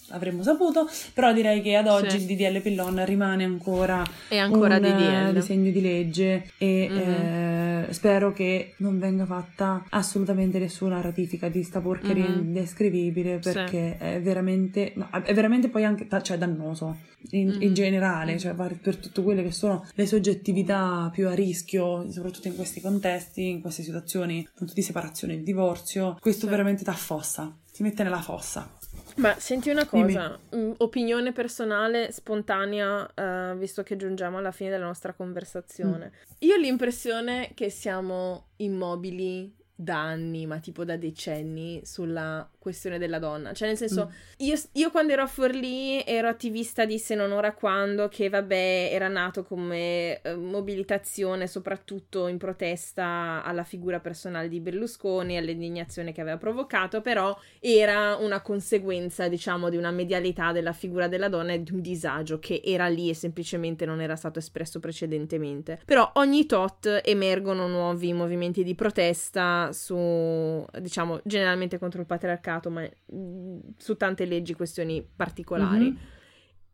avremmo 0.10 0.44
saputo, 0.44 0.88
però 1.14 1.34
direi 1.34 1.62
che 1.62 1.76
ad 1.76 1.88
oggi 1.88 2.20
sì. 2.20 2.32
il 2.32 2.36
DDL 2.36 2.62
Pillon 2.62 3.06
rimane 3.06 3.44
ancora, 3.44 4.04
ancora 4.30 4.76
un 4.76 4.82
DDL. 4.82 5.34
disegno 5.34 5.72
di 5.72 5.82
legge 5.82 6.52
e 6.58 6.88
mm-hmm. 6.90 7.10
eh, 7.10 7.88
spero 7.92 8.32
che 8.34 8.74
non 8.78 9.00
venga 9.00 9.26
fatta 9.26 9.86
assolutamente 9.90 10.60
nessuna 10.60 11.02
ratifica 11.02 11.50
di 11.50 11.64
sta 11.64 11.80
porcheria 11.82 12.28
mm-hmm. 12.28 12.40
indescrivibile 12.40 13.40
perché 13.40 13.98
sì. 13.98 14.04
è 14.04 14.22
veramente 14.22 14.94
no, 14.96 15.10
è 15.24 15.34
veramente 15.34 15.70
poi 15.70 15.86
anche 15.86 16.08
cioè, 16.22 16.38
dannoso 16.38 16.98
in, 17.32 17.50
mm-hmm. 17.50 17.62
in 17.62 17.74
generale, 17.74 18.38
cioè 18.38 18.54
per 18.54 18.98
tutte 18.98 19.22
quelle 19.22 19.44
che 19.44 19.52
sono 19.52 19.86
le 19.94 20.06
soggettività 20.06 21.10
più 21.12 21.28
a 21.28 21.34
rischio, 21.34 22.10
soprattutto 22.12 22.48
in 22.48 22.56
questi 22.56 22.82
contesti, 22.82 23.50
in 23.50 23.62
queste 23.62 23.84
situazioni 23.84 24.48
appunto 24.50 24.74
di 24.74 24.82
separazione 24.82 25.34
e 25.34 25.44
divorzio, 25.44 26.18
questo 26.20 26.46
sì. 26.46 26.52
veramente 26.52 26.84
t'affossa, 26.84 27.56
ti 27.72 27.84
mette 27.84 28.04
nella 28.04 28.22
fossa. 28.22 28.78
Ma 29.18 29.38
senti 29.38 29.70
una 29.70 29.86
cosa, 29.86 30.40
mm, 30.56 30.72
opinione 30.78 31.32
personale, 31.32 32.12
spontanea, 32.12 33.10
uh, 33.54 33.58
visto 33.58 33.84
che 33.84 33.96
giungiamo 33.96 34.38
alla 34.38 34.52
fine 34.52 34.70
della 34.70 34.86
nostra 34.86 35.14
conversazione. 35.14 36.12
Mm. 36.14 36.36
Io 36.40 36.56
ho 36.56 36.58
l'impressione 36.58 37.52
che 37.54 37.70
siamo 37.70 38.48
immobili 38.58 39.54
da 39.74 40.00
anni, 40.00 40.46
ma 40.46 40.60
tipo 40.60 40.84
da 40.84 40.98
decenni, 40.98 41.82
sulla 41.86 42.50
questione 42.70 43.00
della 43.00 43.18
donna. 43.18 43.52
Cioè, 43.52 43.68
nel 43.68 43.78
senso, 43.78 44.12
mm. 44.12 44.46
io, 44.46 44.56
io, 44.74 44.92
quando 44.92 45.14
ero 45.14 45.24
a 45.24 45.28
Forlì 45.28 46.04
ero 46.06 46.28
attivista 46.28 46.86
di 46.86 47.00
Se 47.00 47.16
non 47.16 47.32
ora 47.32 47.54
quando, 47.54 48.08
che 48.10 48.30
vabbè 48.30 48.90
era 48.92 49.08
nato 49.08 49.44
come 49.44 50.22
eh, 50.22 50.36
mobilitazione 50.36 51.48
soprattutto 51.48 52.28
in 52.28 52.38
protesta 52.38 53.42
alla 53.44 53.64
figura 53.64 54.00
personale 54.00 54.48
di 54.48 54.60
Berlusconi, 54.60 55.38
all'indignazione 55.38 56.12
che 56.12 56.22
aveva 56.22 56.38
provocato, 56.38 57.02
però 57.02 57.36
era 57.60 58.16
una 58.16 58.42
conseguenza, 58.42 59.28
diciamo, 59.28 59.70
di 59.70 59.78
una 59.78 59.92
medialità 59.92 60.52
della 60.52 60.74
figura 60.74 61.08
della 61.08 61.30
donna 61.30 61.54
e 61.54 61.64
di 61.64 61.72
un 61.74 61.82
disagio 61.82 62.38
che 62.40 62.62
era 62.64 62.88
lì 62.88 63.10
e 63.10 63.16
semplicemente 63.16 63.86
non 63.86 64.00
era 64.00 64.16
stato 64.16 64.38
espresso 64.38 64.80
precedentemente. 64.80 65.80
Però 65.86 66.12
ogni 66.16 66.46
tot 66.46 67.02
emergono 67.04 67.68
nuovi 67.68 68.14
movimenti 68.14 68.64
di 68.64 68.76
protesta 68.76 69.72
su, 69.72 70.64
diciamo, 70.80 71.20
generalmente 71.24 71.78
contro 71.80 72.02
il 72.02 72.06
patriarcato 72.06 72.59
mercato, 72.60 72.70
ma 72.70 72.88
mm, 73.16 73.60
su 73.78 73.96
tante 73.96 74.26
leggi, 74.26 74.54
questioni 74.54 75.06
particolari. 75.16 75.86
Mm-hmm. 75.86 76.18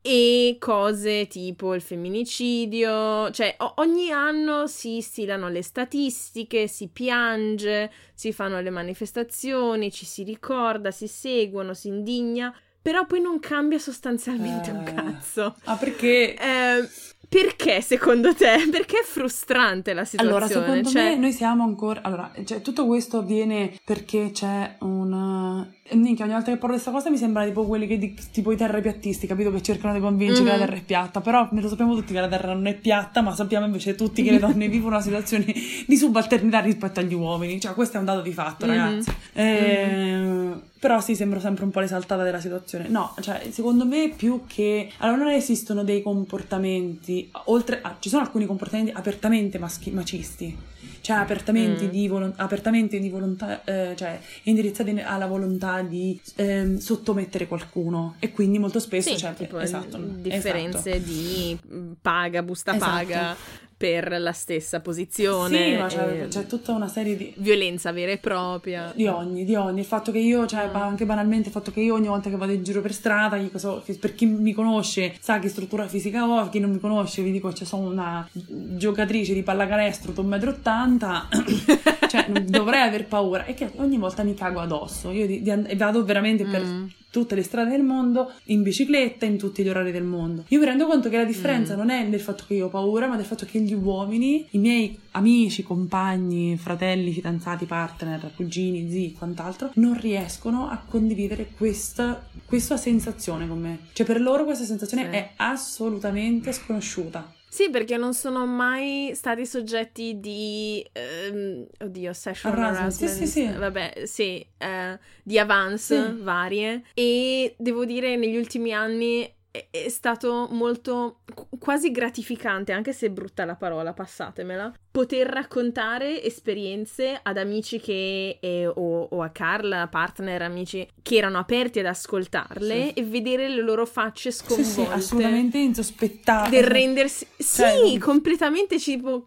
E 0.07 0.57
cose 0.59 1.25
tipo 1.25 1.73
il 1.73 1.81
femminicidio, 1.81 3.31
cioè 3.31 3.55
o- 3.57 3.73
ogni 3.77 4.11
anno 4.11 4.67
si 4.67 5.01
stilano 5.01 5.49
le 5.49 5.63
statistiche, 5.63 6.67
si 6.67 6.89
piange, 6.89 7.91
si 8.13 8.31
fanno 8.31 8.61
le 8.61 8.69
manifestazioni, 8.69 9.91
ci 9.91 10.05
si 10.05 10.21
ricorda, 10.21 10.91
si 10.91 11.07
seguono, 11.07 11.73
si 11.73 11.87
indigna, 11.87 12.55
però 12.79 13.07
poi 13.07 13.19
non 13.19 13.39
cambia 13.39 13.79
sostanzialmente 13.79 14.69
eh, 14.69 14.73
un 14.73 14.83
cazzo. 14.83 15.55
Ah, 15.63 15.75
perché? 15.75 16.35
Eh, 16.35 16.87
perché 17.27 17.81
secondo 17.81 18.33
te? 18.33 18.67
Perché 18.71 18.99
è 18.99 19.03
frustrante 19.03 19.93
la 19.93 20.05
situazione? 20.05 20.37
Allora, 20.37 20.47
secondo 20.47 20.89
cioè... 20.89 21.03
me 21.03 21.15
noi 21.17 21.31
siamo 21.31 21.63
ancora... 21.63 22.01
Allora, 22.03 22.31
cioè, 22.43 22.61
tutto 22.61 22.85
questo 22.85 23.19
avviene 23.19 23.71
perché 23.83 24.31
c'è 24.31 24.75
un... 24.79 25.65
Minchia, 25.91 26.25
ogni 26.25 26.33
volta 26.33 26.51
che 26.51 26.57
parlo 26.57 26.75
di 26.75 26.81
questa 26.81 26.91
cosa 26.91 27.11
mi 27.11 27.17
sembra 27.17 27.45
tipo 27.45 27.63
quelli 27.65 27.85
che 27.85 27.99
di, 27.99 28.15
tipo 28.31 28.51
i 28.51 28.57
terrapiattisti, 28.57 29.27
capito? 29.27 29.51
Che 29.51 29.61
cercano 29.61 29.93
di 29.93 29.99
convincere 29.99 30.41
mm-hmm. 30.41 30.51
che 30.51 30.51
la 30.51 30.57
mm-hmm. 30.57 30.67
terra 30.67 30.81
è 30.81 30.85
piatta. 30.85 31.21
Però 31.21 31.47
lo 31.51 31.67
sappiamo 31.69 31.95
tutti 31.95 32.13
che 32.13 32.19
la 32.19 32.27
terra 32.27 32.53
non 32.53 32.65
è 32.65 32.73
piatta, 32.73 33.21
ma 33.21 33.35
sappiamo 33.35 33.65
invece 33.65 33.93
tutti 33.93 34.23
che 34.23 34.31
le 34.31 34.39
donne 34.39 34.67
vivono 34.69 34.95
una 34.95 35.03
situazione 35.03 35.45
di 35.45 35.97
subalternità 35.97 36.59
rispetto 36.59 36.99
agli 36.99 37.13
uomini. 37.13 37.59
Cioè, 37.59 37.73
questo 37.73 37.97
è 37.97 37.99
un 37.99 38.05
dato 38.05 38.21
di 38.21 38.31
fatto, 38.31 38.65
mm-hmm. 38.65 38.77
ragazzi. 38.77 39.11
Eh, 39.33 39.87
mm-hmm. 39.87 40.53
Però 40.85 41.01
sì, 41.01 41.15
sembra 41.15 41.39
sempre 41.39 41.63
un 41.63 41.71
po' 41.71 41.79
l'esaltata 41.79 42.21
della 42.21 42.39
situazione. 42.39 42.87
No, 42.89 43.15
cioè, 43.19 43.47
secondo 43.49 43.87
me 43.87 44.13
più 44.15 44.43
che... 44.45 44.91
Allora, 44.97 45.23
non 45.23 45.31
esistono 45.31 45.83
dei 45.83 46.03
comportamenti, 46.03 47.27
oltre 47.45 47.79
a... 47.81 47.95
Ci 47.97 48.07
sono 48.07 48.21
alcuni 48.21 48.45
comportamenti 48.45 48.91
apertamente 48.93 49.57
maschi- 49.57 49.89
macisti, 49.89 50.55
cioè 51.01 51.17
apertamente, 51.17 51.85
mm. 51.85 51.89
di, 51.89 52.07
volo- 52.07 52.33
apertamente 52.35 52.99
di 52.99 53.09
volontà, 53.09 53.63
eh, 53.63 53.93
cioè 53.95 54.19
indirizzati 54.43 54.91
alla 54.99 55.25
volontà 55.25 55.81
di 55.81 56.21
eh, 56.35 56.75
sottomettere 56.77 57.47
qualcuno. 57.47 58.17
E 58.19 58.31
quindi 58.31 58.59
molto 58.59 58.79
spesso... 58.79 59.09
Sì, 59.09 59.17
cioè, 59.17 59.33
tipo, 59.33 59.57
esatto, 59.57 59.97
differenze 59.97 60.97
esatto. 60.97 61.11
di 61.11 61.57
paga, 61.99 62.43
busta 62.43 62.75
esatto. 62.75 62.91
paga 62.91 63.35
per 63.77 64.19
la 64.19 64.31
stessa 64.31 64.79
posizione. 64.79 65.57
Sì, 65.57 65.75
ma 65.75 65.87
c'è, 65.87 66.27
c'è, 66.27 66.47
tutta 66.47 66.71
una 66.71 66.87
serie 66.87 67.17
di... 67.17 67.33
Violenza 67.37 67.91
vera 67.91 68.11
e 68.11 68.17
propria. 68.17 68.91
Di 68.95 69.07
ogni, 69.07 69.43
di 69.43 69.55
ogni. 69.55 69.81
Il 69.81 69.85
fatto 69.85 70.11
che 70.11 70.19
io, 70.19 70.45
cioè, 70.45 70.67
mm. 70.67 70.75
anche 70.75 71.05
banalmente, 71.05 71.47
il 71.47 71.53
fatto 71.53 71.71
che 71.71 71.81
io 71.81 71.93
ogni 71.93 72.07
volta 72.07 72.29
che 72.29 72.37
vado 72.37 72.53
in 72.53 72.63
giro 72.63 72.81
per 72.81 72.93
strada, 72.93 73.37
so, 73.55 73.83
per 73.99 74.15
chi 74.15 74.25
mi 74.25 74.53
conosce 74.53 75.15
sa 75.19 75.39
che 75.39 75.49
struttura 75.49 75.87
fisica 75.87 76.25
ho, 76.25 76.49
chi 76.49 76.59
non 76.59 76.71
mi 76.71 76.79
conosce 76.79 77.21
vi 77.21 77.31
dico, 77.31 77.51
cioè, 77.53 77.67
sono 77.67 77.89
una 77.89 78.27
giocatrice 78.31 79.33
di 79.33 79.43
pallacanestro 79.43 80.13
da 80.13 80.21
1,80 80.21 81.27
m, 81.31 82.04
cioè, 82.09 82.29
dovrei 82.43 82.81
aver 82.81 83.05
paura. 83.07 83.45
E 83.45 83.53
che 83.53 83.71
ogni 83.75 83.97
volta 83.97 84.23
mi 84.23 84.33
cago 84.33 84.59
addosso. 84.59 85.11
Io 85.11 85.25
di, 85.25 85.41
di, 85.41 85.75
vado 85.75 86.03
veramente 86.03 86.45
per... 86.45 86.63
Mm 86.63 86.85
tutte 87.15 87.35
le 87.35 87.43
strade 87.43 87.69
del 87.69 87.81
mondo, 87.81 88.33
in 88.47 88.61
bicicletta, 88.61 89.23
in 89.23 89.37
tutti 89.37 89.63
gli 89.63 89.69
orari 89.69 89.93
del 89.93 90.03
mondo. 90.03 90.43
Io 90.49 90.59
mi 90.59 90.65
rendo 90.65 90.85
conto 90.85 91.07
che 91.07 91.15
la 91.15 91.23
differenza 91.23 91.73
mm. 91.73 91.77
non 91.77 91.89
è 91.89 92.03
nel 92.03 92.19
fatto 92.19 92.43
che 92.45 92.55
io 92.55 92.65
ho 92.65 92.69
paura, 92.69 93.07
ma 93.07 93.15
del 93.15 93.23
fatto 93.23 93.45
che 93.45 93.61
gli 93.61 93.73
uomini, 93.73 94.45
i 94.49 94.57
miei 94.57 94.99
amici, 95.11 95.63
compagni, 95.63 96.57
fratelli, 96.57 97.13
fidanzati, 97.13 97.65
partner, 97.65 98.31
cugini, 98.35 98.89
zii, 98.89 99.13
quant'altro, 99.13 99.71
non 99.75 99.97
riescono 99.97 100.67
a 100.67 100.83
condividere 100.85 101.51
questa, 101.55 102.27
questa 102.43 102.75
sensazione 102.75 103.47
con 103.47 103.61
me. 103.61 103.79
Cioè 103.93 104.05
per 104.05 104.19
loro 104.19 104.43
questa 104.43 104.65
sensazione 104.65 105.05
sì. 105.05 105.15
è 105.15 105.31
assolutamente 105.37 106.51
sconosciuta. 106.51 107.33
Sì, 107.55 107.69
perché 107.69 107.95
non 107.95 108.13
sono 108.13 108.45
mai 108.45 109.11
stati 109.15 109.45
soggetti 109.45 110.19
di... 110.19 110.85
Um, 111.31 111.65
oddio, 111.79 112.11
sexual 112.11 112.53
harassment. 112.53 112.91
Sì, 112.91 113.07
sì, 113.07 113.27
sì. 113.27 113.47
Vabbè, 113.49 114.01
sì, 114.03 114.45
uh, 114.59 114.99
di 115.23 115.39
avance 115.39 116.03
sì. 116.03 116.21
varie. 116.21 116.83
E 116.93 117.55
devo 117.57 117.85
dire, 117.85 118.17
negli 118.17 118.35
ultimi 118.35 118.73
anni 118.73 119.33
è, 119.55 119.67
è 119.85 119.89
stato 119.89 120.47
molto 120.51 121.21
quasi 121.59 121.91
gratificante, 121.91 122.71
anche 122.71 122.93
se 122.93 123.07
è 123.07 123.09
brutta 123.09 123.45
la 123.45 123.55
parola, 123.55 123.93
passatemela, 123.93 124.73
poter 124.91 125.27
raccontare 125.27 126.21
esperienze 126.23 127.19
ad 127.21 127.37
amici 127.37 127.79
che, 127.79 128.37
eh, 128.41 128.67
o, 128.67 129.03
o, 129.03 129.21
a 129.21 129.29
Carla, 129.29 129.87
partner, 129.87 130.41
amici 130.41 130.87
che 131.01 131.15
erano 131.15 131.37
aperti 131.37 131.79
ad 131.79 131.85
ascoltarle 131.85 132.87
sì. 132.87 132.93
e 132.93 133.03
vedere 133.03 133.47
le 133.47 133.61
loro 133.61 133.85
facce 133.85 134.31
sconvolte. 134.31 134.63
Sì, 134.63 134.81
sì 134.81 134.87
assolutamente 134.89 135.57
insospettate. 135.57 136.49
Del 136.49 136.63
rendersi... 136.63 137.25
Cioè, 137.37 137.71
sì, 137.83 137.91
non... 137.91 137.99
completamente 137.99 138.77
tipo 138.77 139.25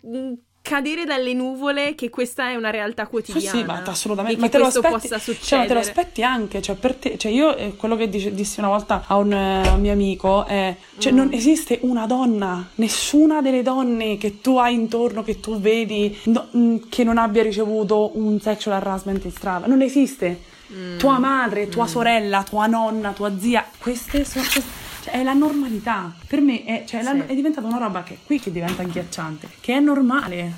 cadere 0.68 1.07
dalle 1.07 1.33
nuvole 1.33 1.94
che 1.94 2.11
questa 2.11 2.50
è 2.50 2.54
una 2.54 2.68
realtà 2.68 3.07
quotidiana. 3.07 3.40
Sì, 3.40 3.57
sì 3.57 3.64
ma 3.64 3.83
assolutamente. 3.87 4.38
ma 4.38 4.50
te 4.50 4.59
lo 4.59 4.66
aspetti, 4.66 4.88
possa 4.90 5.18
succedere. 5.18 5.46
Cioè, 5.46 5.66
te 5.66 5.72
lo 5.72 5.81
aspetti 5.81 6.22
anche, 6.22 6.61
cioè 6.61 6.76
per 6.76 6.94
te, 6.94 7.16
cioè 7.16 7.33
io 7.33 7.57
eh, 7.57 7.74
quello 7.74 7.96
che 7.96 8.11
dice, 8.11 8.35
dissi 8.35 8.61
una 8.61 8.68
volta 8.68 9.04
a 9.07 9.16
un, 9.16 9.33
un 9.33 9.81
mio 9.81 9.92
amico 9.92 10.44
è, 10.44 10.76
cioè 10.98 11.11
mm. 11.11 11.16
non 11.16 11.33
esiste 11.33 11.78
una 11.83 12.04
donna, 12.04 12.68
nessuna 12.74 13.40
delle 13.40 13.62
donne 13.62 14.18
che 14.18 14.42
tu 14.42 14.59
hai 14.59 14.74
intorno, 14.74 15.22
che 15.22 15.40
tu 15.40 15.59
vedi, 15.59 16.14
no, 16.24 16.48
mm, 16.54 16.76
che 16.90 17.02
non 17.02 17.16
abbia 17.16 17.42
ricevuto 17.42 18.11
un 18.18 18.38
sexual 18.38 18.76
harassment 18.76 19.24
in 19.24 19.31
strada, 19.31 19.66
non 19.66 19.81
esiste. 19.81 20.57
Mm. 20.70 20.98
Tua 20.98 21.18
madre, 21.18 21.70
tua 21.70 21.85
mm. 21.85 21.88
sorella, 21.88 22.42
tua 22.42 22.66
nonna, 22.66 23.12
tua 23.12 23.33
zia, 23.38 23.64
queste 23.78 24.26
sono... 24.26 24.44
Queste, 24.44 24.87
cioè, 25.09 25.21
è 25.21 25.23
la 25.23 25.33
normalità. 25.33 26.14
Per 26.27 26.40
me 26.40 26.64
è, 26.64 26.85
cioè, 26.87 27.03
sì. 27.03 27.23
è, 27.27 27.35
diventata 27.35 27.66
una 27.66 27.79
roba 27.79 28.03
che 28.03 28.14
è 28.14 28.18
qui 28.25 28.38
che 28.38 28.53
diventa 28.53 28.83
agghiacciante, 28.83 29.49
che 29.61 29.75
è 29.75 29.81
normale. 29.81 30.53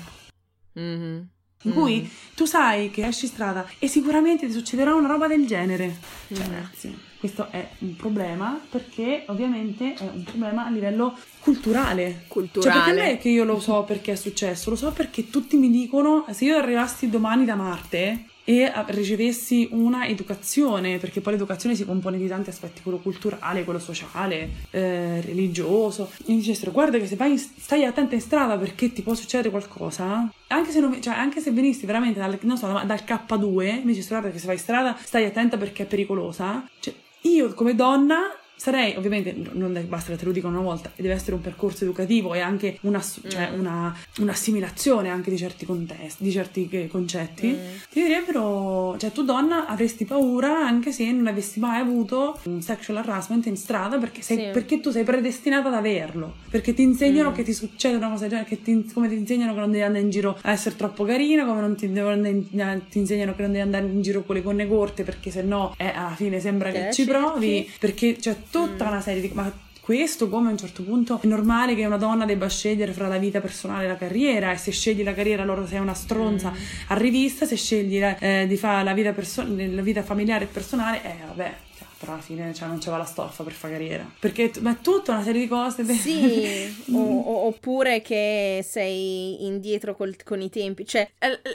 Mm-hmm. 0.79 1.21
In 1.63 1.73
cui 1.73 1.97
mm-hmm. 1.97 2.09
tu 2.33 2.45
sai 2.45 2.89
che 2.89 3.05
esci 3.05 3.27
strada 3.27 3.67
e 3.77 3.87
sicuramente 3.87 4.47
ti 4.47 4.51
succederà 4.51 4.95
una 4.95 5.07
roba 5.07 5.27
del 5.27 5.45
genere. 5.45 5.95
Cioè, 6.27 6.39
mm-hmm. 6.39 6.53
ragazzi, 6.53 6.97
questo 7.19 7.49
è 7.51 7.69
un 7.79 7.95
problema 7.95 8.59
perché 8.69 9.25
ovviamente 9.27 9.93
è 9.93 10.09
un 10.11 10.23
problema 10.23 10.65
a 10.65 10.69
livello 10.69 11.15
culturale. 11.39 12.23
Culturale. 12.27 12.71
Cioè, 12.71 12.83
perché 12.83 12.99
non 12.99 13.09
è 13.09 13.17
che 13.19 13.29
io 13.29 13.43
lo 13.43 13.59
so 13.59 13.83
perché 13.83 14.13
è 14.13 14.15
successo, 14.15 14.71
lo 14.71 14.75
so 14.75 14.91
perché 14.91 15.29
tutti 15.29 15.55
mi 15.55 15.69
dicono 15.69 16.25
se 16.31 16.45
io 16.45 16.57
arrivassi 16.57 17.09
domani 17.09 17.45
da 17.45 17.55
Marte 17.55 18.25
e 18.51 18.69
ricevessi 18.87 19.69
una 19.71 20.07
educazione, 20.07 20.97
perché 20.97 21.21
poi 21.21 21.33
l'educazione 21.33 21.73
si 21.73 21.85
compone 21.85 22.17
di 22.17 22.27
tanti 22.27 22.49
aspetti, 22.49 22.81
quello 22.81 22.97
culturale, 22.97 23.63
quello 23.63 23.79
sociale, 23.79 24.49
eh, 24.71 25.21
religioso. 25.21 26.11
E 26.25 26.33
mi 26.33 26.39
dicessero, 26.39 26.71
guarda 26.71 26.97
che 26.97 27.07
se 27.07 27.15
vai, 27.15 27.37
stai 27.37 27.85
attenta 27.85 28.15
in 28.15 28.19
strada 28.19 28.57
perché 28.57 28.91
ti 28.91 29.03
può 29.03 29.13
succedere 29.13 29.51
qualcosa, 29.51 30.29
anche 30.47 30.71
se, 30.71 30.81
non, 30.81 31.01
cioè, 31.01 31.13
anche 31.13 31.39
se 31.39 31.51
venissi 31.51 31.85
veramente 31.85 32.19
dal, 32.19 32.37
so, 32.57 32.67
dal 32.67 33.03
K2, 33.05 33.83
mi 33.83 33.93
dicessero, 33.93 34.19
guarda 34.19 34.31
che 34.31 34.39
se 34.39 34.47
vai 34.47 34.55
in 34.55 34.61
strada 34.61 34.97
stai 35.01 35.23
attenta 35.23 35.55
perché 35.55 35.83
è 35.83 35.85
pericolosa. 35.85 36.67
Cioè, 36.77 36.93
io 37.21 37.53
come 37.53 37.73
donna 37.73 38.35
sarei, 38.61 38.95
ovviamente 38.95 39.35
non 39.53 39.73
basta 39.87 40.11
che 40.11 40.17
te 40.19 40.25
lo 40.25 40.31
dico 40.31 40.47
una 40.47 40.59
volta, 40.59 40.91
deve 40.95 41.15
essere 41.15 41.33
un 41.33 41.41
percorso 41.41 41.83
educativo 41.83 42.35
e 42.35 42.41
anche 42.41 42.77
una, 42.81 43.01
cioè 43.01 43.49
mm. 43.49 43.59
una, 43.59 43.97
un'assimilazione 44.19 45.09
anche 45.09 45.31
di 45.31 45.37
certi 45.37 45.65
contesti, 45.65 46.23
di 46.23 46.31
certi 46.31 46.87
concetti, 46.87 47.47
mm. 47.47 47.75
ti 47.89 48.03
direbbero, 48.03 48.95
cioè 48.99 49.11
tu 49.11 49.23
donna 49.23 49.65
avresti 49.65 50.05
paura 50.05 50.63
anche 50.63 50.91
se 50.91 51.11
non 51.11 51.25
avessi 51.25 51.59
mai 51.59 51.79
avuto 51.79 52.39
un 52.43 52.61
sexual 52.61 52.99
harassment 52.99 53.47
in 53.47 53.57
strada 53.57 53.97
perché, 53.97 54.21
sei, 54.21 54.37
sì. 54.37 54.49
perché 54.53 54.79
tu 54.79 54.91
sei 54.91 55.05
predestinata 55.05 55.69
ad 55.69 55.73
averlo, 55.73 56.35
perché 56.51 56.75
ti 56.75 56.83
insegnano 56.83 57.31
mm. 57.31 57.33
che 57.33 57.41
ti 57.41 57.53
succede 57.53 57.95
una 57.95 58.09
cosa 58.09 58.27
del 58.27 58.45
genere, 58.45 58.61
ti, 58.61 58.91
come 58.93 59.09
ti 59.09 59.15
insegnano 59.15 59.55
che 59.55 59.59
non 59.59 59.71
devi 59.71 59.83
andare 59.83 60.03
in 60.03 60.11
giro 60.11 60.37
a 60.39 60.51
essere 60.51 60.75
troppo 60.75 61.03
carina, 61.03 61.45
come 61.45 61.61
non 61.61 61.75
ti, 61.75 61.85
in, 61.85 62.81
ti 62.91 62.99
insegnano 62.99 63.33
che 63.33 63.41
non 63.41 63.53
devi 63.53 63.63
andare 63.63 63.85
in 63.87 64.03
giro 64.03 64.21
con 64.21 64.35
le 64.35 64.43
conne 64.43 64.67
corte 64.67 65.01
perché 65.03 65.31
sennò 65.31 65.73
eh, 65.77 65.87
alla 65.87 66.13
fine 66.15 66.39
sembra 66.39 66.69
che, 66.69 66.85
che 66.85 66.93
ci 66.93 67.05
provi, 67.05 67.67
perché 67.79 68.19
cioè 68.21 68.35
tutta 68.51 68.85
mm. 68.85 68.87
una 68.87 69.01
serie 69.01 69.21
di... 69.21 69.31
Ma 69.33 69.51
questo 69.81 70.29
come 70.29 70.49
a 70.49 70.51
un 70.51 70.57
certo 70.57 70.83
punto 70.83 71.19
è 71.19 71.25
normale 71.25 71.73
che 71.73 71.85
una 71.85 71.97
donna 71.97 72.25
debba 72.25 72.47
scegliere 72.47 72.93
fra 72.93 73.07
la 73.07 73.17
vita 73.17 73.41
personale 73.41 73.85
e 73.85 73.87
la 73.87 73.95
carriera 73.95 74.51
e 74.51 74.57
se 74.57 74.71
scegli 74.71 75.03
la 75.03 75.15
carriera 75.15 75.41
allora 75.41 75.65
sei 75.65 75.79
una 75.79 75.95
stronza 75.95 76.51
mm. 76.51 76.55
a 76.87 76.95
rivista, 76.95 77.47
se 77.47 77.55
scegli 77.55 77.99
eh, 77.99 78.45
di 78.47 78.57
fare 78.57 78.83
la 78.83 78.93
vita, 78.93 79.11
perso- 79.11 79.43
la 79.43 79.81
vita 79.81 80.03
familiare 80.03 80.43
e 80.43 80.47
personale, 80.47 81.03
eh 81.03 81.15
vabbè, 81.25 81.55
però 82.01 82.13
alla 82.13 82.21
fine 82.23 82.51
cioè, 82.51 82.67
non 82.67 82.79
c'era 82.79 82.97
la 82.97 83.05
stoffa 83.05 83.43
per 83.43 83.53
fare 83.53 83.73
carriera. 83.73 84.11
Perché 84.19 84.51
ma 84.61 84.71
è 84.71 84.81
tutta 84.81 85.11
una 85.11 85.21
serie 85.21 85.41
di 85.41 85.47
cose. 85.47 85.83
Sì, 85.83 86.83
o, 86.93 87.45
oppure 87.45 88.01
che 88.01 88.65
sei 88.67 89.45
indietro 89.45 89.95
col, 89.95 90.15
con 90.23 90.41
i 90.41 90.49
tempi. 90.49 90.83
Cioè, 90.83 91.11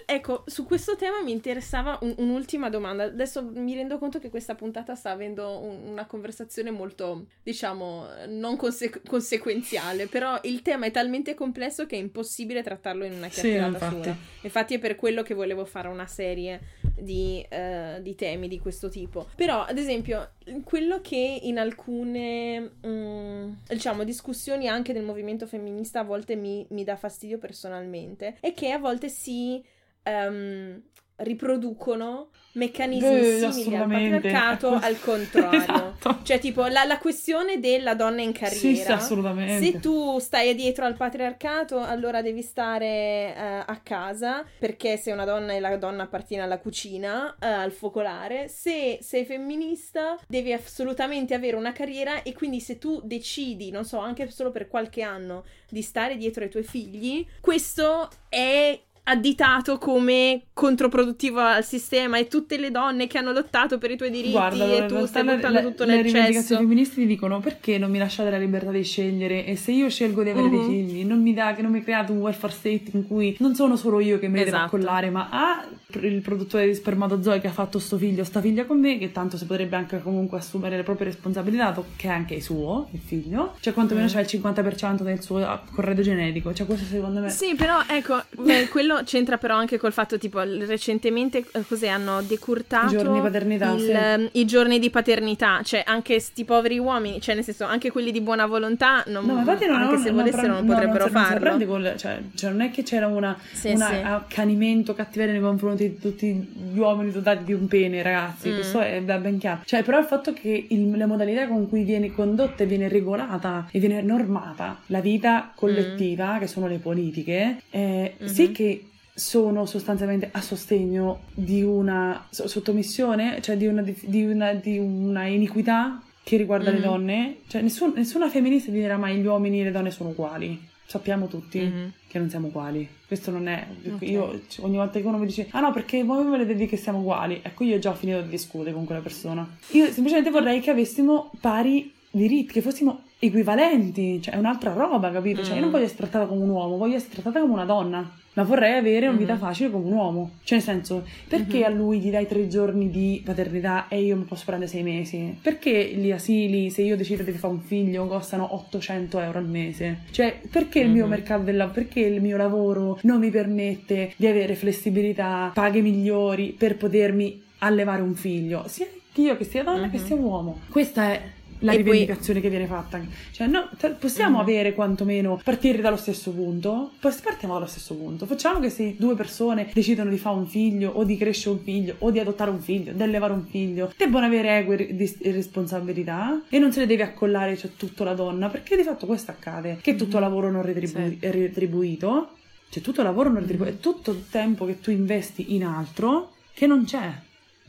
ecco, 0.07 0.45
su 0.47 0.65
questo 0.65 0.95
tema 0.95 1.21
mi 1.21 1.33
interessava 1.33 1.99
un, 2.03 2.15
un'ultima 2.19 2.71
domanda. 2.71 3.03
Adesso 3.03 3.51
mi 3.55 3.75
rendo 3.75 3.99
conto 3.99 4.21
che 4.21 4.31
questa 4.31 4.55
puntata 4.55 4.95
sta 4.95 5.11
avendo 5.11 5.59
un, 5.59 5.89
una 5.89 6.07
conversazione 6.07 6.71
molto, 6.71 7.27
diciamo, 7.43 8.07
non 8.29 8.57
conse- 8.57 9.03
conseguenziale, 9.05 10.07
però 10.07 10.39
il 10.45 10.63
tema 10.63 10.87
è 10.87 10.93
talmente 10.93 11.35
complesso 11.35 11.87
che 11.87 11.97
è 11.97 11.99
impossibile 11.99 12.63
trattarlo 12.63 13.05
in 13.05 13.15
una 13.15 13.27
chiacchierata 13.27 13.79
sì, 13.79 13.85
infatti. 13.85 14.03
sola. 14.03 14.17
Infatti 14.43 14.75
è 14.75 14.79
per 14.79 14.95
quello 14.95 15.23
che 15.23 15.35
volevo 15.35 15.65
fare 15.65 15.89
una 15.89 16.07
serie 16.07 16.61
di, 16.97 17.45
uh, 17.51 18.01
di 18.01 18.15
temi 18.15 18.47
di 18.47 18.61
questo 18.61 18.89
tipo. 18.89 19.27
Però, 19.35 19.65
ad 19.65 19.77
esempio, 19.77 20.31
quello 20.65 21.01
che 21.01 21.41
in 21.43 21.59
alcune 21.59 22.73
um, 22.83 23.59
diciamo 23.67 24.05
discussioni 24.05 24.69
anche 24.69 24.93
del 24.93 25.05
movimento 25.05 25.47
femminista 25.47 26.01
a 26.01 26.05
volte 26.05 26.37
mi, 26.37 26.67
mi 26.71 26.85
dà 26.85 26.97
fastidio 26.97 27.39
personalmente 27.39 28.37
è 28.41 28.55
che 28.55 28.71
a 28.71 28.79
volte 28.79 29.09
si 29.09 29.65
um, 30.05 30.81
riproducono 31.17 32.31
meccanismi 32.57 33.09
Beh, 33.09 33.53
simili 33.53 33.77
al 33.77 33.89
patriarcato 33.89 34.69
al 34.69 34.99
contrario. 35.01 35.61
esatto. 35.61 36.19
Cioè, 36.23 36.39
tipo, 36.39 36.67
la, 36.67 36.85
la, 36.85 36.99
questione 36.99 37.61
della 37.61 37.95
donna 37.95 38.23
in 38.23 38.33
carriera. 38.33 38.59
Sì, 38.59 38.77
sì, 38.77 38.91
assolutamente. 38.91 39.65
Se 39.65 39.81
tu 39.81 40.19
stai 40.19 40.55
dietro 40.55 40.85
al 40.85 40.97
patriarcato, 40.97 41.81
allora 41.81 42.23
devi 42.23 42.43
stare 42.43 43.33
uh, 43.37 43.71
a 43.71 43.81
casa, 43.83 44.45
perché 44.59 44.97
sei 44.97 45.13
una 45.13 45.25
donna 45.25 45.53
e 45.53 45.61
la 45.61 45.77
donna 45.77 46.05
appartiene 46.05 46.43
alla 46.43 46.59
cucina, 46.59 47.37
uh, 47.39 47.45
al 47.45 47.73
focolare. 47.73 48.49
Se 48.49 48.99
sei 49.01 49.25
femminista, 49.25 50.19
devi 50.27 50.53
assolutamente 50.53 51.35
avere 51.35 51.57
una 51.57 51.73
carriera 51.73 52.23
e 52.23 52.33
quindi 52.33 52.61
se 52.61 52.79
tu 52.79 53.01
decidi, 53.05 53.71
non 53.71 53.85
so, 53.85 53.99
anche 53.99 54.31
solo 54.31 54.51
per 54.51 54.69
qualche 54.69 55.03
anno, 55.03 55.45
di 55.69 55.83
stare 55.83 56.17
dietro 56.17 56.45
ai 56.45 56.51
tuoi 56.51 56.65
figli, 56.65 57.27
questo 57.41 58.09
è 58.29 58.79
additato 59.09 59.79
come 59.79 60.43
controproduttivo 60.53 61.41
al 61.41 61.65
sistema 61.65 62.19
e 62.19 62.29
tutte 62.29 62.57
le 62.59 62.71
donne 62.71 63.07
che 63.07 63.19
hanno 63.19 63.33
lottato 63.33 63.79
per 63.79 63.91
i 63.91 63.97
tuoi 63.97 64.11
diritti 64.11 64.33
Guarda, 64.33 64.65
e 64.65 64.87
tu 64.87 65.05
stai 65.07 65.23
buttando 65.23 65.61
tutto 65.61 65.85
nel 65.85 65.99
cesso. 65.99 66.13
Le 66.13 66.19
rivendicazioni 66.19 66.63
femministi 66.63 66.95
ti 67.01 67.07
dicono 67.07 67.41
perché 67.41 67.79
non 67.79 67.91
mi 67.91 67.99
lasciate 67.99 68.31
la 68.31 68.39
libertà 68.39 68.71
di 68.71 68.83
scegliere 68.83 69.45
e 69.45 69.57
se 69.57 69.73
io 69.73 69.89
scelgo 69.89 70.23
di 70.23 70.31
avere 70.31 70.47
uh-huh. 70.47 70.69
dei 70.69 70.85
figli 70.85 71.05
non 71.05 71.23
mi 71.23 71.35
dà 71.35 71.55
che 71.55 71.63
non 71.63 71.71
mi 71.71 71.83
create 71.83 72.11
un 72.11 72.19
welfare 72.19 72.53
state 72.53 72.85
in 72.93 73.07
cui 73.07 73.37
non 73.39 73.55
sono 73.55 73.77
solo 73.77 74.01
io 74.01 74.19
che 74.19 74.29
mi 74.29 74.41
esatto. 74.41 74.51
devo 74.51 74.65
accollare 74.65 75.11
ma 75.11 75.29
ha 75.31 75.67
il 76.01 76.21
produttore 76.21 76.67
di 76.67 76.75
spermatozoi 76.75 77.41
che 77.41 77.47
ha 77.47 77.53
fatto 77.53 77.79
sto 77.79 77.97
figlio 77.97 78.25
sta 78.25 78.41
figlia 78.41 78.65
con 78.65 78.81
me 78.81 78.99
che 78.99 79.13
tanto 79.13 79.37
si 79.37 79.47
potrebbe 79.47 79.77
anche 79.77 80.01
comunque 80.03 80.39
assumere 80.39 80.77
le 80.77 80.83
proprie 80.83 81.09
responsabilità 81.09 81.81
che 81.97 82.09
è 82.09 82.11
anche 82.11 82.41
suo 82.41 82.89
il 82.93 83.01
figlio 83.01 83.55
cioè 83.61 83.73
quantomeno 83.73 84.07
mm. 84.07 84.11
c'è 84.11 84.21
il 84.21 84.27
50% 84.43 85.03
del 85.03 85.23
suo 85.23 85.61
corredo 85.73 86.03
genetico 86.03 86.53
cioè 86.53 86.67
questo 86.67 86.87
secondo 86.87 87.21
me 87.21 87.31
sì 87.31 87.55
però 87.55 87.83
ecco 87.87 88.23
beh, 88.31 88.69
quello 88.97 89.03
c'entra 89.05 89.39
però 89.39 89.57
anche 89.57 89.79
col 89.79 89.93
fatto, 89.93 90.19
tipo, 90.19 90.41
recentemente 90.43 91.45
eh, 91.53 91.65
cos'è, 91.67 91.89
hanno 91.89 92.23
decurtato 92.23 92.95
I 92.95 92.99
giorni 92.99 93.15
di 93.15 93.21
paternità, 93.21 93.73
il, 93.73 93.81
sì. 93.81 93.91
Ehm, 93.91 94.29
i 94.33 94.45
giorni 94.45 94.79
di 94.79 94.91
paternità, 94.91 95.61
cioè 95.63 95.83
anche 95.85 96.21
sti 96.21 96.45
poveri 96.45 96.79
uomini, 96.79 97.21
cioè 97.21 97.35
nel 97.35 97.45
senso 97.45 97.65
anche 97.65 97.91
quelli 97.91 98.11
di 98.11 98.21
buona 98.21 98.47
volontà, 98.47 99.03
non, 99.07 99.27
no, 99.27 99.35
non, 99.35 99.49
anche 99.49 99.67
non, 99.67 99.99
se 99.99 100.11
volessero 100.11 100.55
non, 100.55 100.67
potrebbero 100.67 101.09
non, 101.11 101.11
farlo. 101.11 101.57
Non 101.57 101.67
col, 101.67 101.95
cioè, 101.97 102.21
cioè, 102.35 102.51
non 102.51 102.61
è 102.63 102.71
che 102.71 102.83
c'era 102.83 103.07
una, 103.07 103.37
sì, 103.53 103.71
una 103.71 103.89
sì. 103.89 103.95
accanimento, 104.03 104.95
cattiveria 104.95 105.33
nei 105.33 105.43
confronti 105.43 105.89
di 105.89 105.99
tutti 105.99 106.27
gli 106.73 106.79
uomini 106.79 107.11
dotati 107.11 107.45
di 107.45 107.53
un 107.53 107.67
pene, 107.67 108.03
ragazzi, 108.03 108.51
mm. 108.51 108.55
questo 108.55 108.81
è 108.81 109.01
ben 109.03 109.39
chiaro. 109.39 109.61
Cioè, 109.65 109.83
però 109.83 109.99
il 109.99 110.07
fatto 110.07 110.33
che 110.33 110.67
il, 110.69 110.97
la 110.97 111.07
modalità 111.07 111.47
con 111.47 111.69
cui 111.69 111.83
viene 111.83 112.13
condotta 112.13 112.63
e 112.63 112.67
viene 112.67 112.89
regolata 112.89 113.69
e 113.71 113.79
viene 113.79 114.01
normata 114.03 114.81
la 114.87 115.01
vita 115.01 115.53
collettiva, 115.55 116.37
mm. 116.37 116.39
che 116.39 116.47
sono 116.47 116.67
le 116.67 116.79
politiche, 116.79 117.63
eh, 117.71 118.15
mm-hmm. 118.21 118.33
sì 118.33 118.53
che 118.53 118.86
sono 119.19 119.65
sostanzialmente 119.65 120.29
a 120.31 120.43
sostegno 120.43 121.21
di 121.33 121.63
una 121.63 122.27
sottomissione, 122.31 123.41
cioè 123.41 123.57
di 123.57 123.67
una, 123.67 123.81
di 123.81 124.25
una, 124.27 124.53
di 124.53 124.77
una 124.77 125.25
iniquità 125.25 126.03
che 126.23 126.37
riguarda 126.37 126.71
mm-hmm. 126.71 126.81
le 126.81 126.87
donne. 126.87 127.37
Cioè 127.47 127.63
nessun, 127.63 127.95
nessuna 127.97 128.29
femminista 128.29 128.71
dirà 128.71 128.99
mai 128.99 129.17
gli 129.17 129.25
uomini 129.25 129.63
e 129.63 129.65
le 129.65 129.71
donne 129.71 129.91
sono 129.91 130.11
uguali. 130.11 130.61
Sappiamo 130.85 131.29
tutti 131.29 131.59
mm-hmm. 131.61 131.89
che 132.09 132.19
non 132.19 132.29
siamo 132.29 132.49
uguali. 132.49 132.87
Questo 133.07 133.31
non 133.31 133.49
è. 133.49 133.67
Okay. 133.95 134.11
Io 134.11 134.43
ogni 134.61 134.77
volta 134.77 135.01
che 135.01 135.07
uno 135.07 135.17
mi 135.17 135.27
dice: 135.27 135.47
Ah 135.53 135.61
no, 135.61 135.73
perché 135.73 136.05
voi 136.05 136.23
mi 136.23 136.31
volete 136.31 136.55
dire 136.55 136.67
che 136.67 136.77
siamo 136.77 136.99
uguali. 136.99 137.41
Ecco, 137.43 137.65
io 137.65 137.77
ho 137.77 137.79
già 137.79 137.95
finito 137.95 138.21
di 138.21 138.29
discutere 138.29 138.75
con 138.75 138.85
quella 138.85 139.01
persona. 139.01 139.49
Io 139.71 139.87
semplicemente 139.87 140.29
vorrei 140.29 140.61
che 140.61 140.71
avessimo 140.71 141.31
pari 141.41 141.91
diritti, 142.11 142.53
che 142.53 142.61
fossimo 142.61 143.05
equivalenti, 143.19 144.21
cioè 144.23 144.35
è 144.35 144.39
un'altra 144.39 144.73
roba, 144.73 145.11
capito? 145.11 145.43
Cioè 145.43 145.55
io 145.55 145.61
non 145.61 145.69
Mm. 145.69 145.73
voglio 145.73 145.85
essere 145.85 145.99
trattata 146.01 146.27
come 146.27 146.43
un 146.43 146.49
uomo, 146.51 146.77
voglio 146.77 146.97
essere 146.97 147.13
trattata 147.15 147.41
come 147.41 147.53
una 147.53 147.65
donna, 147.65 148.11
ma 148.35 148.43
vorrei 148.43 148.77
avere 148.77 149.07
una 149.09 149.17
vita 149.17 149.33
Mhm. 149.35 149.39
facile 149.39 149.71
come 149.71 149.87
un 149.87 149.93
uomo. 149.93 150.31
Cioè 150.45 150.59
nel 150.59 150.67
senso, 150.67 151.07
perché 151.29 151.59
Mhm. 151.59 151.65
a 151.65 151.69
lui 151.71 152.01
gli 152.01 152.11
dai 152.11 152.27
tre 152.27 152.47
giorni 152.49 152.91
di 152.91 153.23
paternità 153.25 153.89
e 153.89 154.03
io 154.03 154.17
mi 154.17 154.25
posso 154.25 154.43
prendere 154.45 154.71
sei 154.71 154.83
mesi? 154.83 155.39
Perché 155.41 155.93
gli 155.95 156.11
asili, 156.13 156.71
se 156.71 156.83
io 156.83 156.97
decido 156.97 157.23
di 157.23 157.33
fare 157.33 157.55
un 157.55 157.61
figlio, 157.61 158.07
costano 158.07 158.55
800 158.55 159.19
euro 159.21 159.39
al 159.39 159.49
mese? 159.49 160.01
Cioè, 160.11 160.41
perché 160.51 160.81
il 160.81 160.91
mio 160.91 161.05
Mhm. 161.05 161.11
mercato 161.11 161.43
del 161.45 161.57
lavoro, 161.57 161.75
perché 161.75 162.01
il 162.01 162.21
mio 162.21 162.37
lavoro 162.37 162.99
non 163.03 163.19
mi 163.21 163.31
permette 163.31 164.13
di 164.17 164.27
avere 164.27 164.55
flessibilità, 164.55 165.51
paghe 165.55 165.81
migliori 165.81 166.55
per 166.57 166.77
potermi 166.77 167.43
allevare 167.61 168.03
un 168.03 168.15
figlio? 168.15 168.65
Sia 168.69 168.87
io 169.15 169.37
che 169.39 169.45
sia 169.45 169.63
donna 169.65 169.89
che 169.89 169.97
Mhm. 169.97 170.05
sia 170.05 170.17
uomo. 170.17 170.61
Questa 170.69 171.11
è 171.11 171.23
la 171.61 171.73
E 171.73 171.75
poi- 171.77 171.85
rivendicazione 171.85 172.41
che 172.41 172.49
viene 172.51 172.67
fatta. 172.67 173.01
Cioè, 173.31 173.47
no, 173.47 173.69
possiamo 173.99 174.37
Mhm. 174.37 174.43
avere 174.43 174.75
quantomeno 174.75 175.41
partire 175.43 175.81
dallo 175.81 175.97
stesso 175.97 176.31
punto? 176.33 176.93
Poi 177.01 177.13
partiamo 177.23 177.55
dallo 177.55 177.67
stesso 177.67 177.95
punto. 177.95 178.27
Facciamo 178.27 178.61
che 178.61 178.71
se 178.71 178.95
due 178.99 179.15
persone 179.15 179.69
decidono 179.73 180.11
di 180.11 180.19
fare 180.19 180.37
un 180.37 180.47
figlio, 180.47 180.91
o 180.91 181.05
di 181.05 181.17
crescere 181.17 181.57
un 181.57 181.63
figlio, 181.63 181.95
o 181.99 182.11
di 182.11 182.19
adottare 182.19 182.51
un 182.51 182.61
figlio, 182.61 182.93
di 182.93 183.03
allevare 183.03 183.33
un 183.33 183.45
figlio, 183.47 183.93
debbano 183.97 184.27
avere 184.27 184.65
dis- 184.95 185.21
responsabilità 185.23 186.43
e 186.49 186.59
non 186.59 186.73
se 186.73 186.81
le 186.81 186.87
deve 186.87 187.03
accollare 187.03 187.57
cioè, 187.57 187.71
tutto 187.77 188.05
la 188.05 188.15
donna, 188.15 188.49
perché 188.49 188.77
di 188.77 188.83
fatto 188.83 189.07
questo 189.07 189.31
accade, 189.31 189.79
che 189.81 189.95
tutto 189.97 190.17
Mhm. 190.17 190.23
lavoro 190.23 190.51
non 190.51 190.63
retribu- 190.63 191.09
Sì. 191.09 191.17
è 191.21 191.31
retribuito, 191.31 192.29
cioè 192.71 192.83
tutto 192.83 193.03
lavoro 193.03 193.31
non 193.31 193.41
retribuito, 193.41 193.73
Mhm. 193.73 193.79
è 193.79 193.81
tutto 193.81 194.11
il 194.13 194.25
tempo 194.31 194.67
che 194.67 194.81
tu 194.81 194.91
investi 194.91 195.55
in 195.55 195.65
altro 195.65 196.33
che 196.53 196.67
non 196.67 196.85
c'è. 196.85 197.11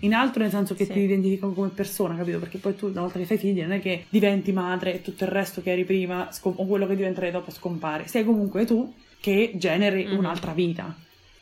In 0.02 0.14
altro 0.14 0.42
nel 0.42 0.52
senso 0.52 0.76
che 0.76 0.86
Sì. 0.86 0.94
ti 0.94 1.00
identificano 1.00 1.54
come 1.54 1.70
persona, 1.70 2.16
capito? 2.16 2.40
Perché 2.40 2.58
poi 2.60 2.76
tu 2.76 2.88
una 2.88 3.02
volta 3.02 3.18
che 3.20 3.26
fai 3.26 3.38
figli 3.38 3.62
non 3.62 3.72
è 3.72 3.80
che 3.82 4.06
diventi 4.10 4.52
madre 4.52 4.94
e 4.94 5.02
tutto 5.02 5.24
il 5.24 5.30
resto 5.32 5.62
che 5.62 5.72
eri 5.72 5.86
prima 5.86 6.30
scom- 6.32 6.60
o 6.60 6.66
quello 6.66 6.86
che 6.86 6.96
diventerai 6.96 7.32
dopo 7.32 7.50
scompare. 7.52 8.08
Sei 8.08 8.24
comunque 8.24 8.66
tu 8.66 8.94
che 9.20 9.54
generi 9.56 10.06
Mhm. 10.06 10.18
un'altra 10.18 10.52
vita. 10.54 10.94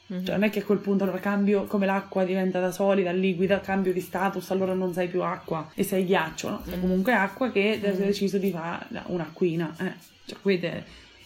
Mhm. 0.07 0.23
Cioè 0.25 0.35
non 0.35 0.43
è 0.43 0.49
che 0.49 0.59
a 0.59 0.63
quel 0.63 0.77
punto 0.77 1.03
allora 1.03 1.19
cambio 1.19 1.63
come 1.65 1.85
l'acqua 1.85 2.23
diventa 2.23 2.59
da 2.59 2.71
solida, 2.71 3.11
liquida, 3.11 3.59
cambio 3.59 3.91
di 3.91 3.99
status, 3.99 4.49
allora 4.51 4.73
non 4.73 4.93
sei 4.93 5.07
più 5.09 5.21
acqua 5.23 5.69
e 5.73 5.83
sei 5.83 6.05
ghiaccio, 6.05 6.49
no? 6.49 6.61
Sei 6.65 6.77
Mm. 6.77 6.81
comunque 6.81 7.13
acqua 7.13 7.51
che 7.51 7.79
hai 7.83 7.93
Mm. 7.93 7.97
deciso 7.97 8.37
di 8.37 8.51
fare 8.51 8.85
un'acquina. 9.07 9.75
Eh. 9.79 9.93
Cioè, 10.25 10.37
quindi- 10.41 10.71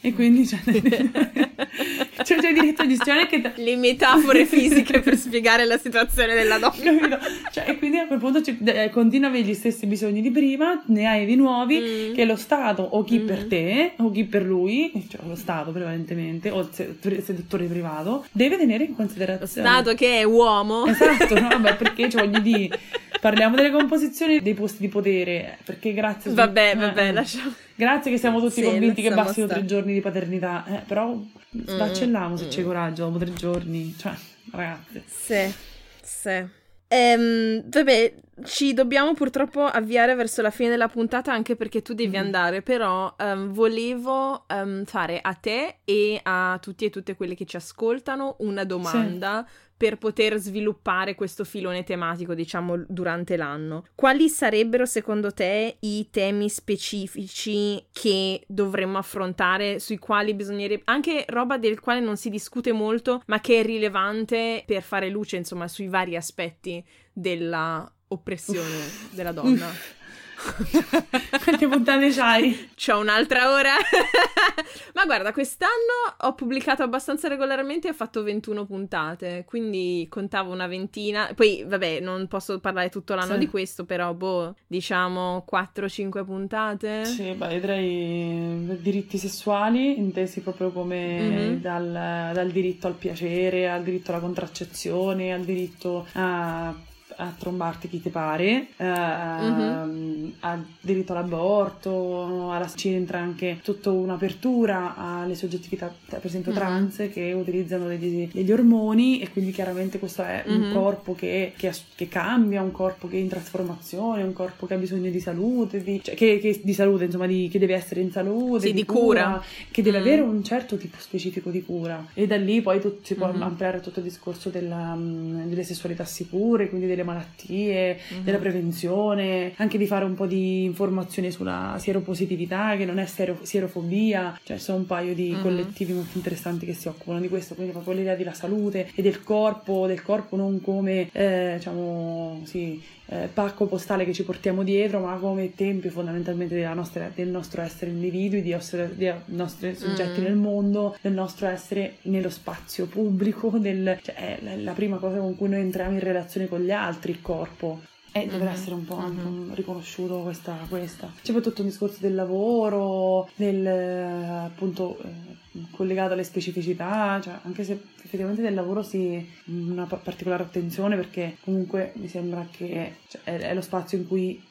e 0.01 0.13
quindi 0.13 0.47
cioè, 0.47 0.59
c'è 2.23 2.53
diritto 2.53 2.83
di 2.83 2.95
gestione 2.95 3.27
che 3.27 3.41
Le 3.55 3.75
metafore 3.75 4.45
fisiche 4.45 4.99
per 5.01 5.17
spiegare 5.17 5.65
la 5.65 5.77
situazione 5.77 6.33
della 6.35 6.57
donna. 6.57 7.19
Cioè, 7.51 7.69
e 7.69 7.77
quindi 7.77 7.97
a 7.97 8.05
quel 8.07 8.19
punto 8.19 8.41
ci- 8.41 8.57
eh, 8.63 8.89
continui 8.91 9.25
a 9.25 9.29
avere 9.29 9.43
gli 9.43 9.53
stessi 9.53 9.85
bisogni 9.87 10.21
di 10.21 10.29
prima, 10.31 10.81
ne 10.87 11.05
hai 11.07 11.25
di 11.25 11.35
nuovi, 11.35 11.79
Mm. 11.79 12.13
che 12.13 12.25
lo 12.25 12.35
Stato 12.35 12.81
o 12.83 13.03
chi 13.03 13.19
Mm. 13.19 13.25
per 13.27 13.45
te 13.47 13.91
o 13.97 14.11
chi 14.11 14.23
per 14.25 14.43
lui, 14.43 14.91
cioè 15.09 15.21
lo 15.27 15.35
Stato 15.35 15.71
prevalentemente, 15.71 16.49
o 16.51 16.59
il 16.61 16.69
se- 16.71 16.95
il 17.01 17.23
settore 17.23 17.65
privato, 17.65 18.25
deve 18.31 18.57
tenere 18.57 18.83
in 18.83 18.91
Lo 18.91 18.95
considerazione. 18.95 19.67
Stato 19.67 19.93
che 19.95 20.19
è 20.19 20.23
uomo. 20.23 20.85
Esatto, 20.85 21.39
no? 21.39 21.47
Vabbè, 21.49 21.75
perché 21.75 22.09
cioè, 22.09 22.25
voglio 22.27 22.39
dire, 22.39 22.69
parliamo 23.19 23.55
delle 23.55 23.71
composizioni 23.71 24.41
dei 24.41 24.53
posti 24.53 24.79
di 24.81 24.87
potere, 24.87 25.57
perché 25.63 25.93
grazie... 25.93 26.31
Vabbè, 26.31 26.71
eh, 26.71 26.75
vabbè, 26.75 27.07
eh. 27.07 27.11
lasciamo. 27.11 27.53
Grazie 27.75 28.11
che 28.11 28.17
siamo 28.17 28.39
tutti 28.39 28.61
Sì, 28.61 28.63
convinti 28.63 29.01
che 29.01 29.11
bastino 29.11 29.47
tre 29.47 29.65
giorni 29.65 29.93
di 29.93 30.01
paternità, 30.01 30.65
eh, 30.67 30.83
però 30.85 31.17
sbaccelliamo 31.51 32.35
se 32.35 32.45
mm. 32.45 32.49
c'è 32.49 32.63
coraggio 32.63 33.05
dopo 33.05 33.17
tre 33.17 33.33
giorni, 33.33 33.95
cioè, 33.97 34.13
ragazzi. 34.51 35.03
Sì, 35.05 35.53
sì. 36.01 36.57
Ehm, 36.87 37.69
vabbè, 37.69 38.13
ci 38.43 38.73
dobbiamo 38.73 39.13
purtroppo 39.13 39.63
avviare 39.63 40.15
verso 40.15 40.41
la 40.41 40.49
fine 40.49 40.69
della 40.69 40.87
puntata 40.87 41.31
anche 41.31 41.55
perché 41.55 41.81
tu 41.81 41.93
devi 41.93 42.15
Mhm. 42.17 42.23
andare, 42.23 42.61
però 42.61 43.13
ehm, 43.17 43.51
volevo 43.51 44.45
ehm, 44.47 44.85
fare 44.85 45.19
a 45.21 45.33
te 45.33 45.79
e 45.85 46.19
a 46.23 46.57
tutti 46.61 46.85
e 46.85 46.89
tutte 46.89 47.15
quelle 47.15 47.35
che 47.35 47.45
ci 47.45 47.55
ascoltano 47.55 48.35
una 48.39 48.63
domanda 48.63 49.47
per 49.79 49.97
poter 49.97 50.37
sviluppare 50.37 51.15
questo 51.15 51.45
filone 51.45 51.83
tematico, 51.85 52.33
diciamo, 52.33 52.83
durante 52.89 53.37
l'anno. 53.37 53.85
Quali 53.95 54.27
sarebbero 54.27 54.85
secondo 54.85 55.31
te 55.31 55.77
i 55.79 56.09
temi 56.11 56.49
specifici 56.49 57.85
che 57.91 58.43
dovremmo 58.45 58.97
affrontare, 58.97 59.79
sui 59.79 59.97
quali 59.97 60.33
bisognerebbe 60.33 60.81
anche 60.85 61.23
roba 61.29 61.57
del 61.57 61.79
quale 61.79 62.01
non 62.01 62.17
si 62.17 62.29
discute 62.29 62.73
molto, 62.73 63.21
ma 63.27 63.39
che 63.39 63.61
è 63.61 63.63
rilevante 63.63 64.63
per 64.65 64.81
fare 64.81 65.07
luce, 65.09 65.37
insomma, 65.37 65.67
sui 65.69 65.87
vari 65.87 66.17
aspetti 66.17 66.83
della 67.13 67.89
oppressione 68.09 68.89
della 69.11 69.31
donna. 69.31 69.97
Quante 71.43 71.67
puntate 71.67 72.09
c'hai? 72.11 72.69
C'ho 72.75 72.97
un'altra 72.99 73.51
ora. 73.51 73.73
Ma 74.95 75.03
guarda, 75.05 75.33
quest'anno 75.33 76.15
ho 76.17 76.33
pubblicato 76.33 76.81
abbastanza 76.81 77.27
regolarmente 77.27 77.87
e 77.87 77.91
ho 77.91 77.93
fatto 77.93 78.23
21 78.23 78.65
puntate, 78.65 79.43
quindi 79.45 80.07
contavo 80.09 80.53
una 80.53 80.67
ventina. 80.67 81.29
Poi, 81.35 81.65
vabbè, 81.67 81.99
non 81.99 82.27
posso 82.29 82.59
parlare 82.59 82.87
tutto 82.89 83.15
l'anno 83.15 83.33
Sì. 83.33 83.39
di 83.39 83.47
questo, 83.49 83.83
però, 83.83 84.13
boh, 84.13 84.55
diciamo 84.65 85.43
4-5 85.49 86.23
puntate. 86.23 87.03
Sì, 87.03 87.31
beh, 87.33 87.47
vedrei 87.47 88.77
diritti 88.81 89.17
sessuali 89.17 89.97
intesi 89.97 90.39
proprio 90.39 90.71
come 90.71 91.19
Mhm. 91.19 91.61
dal, 91.61 92.31
dal 92.33 92.49
diritto 92.51 92.87
al 92.87 92.93
piacere, 92.95 93.69
al 93.69 93.83
diritto 93.83 94.11
alla 94.11 94.21
contraccezione, 94.21 95.33
al 95.33 95.43
diritto 95.43 96.07
a, 96.13 96.73
a 97.21 97.33
trombarti 97.37 97.89
chi 97.89 98.01
ti 98.01 98.09
pare, 98.09 98.67
ehm, 98.77 100.33
al 100.39 100.63
diritto 100.79 101.13
all'aborto, 101.13 102.51
alla, 102.51 102.67
ci 102.73 102.89
entra 102.89 103.19
anche 103.19 103.59
tutta 103.63 103.91
un'apertura 103.91 104.95
alle 104.95 105.35
soggettività, 105.35 105.93
per 106.07 106.21
esempio 106.23 106.51
Mhm. 106.51 106.57
trans, 106.57 107.09
che 107.11 107.33
utilizzano 107.33 107.87
degli, 107.87 108.29
degli 108.31 108.51
ormoni 108.51 109.19
e 109.19 109.29
quindi 109.31 109.51
chiaramente 109.51 109.99
questo 109.99 110.23
è 110.23 110.43
un 110.47 110.67
Mhm. 110.67 110.73
corpo 110.73 111.15
che, 111.15 111.53
che 111.55 111.71
che 111.95 112.07
cambia, 112.07 112.61
un 112.61 112.71
corpo 112.71 113.07
che 113.09 113.17
è 113.17 113.19
in 113.19 113.27
trasformazione, 113.27 114.23
un 114.23 114.31
corpo 114.33 114.65
che 114.65 114.73
ha 114.75 114.77
bisogno 114.77 115.09
di 115.09 115.19
salute, 115.19 115.83
di, 115.83 115.99
cioè 116.01 116.15
che, 116.15 116.39
che- 116.39 116.61
di 116.63 116.73
salute, 116.73 117.03
insomma, 117.05 117.27
di- 117.27 117.49
che 117.51 117.59
deve 117.59 117.73
essere 117.75 117.99
in 118.01 118.09
salute, 118.11 118.67
Sì, 118.67 118.73
di 118.73 118.85
cura. 118.85 119.43
che 119.69 119.81
deve 119.81 119.97
Mm. 119.97 120.01
avere 120.01 120.21
un 120.21 120.43
certo 120.43 120.77
tipo 120.77 120.95
specifico 120.99 121.49
di 121.49 121.61
cura. 121.63 122.05
E 122.13 122.25
da 122.25 122.37
lì 122.37 122.61
poi 122.61 122.79
tu- 122.79 122.99
si 123.01 123.15
può 123.15 123.29
ampliare 123.31 123.81
tutto 123.81 123.99
il 123.99 124.05
discorso 124.05 124.49
della, 124.49 124.95
mm, 124.95 125.47
delle 125.49 125.63
sessualità 125.63 126.05
sicure, 126.05 126.69
quindi 126.69 126.87
delle 126.87 127.03
malattie, 127.09 127.97
Mhm. 128.11 128.23
della 128.23 128.37
prevenzione, 128.37 129.53
anche 129.57 129.77
di 129.77 129.85
fare 129.85 130.05
un 130.05 130.13
po' 130.15 130.25
di 130.25 130.63
informazione 130.63 131.31
sulla 131.31 131.75
sieropositività, 131.79 132.75
che 132.77 132.85
non 132.85 132.99
è 132.99 133.05
sero- 133.05 133.39
sierofobia, 133.41 134.39
cioè 134.43 134.57
sono 134.57 134.79
un 134.79 134.85
paio 134.85 135.13
di 135.13 135.31
Mhm. 135.31 135.41
collettivi 135.41 135.93
molto 135.93 136.17
interessanti 136.17 136.65
che 136.65 136.73
si 136.73 136.87
occupano 136.87 137.19
di 137.19 137.27
questo, 137.29 137.55
quindi 137.55 137.71
proprio 137.73 137.93
l'idea 137.93 138.15
della 138.15 138.33
salute 138.33 138.89
e 138.95 139.01
del 139.01 139.21
corpo, 139.23 139.87
del 139.87 140.01
corpo 140.01 140.35
non 140.35 140.61
come, 140.61 141.09
eh, 141.11 141.53
diciamo, 141.57 142.41
sì, 142.45 142.81
eh, 143.11 143.27
pacco 143.33 143.65
postale 143.65 144.05
che 144.05 144.13
ci 144.13 144.23
portiamo 144.23 144.63
dietro, 144.63 144.99
ma 144.99 145.15
come 145.15 145.55
tempio 145.55 145.89
fondamentalmente 145.89 146.55
della 146.55 146.73
nostra- 146.73 147.11
del 147.13 147.27
nostro 147.27 147.61
essere 147.61 147.89
individui, 147.91 148.41
di 148.41 148.51
essere 148.51 148.91
di 148.95 149.11
nostri 149.25 149.75
soggetti 149.75 150.21
Mm. 150.21 150.23
nel 150.23 150.35
mondo, 150.35 150.95
del 151.01 151.13
nostro 151.13 151.47
essere 151.47 151.95
nello 152.03 152.29
spazio 152.29 152.85
pubblico, 152.85 153.49
del, 153.57 153.97
cioè 154.01 154.39
è 154.39 154.55
la 154.57 154.73
prima 154.73 154.97
cosa 154.97 155.17
con 155.17 155.35
cui 155.35 155.49
noi 155.49 155.61
entriamo 155.61 155.93
in 155.93 155.99
relazione 155.99 156.47
con 156.47 156.61
gli 156.61 156.71
altri, 156.71 157.11
il 157.11 157.21
corpo. 157.21 157.81
E 158.11 158.25
deve 158.25 158.45
Mhm, 158.45 158.51
essere 158.51 158.73
un 158.75 158.85
po' 158.85 158.95
mhm. 158.97 159.25
un- 159.25 159.51
riconosciuto 159.53 160.19
questa, 160.21 160.57
questa. 160.67 161.11
C'è 161.21 161.31
poi 161.31 161.41
tutto 161.41 161.61
un 161.61 161.67
discorso 161.67 161.97
del 161.99 162.15
lavoro, 162.15 163.29
del 163.35 163.65
eh, 163.65 164.27
appunto 164.45 164.97
eh, 165.03 165.59
collegato 165.71 166.13
alle 166.13 166.23
specificità, 166.23 167.19
cioè 167.21 167.37
anche 167.43 167.63
se 167.63 167.79
effettivamente 168.03 168.41
del 168.41 168.53
lavoro 168.55 168.81
si 168.81 169.27
una 169.45 169.85
pa- 169.85 169.97
particolare 169.97 170.43
attenzione 170.43 170.95
perché 170.95 171.37
comunque 171.43 171.91
mi 171.97 172.07
sembra 172.07 172.47
che 172.49 172.95
cioè, 173.07 173.21
è, 173.25 173.37
è 173.37 173.53
lo 173.53 173.61
spazio 173.61 173.97
in 173.99 174.07
cui 174.07 174.41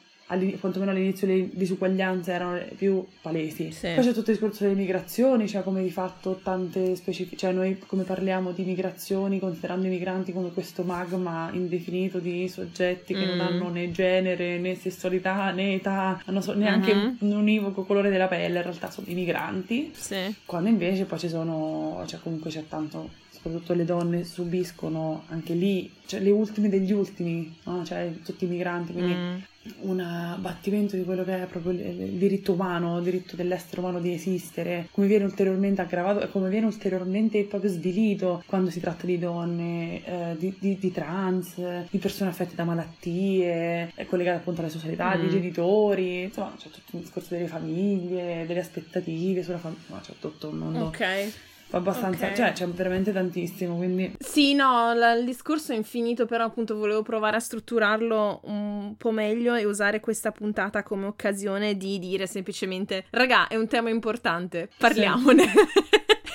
quantomeno 0.59 0.91
all'inizio 0.91 1.25
le 1.27 1.49
disuguaglianze 1.51 2.31
erano 2.31 2.59
più 2.77 3.03
palesi. 3.21 3.71
Sì. 3.71 3.89
Poi 3.95 4.03
c'è 4.03 4.13
tutto 4.13 4.29
il 4.31 4.37
discorso 4.37 4.63
delle 4.63 4.75
migrazioni, 4.75 5.47
cioè 5.47 5.63
come 5.63 5.81
di 5.81 5.89
fatto 5.89 6.39
tante 6.43 6.95
specifiche, 6.95 7.35
cioè 7.37 7.51
noi 7.51 7.77
come 7.87 8.03
parliamo 8.03 8.51
di 8.51 8.63
migrazioni 8.63 9.39
considerando 9.39 9.87
i 9.87 9.89
migranti 9.89 10.31
come 10.31 10.51
questo 10.51 10.83
magma 10.83 11.49
indefinito 11.53 12.19
di 12.19 12.47
soggetti 12.47 13.13
che 13.15 13.25
non 13.25 13.37
Mm. 13.37 13.41
hanno 13.41 13.69
né 13.69 13.91
genere 13.91 14.57
né 14.59 14.75
sessualità 14.75 15.51
né 15.51 15.73
età, 15.75 16.21
hanno 16.25 16.41
so- 16.41 16.53
neanche 16.53 16.93
Mhm. 16.93 17.15
un 17.21 17.31
univoco 17.31 17.83
colore 17.83 18.09
della 18.09 18.27
pelle, 18.27 18.57
in 18.57 18.63
realtà 18.63 18.91
sono 18.91 19.07
i 19.09 19.13
migranti, 19.13 19.91
Sì. 19.93 20.33
quando 20.45 20.69
invece 20.69 21.05
poi 21.05 21.19
ci 21.19 21.29
sono, 21.29 22.03
cioè 22.05 22.19
comunque 22.21 22.49
c'è 22.51 22.63
tanto, 22.67 23.09
soprattutto 23.31 23.73
le 23.73 23.85
donne 23.85 24.23
subiscono 24.25 25.23
anche 25.29 25.53
lì, 25.53 25.89
cioè 26.05 26.19
le 26.19 26.29
ultime 26.31 26.69
degli 26.69 26.91
ultimi, 26.91 27.55
no? 27.63 27.83
cioè 27.85 28.11
tutti 28.23 28.45
i 28.45 28.47
migranti, 28.47 28.91
quindi 28.93 29.13
Mm. 29.13 29.35
Un 29.81 29.99
abbattimento 29.99 30.95
di 30.95 31.03
quello 31.03 31.23
che 31.23 31.43
è 31.43 31.45
proprio 31.45 31.73
il, 31.73 31.79
il 31.79 32.17
diritto 32.17 32.53
umano, 32.53 32.97
il 32.97 33.03
diritto 33.03 33.35
dell'essere 33.35 33.81
umano 33.81 33.99
di 33.99 34.13
esistere, 34.13 34.87
come 34.91 35.07
viene 35.07 35.25
ulteriormente 35.25 35.81
aggravato 35.81 36.21
e 36.21 36.29
come 36.29 36.49
viene 36.49 36.65
ulteriormente 36.65 37.43
proprio 37.43 37.69
svilito 37.71 38.43
quando 38.45 38.69
si 38.69 38.79
tratta 38.79 39.05
di 39.05 39.17
donne, 39.17 40.05
eh, 40.05 40.35
di, 40.37 40.55
di, 40.59 40.77
di, 40.77 40.91
trans, 40.91 41.55
di 41.89 41.97
persone 41.97 42.29
affette 42.29 42.55
da 42.55 42.63
malattie, 42.63 43.93
collegate 44.07 44.37
appunto 44.37 44.61
alla 44.61 44.69
socialità, 44.69 45.15
mm. 45.15 45.21
di 45.21 45.29
genitori, 45.29 46.21
insomma 46.23 46.53
c'è 46.57 46.69
tutto 46.69 46.95
un 46.95 47.01
discorso 47.01 47.33
delle 47.33 47.47
famiglie, 47.47 48.45
delle 48.45 48.59
aspettative 48.59 49.43
sulla 49.43 49.57
famiglia, 49.57 49.99
c'è 50.01 50.13
tutto 50.19 50.49
un 50.49 50.57
mondo. 50.57 50.85
Ok 50.85 51.47
abbastanza, 51.71 52.25
okay. 52.25 52.35
cioè 52.35 52.51
c'è 52.53 52.67
veramente 52.67 53.11
tantissimo, 53.11 53.75
quindi... 53.75 54.15
Sì, 54.19 54.53
no, 54.53 54.93
la, 54.93 55.13
il 55.13 55.25
discorso 55.25 55.71
è 55.71 55.75
infinito, 55.75 56.25
però 56.25 56.45
appunto 56.45 56.75
volevo 56.75 57.01
provare 57.01 57.37
a 57.37 57.39
strutturarlo 57.39 58.41
un 58.43 58.95
po' 58.97 59.11
meglio 59.11 59.55
e 59.55 59.65
usare 59.65 59.99
questa 59.99 60.31
puntata 60.31 60.83
come 60.83 61.05
occasione 61.05 61.77
di 61.77 61.99
dire 61.99 62.27
semplicemente, 62.27 63.05
raga, 63.11 63.47
è 63.47 63.55
un 63.55 63.67
tema 63.67 63.89
importante, 63.89 64.69
parliamone. 64.77 65.47
Sì. 65.47 65.57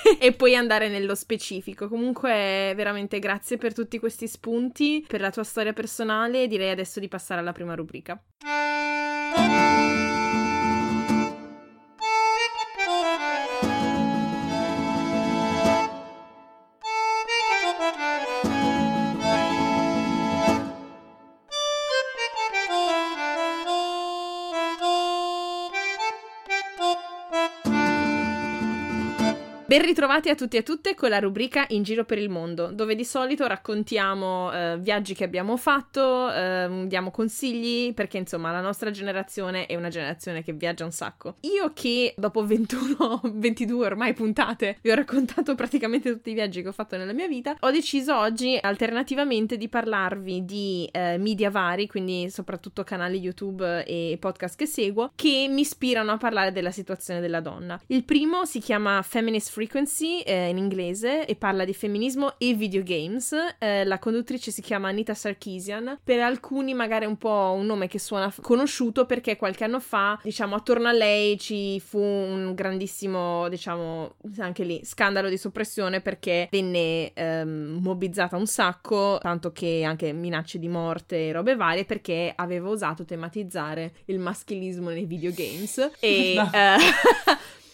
e 0.19 0.33
poi 0.33 0.55
andare 0.55 0.89
nello 0.89 1.15
specifico. 1.15 1.87
Comunque, 1.87 2.73
veramente 2.75 3.19
grazie 3.19 3.57
per 3.57 3.73
tutti 3.73 3.99
questi 3.99 4.27
spunti, 4.27 5.03
per 5.07 5.21
la 5.21 5.31
tua 5.31 5.43
storia 5.43 5.73
personale. 5.73 6.47
Direi 6.47 6.69
adesso 6.69 6.99
di 6.99 7.07
passare 7.07 7.39
alla 7.39 7.53
prima 7.53 7.75
rubrica. 7.75 8.21
Ben 29.75 29.83
ritrovati 29.83 30.29
a 30.29 30.35
tutti 30.35 30.55
e 30.55 30.59
a 30.59 30.63
tutte 30.63 30.95
con 30.95 31.09
la 31.09 31.19
rubrica 31.19 31.65
In 31.71 31.83
giro 31.83 32.05
per 32.05 32.17
il 32.17 32.29
mondo, 32.29 32.67
dove 32.67 32.95
di 32.95 33.03
solito 33.03 33.45
raccontiamo 33.45 34.49
eh, 34.53 34.77
viaggi 34.79 35.13
che 35.13 35.25
abbiamo 35.25 35.57
fatto, 35.57 36.31
eh, 36.31 36.85
diamo 36.87 37.11
consigli, 37.11 37.93
perché 37.93 38.17
insomma 38.17 38.53
la 38.53 38.61
nostra 38.61 38.89
generazione 38.89 39.65
è 39.65 39.75
una 39.75 39.89
generazione 39.89 40.43
che 40.45 40.53
viaggia 40.53 40.85
un 40.85 40.93
sacco. 40.93 41.35
Io 41.41 41.73
che 41.73 42.13
dopo 42.15 42.45
21, 42.45 43.19
22 43.33 43.83
ormai 43.85 44.13
puntate 44.13 44.77
vi 44.81 44.91
ho 44.91 44.95
raccontato 44.95 45.55
praticamente 45.55 46.09
tutti 46.09 46.29
i 46.29 46.35
viaggi 46.35 46.61
che 46.61 46.69
ho 46.69 46.71
fatto 46.71 46.95
nella 46.95 47.11
mia 47.11 47.27
vita, 47.27 47.57
ho 47.59 47.69
deciso 47.69 48.17
oggi 48.17 48.57
alternativamente 48.57 49.57
di 49.57 49.67
parlarvi 49.67 50.45
di 50.45 50.87
eh, 50.89 51.17
media 51.17 51.49
vari, 51.49 51.85
quindi 51.87 52.29
soprattutto 52.29 52.85
canali 52.85 53.19
YouTube 53.19 53.83
e 53.83 54.15
podcast 54.21 54.55
che 54.55 54.67
seguo, 54.67 55.11
che 55.15 55.47
mi 55.49 55.59
ispirano 55.59 56.13
a 56.13 56.17
parlare 56.17 56.53
della 56.53 56.71
situazione 56.71 57.19
della 57.19 57.41
donna. 57.41 57.77
Il 57.87 58.05
primo 58.05 58.45
si 58.45 58.61
chiama 58.61 59.01
Feminist 59.01 59.51
Free 59.51 59.63
Frequency 59.65 60.19
eh, 60.19 60.49
in 60.49 60.57
inglese 60.57 61.25
e 61.25 61.35
parla 61.35 61.65
di 61.65 61.73
femminismo 61.73 62.35
e 62.37 62.53
videogames. 62.53 63.33
Eh, 63.57 63.83
la 63.83 63.97
conduttrice 63.97 64.51
si 64.51 64.61
chiama 64.61 64.89
Anita 64.89 65.15
Sarkeesian. 65.15 66.01
Per 66.03 66.19
alcuni 66.19 66.75
magari 66.75 67.05
è 67.05 67.07
un 67.07 67.17
po' 67.17 67.53
un 67.57 67.65
nome 67.65 67.87
che 67.87 67.97
suona 67.97 68.31
conosciuto 68.41 69.07
perché 69.07 69.37
qualche 69.37 69.63
anno 69.63 69.79
fa, 69.79 70.19
diciamo, 70.21 70.55
attorno 70.55 70.87
a 70.87 70.91
lei 70.91 71.39
ci 71.39 71.79
fu 71.79 71.99
un 71.99 72.53
grandissimo, 72.53 73.49
diciamo, 73.49 74.17
anche 74.37 74.63
lì, 74.63 74.81
scandalo 74.85 75.29
di 75.29 75.37
soppressione 75.37 75.99
perché 75.99 76.47
venne 76.51 77.11
ehm, 77.13 77.79
mobbizzata 77.81 78.37
un 78.37 78.45
sacco, 78.45 79.17
tanto 79.19 79.51
che 79.51 79.83
anche 79.83 80.13
minacce 80.13 80.59
di 80.59 80.67
morte 80.67 81.29
e 81.29 81.31
robe 81.31 81.55
varie 81.55 81.85
perché 81.85 82.31
aveva 82.35 82.69
osato 82.69 83.03
tematizzare 83.03 83.93
il 84.05 84.19
maschilismo 84.19 84.89
nei 84.89 85.05
videogames. 85.05 85.91
E... 85.99 86.33
No. 86.45 86.49
Eh, 86.51 86.77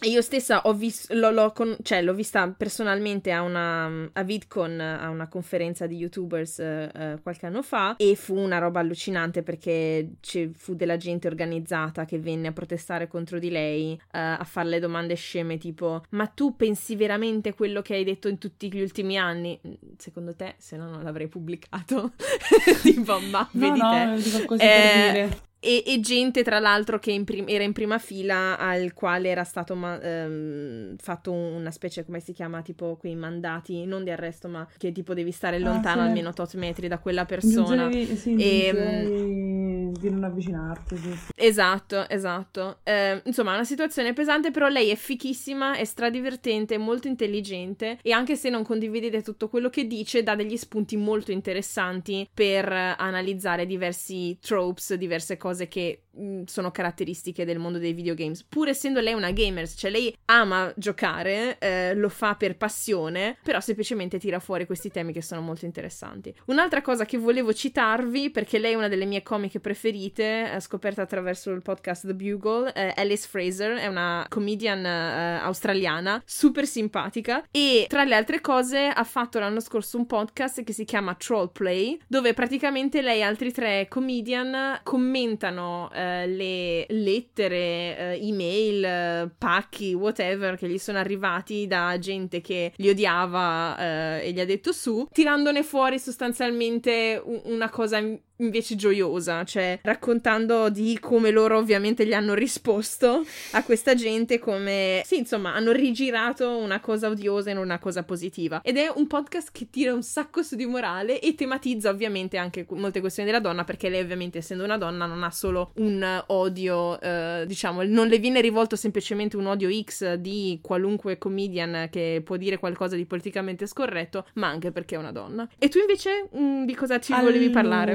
io 0.01 0.21
stessa 0.21 0.61
ho 0.65 0.73
visto, 0.73 1.13
l'ho, 1.13 1.31
l'ho, 1.31 1.51
con, 1.51 1.75
cioè, 1.83 2.01
l'ho, 2.01 2.13
vista 2.13 2.49
personalmente 2.49 3.31
a 3.31 3.41
una 3.41 4.09
a 4.13 4.23
VidCon, 4.23 4.79
a 4.79 5.09
una 5.09 5.27
conferenza 5.27 5.87
di 5.87 5.97
youtubers 5.97 6.57
uh, 6.57 7.21
qualche 7.21 7.45
anno 7.45 7.61
fa 7.61 7.95
e 7.97 8.15
fu 8.15 8.37
una 8.37 8.57
roba 8.57 8.79
allucinante 8.79 9.43
perché 9.43 10.13
ci 10.21 10.51
fu 10.55 10.75
della 10.75 10.97
gente 10.97 11.27
organizzata 11.27 12.05
che 12.05 12.19
venne 12.19 12.47
a 12.47 12.51
protestare 12.51 13.07
contro 13.07 13.39
di 13.39 13.49
lei, 13.49 13.93
uh, 13.93 14.07
a 14.11 14.45
farle 14.45 14.79
domande 14.79 15.15
sceme 15.15 15.57
tipo 15.57 16.03
ma 16.09 16.27
tu 16.27 16.55
pensi 16.55 16.95
veramente 16.95 17.53
quello 17.53 17.81
che 17.81 17.95
hai 17.95 18.03
detto 18.03 18.27
in 18.27 18.37
tutti 18.37 18.71
gli 18.71 18.81
ultimi 18.81 19.17
anni? 19.17 19.59
Secondo 19.97 20.35
te, 20.35 20.55
se 20.57 20.77
no 20.77 20.89
non 20.89 21.03
l'avrei 21.03 21.27
pubblicato. 21.27 22.13
tipo, 22.81 23.19
ma 23.19 23.47
no, 23.51 23.67
vedi 23.67 23.79
no, 23.79 23.91
te. 23.91 24.21
Dico 24.21 24.45
così 24.45 24.63
eh, 24.63 24.67
per 24.67 25.11
dire. 25.11 25.49
E, 25.63 25.83
e, 25.85 25.99
gente, 25.99 26.41
tra 26.41 26.57
l'altro, 26.57 26.97
che 26.97 27.11
in 27.11 27.23
prim- 27.23 27.47
era 27.47 27.63
in 27.63 27.71
prima 27.71 27.99
fila 27.99 28.57
al 28.57 28.93
quale 28.93 29.29
era 29.29 29.43
stato 29.43 29.75
ma- 29.75 30.01
ehm, 30.01 30.95
fatto 30.97 31.31
una 31.31 31.69
specie, 31.69 32.03
come 32.03 32.19
si 32.19 32.33
chiama, 32.33 32.63
tipo 32.63 32.97
quei 32.99 33.15
mandati, 33.15 33.85
non 33.85 34.03
di 34.03 34.09
arresto, 34.09 34.47
ma 34.47 34.67
che 34.75 34.91
tipo 34.91 35.13
devi 35.13 35.31
stare 35.31 35.57
ah, 35.57 35.59
lontano 35.59 36.01
ah, 36.01 36.03
sì. 36.05 36.09
almeno 36.09 36.33
tot 36.33 36.55
metri 36.55 36.87
da 36.87 36.97
quella 36.97 37.25
persona. 37.25 37.89
Giungevi, 37.89 38.15
sì, 38.15 38.35
e, 38.35 38.65
ehm, 38.65 39.91
di 39.99 40.09
non 40.09 40.23
avvicinarti. 40.23 40.97
Sì. 40.97 41.15
Esatto, 41.35 42.09
esatto. 42.09 42.79
Eh, 42.81 43.21
insomma, 43.25 43.51
è 43.51 43.55
una 43.55 43.63
situazione 43.63 44.13
pesante, 44.13 44.49
però 44.49 44.67
lei 44.67 44.89
è 44.89 44.95
fichissima, 44.95 45.75
è 45.75 45.85
stradivertente, 45.85 46.79
molto 46.79 47.07
intelligente 47.07 47.99
e 48.01 48.11
anche 48.11 48.35
se 48.35 48.49
non 48.49 48.63
condividete 48.63 49.21
tutto 49.21 49.47
quello 49.47 49.69
che 49.69 49.85
dice, 49.85 50.23
dà 50.23 50.33
degli 50.33 50.57
spunti 50.57 50.97
molto 50.97 51.31
interessanti 51.31 52.27
per 52.33 52.71
analizzare 52.71 53.67
diversi 53.67 54.39
tropes, 54.41 54.95
diverse 54.95 55.37
cose 55.37 55.49
cose 55.51 55.67
che 55.67 56.03
mh, 56.10 56.10
mm, 56.10 56.10
sono 56.45 56.71
caratteristiche 56.71 57.45
del 57.45 57.59
mondo 57.59 57.77
dei 57.77 57.93
videogames. 57.93 58.43
Pur 58.43 58.69
essendo 58.69 58.99
lei 58.99 59.13
una 59.13 59.31
gamer, 59.31 59.67
cioè 59.67 59.91
lei 59.91 60.15
ama 60.25 60.71
giocare, 60.75 61.57
eh, 61.59 61.93
lo 61.95 62.09
fa 62.09 62.35
per 62.35 62.57
passione, 62.57 63.37
però 63.43 63.59
semplicemente 63.59 64.19
tira 64.19 64.39
fuori 64.39 64.65
questi 64.65 64.89
temi 64.89 65.13
che 65.13 65.21
sono 65.21 65.41
molto 65.41 65.65
interessanti. 65.65 66.33
Un'altra 66.45 66.81
cosa 66.81 67.05
che 67.05 67.17
volevo 67.17 67.53
citarvi, 67.53 68.29
perché 68.29 68.59
lei 68.59 68.73
è 68.73 68.75
una 68.75 68.87
delle 68.87 69.05
mie 69.05 69.23
comiche 69.23 69.59
preferite, 69.59 70.57
scoperta 70.59 71.01
attraverso 71.01 71.51
il 71.51 71.61
podcast 71.61 72.05
The 72.05 72.13
Bugle, 72.13 72.73
eh, 72.73 72.93
Alice 72.95 73.27
Fraser, 73.27 73.77
è 73.77 73.87
una 73.87 74.25
comedian 74.29 74.85
eh, 74.85 75.39
australiana, 75.41 76.21
super 76.25 76.65
simpatica 76.65 77.45
e 77.51 77.85
tra 77.87 78.03
le 78.03 78.15
altre 78.15 78.41
cose 78.41 78.87
ha 78.87 79.03
fatto 79.03 79.39
l'anno 79.39 79.59
scorso 79.59 79.97
un 79.97 80.05
podcast 80.05 80.63
che 80.63 80.73
si 80.73 80.85
chiama 80.85 81.15
Troll 81.15 81.51
Play, 81.51 81.99
dove 82.07 82.33
praticamente 82.33 83.01
lei 83.01 83.19
e 83.19 83.23
altri 83.23 83.51
tre 83.51 83.87
comedian 83.89 84.79
commentano 84.83 85.21
commentano 85.31 85.89
eh, 86.01 86.27
le 86.27 86.85
lettere, 86.89 87.97
eh, 88.17 88.19
email, 88.27 88.83
eh, 88.83 89.29
pacchi, 89.37 89.93
whatever 89.93 90.57
che 90.57 90.67
gli 90.67 90.77
sono 90.77 90.97
arrivati 90.97 91.67
da 91.67 91.97
gente 91.99 92.41
che 92.41 92.73
li 92.75 92.89
odiava 92.89 93.77
eh, 94.19 94.27
e 94.27 94.31
gli 94.31 94.39
ha 94.39 94.45
detto 94.45 94.71
su, 94.71 95.07
tirandone 95.11 95.63
fuori 95.63 95.99
sostanzialmente 95.99 97.21
un- 97.23 97.41
una 97.45 97.69
cosa 97.69 97.99
invece 98.41 98.75
gioiosa, 98.75 99.43
cioè 99.43 99.79
raccontando 99.83 100.69
di 100.69 100.97
come 100.99 101.31
loro 101.31 101.57
ovviamente 101.57 102.05
gli 102.05 102.13
hanno 102.13 102.33
risposto 102.33 103.23
a 103.51 103.63
questa 103.63 103.95
gente, 103.95 104.39
come 104.39 105.01
sì, 105.05 105.17
insomma, 105.17 105.53
hanno 105.53 105.71
rigirato 105.71 106.57
una 106.57 106.79
cosa 106.79 107.07
odiosa 107.07 107.51
in 107.51 107.57
una 107.57 107.79
cosa 107.79 108.03
positiva. 108.03 108.61
Ed 108.63 108.77
è 108.77 108.91
un 108.93 109.07
podcast 109.07 109.49
che 109.51 109.69
tira 109.69 109.93
un 109.93 110.03
sacco 110.03 110.43
su 110.43 110.55
di 110.55 110.65
morale 110.65 111.19
e 111.19 111.35
tematizza 111.35 111.89
ovviamente 111.89 112.37
anche 112.37 112.65
molte 112.71 112.99
questioni 112.99 113.29
della 113.29 113.41
donna, 113.41 113.63
perché 113.63 113.89
lei 113.89 114.01
ovviamente 114.01 114.39
essendo 114.39 114.63
una 114.63 114.77
donna 114.77 115.05
non 115.05 115.23
ha 115.23 115.31
solo 115.31 115.71
un 115.75 116.23
odio, 116.27 116.99
eh, 116.99 117.43
diciamo, 117.45 117.83
non 117.83 118.07
le 118.07 118.17
viene 118.17 118.41
rivolto 118.41 118.75
semplicemente 118.75 119.37
un 119.37 119.45
odio 119.45 119.69
X 119.71 120.15
di 120.15 120.59
qualunque 120.61 121.17
comedian 121.17 121.87
che 121.89 122.21
può 122.23 122.37
dire 122.37 122.57
qualcosa 122.57 122.95
di 122.95 123.05
politicamente 123.05 123.67
scorretto, 123.67 124.25
ma 124.35 124.47
anche 124.47 124.71
perché 124.71 124.95
è 124.95 124.97
una 124.97 125.11
donna. 125.11 125.47
E 125.57 125.69
tu 125.69 125.79
invece 125.79 126.27
mh, 126.31 126.39
mm, 126.41 126.65
di 126.65 126.75
cosa 126.75 126.99
ci 126.99 127.13
allora... 127.13 127.31
volevi 127.31 127.49
parlare? 127.49 127.93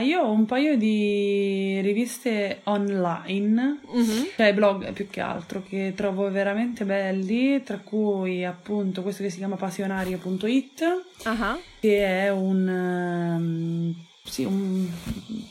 Io 0.00 0.22
ho 0.22 0.30
un 0.30 0.46
paio 0.46 0.76
di 0.76 1.80
riviste 1.82 2.60
online, 2.64 3.80
mm-hmm. 3.94 4.22
cioè 4.36 4.54
blog 4.54 4.92
più 4.92 5.08
che 5.08 5.20
altro, 5.20 5.62
che 5.62 5.92
trovo 5.96 6.30
veramente 6.30 6.84
belli, 6.84 7.62
tra 7.62 7.78
cui 7.78 8.44
appunto 8.44 9.02
questo 9.02 9.22
che 9.22 9.30
si 9.30 9.38
chiama 9.38 9.56
passionario.it, 9.56 11.02
uh-huh. 11.24 11.60
che 11.80 12.06
è 12.06 12.30
un... 12.30 12.68
Um, 12.68 14.12
sì, 14.26 14.44
un 14.44 14.88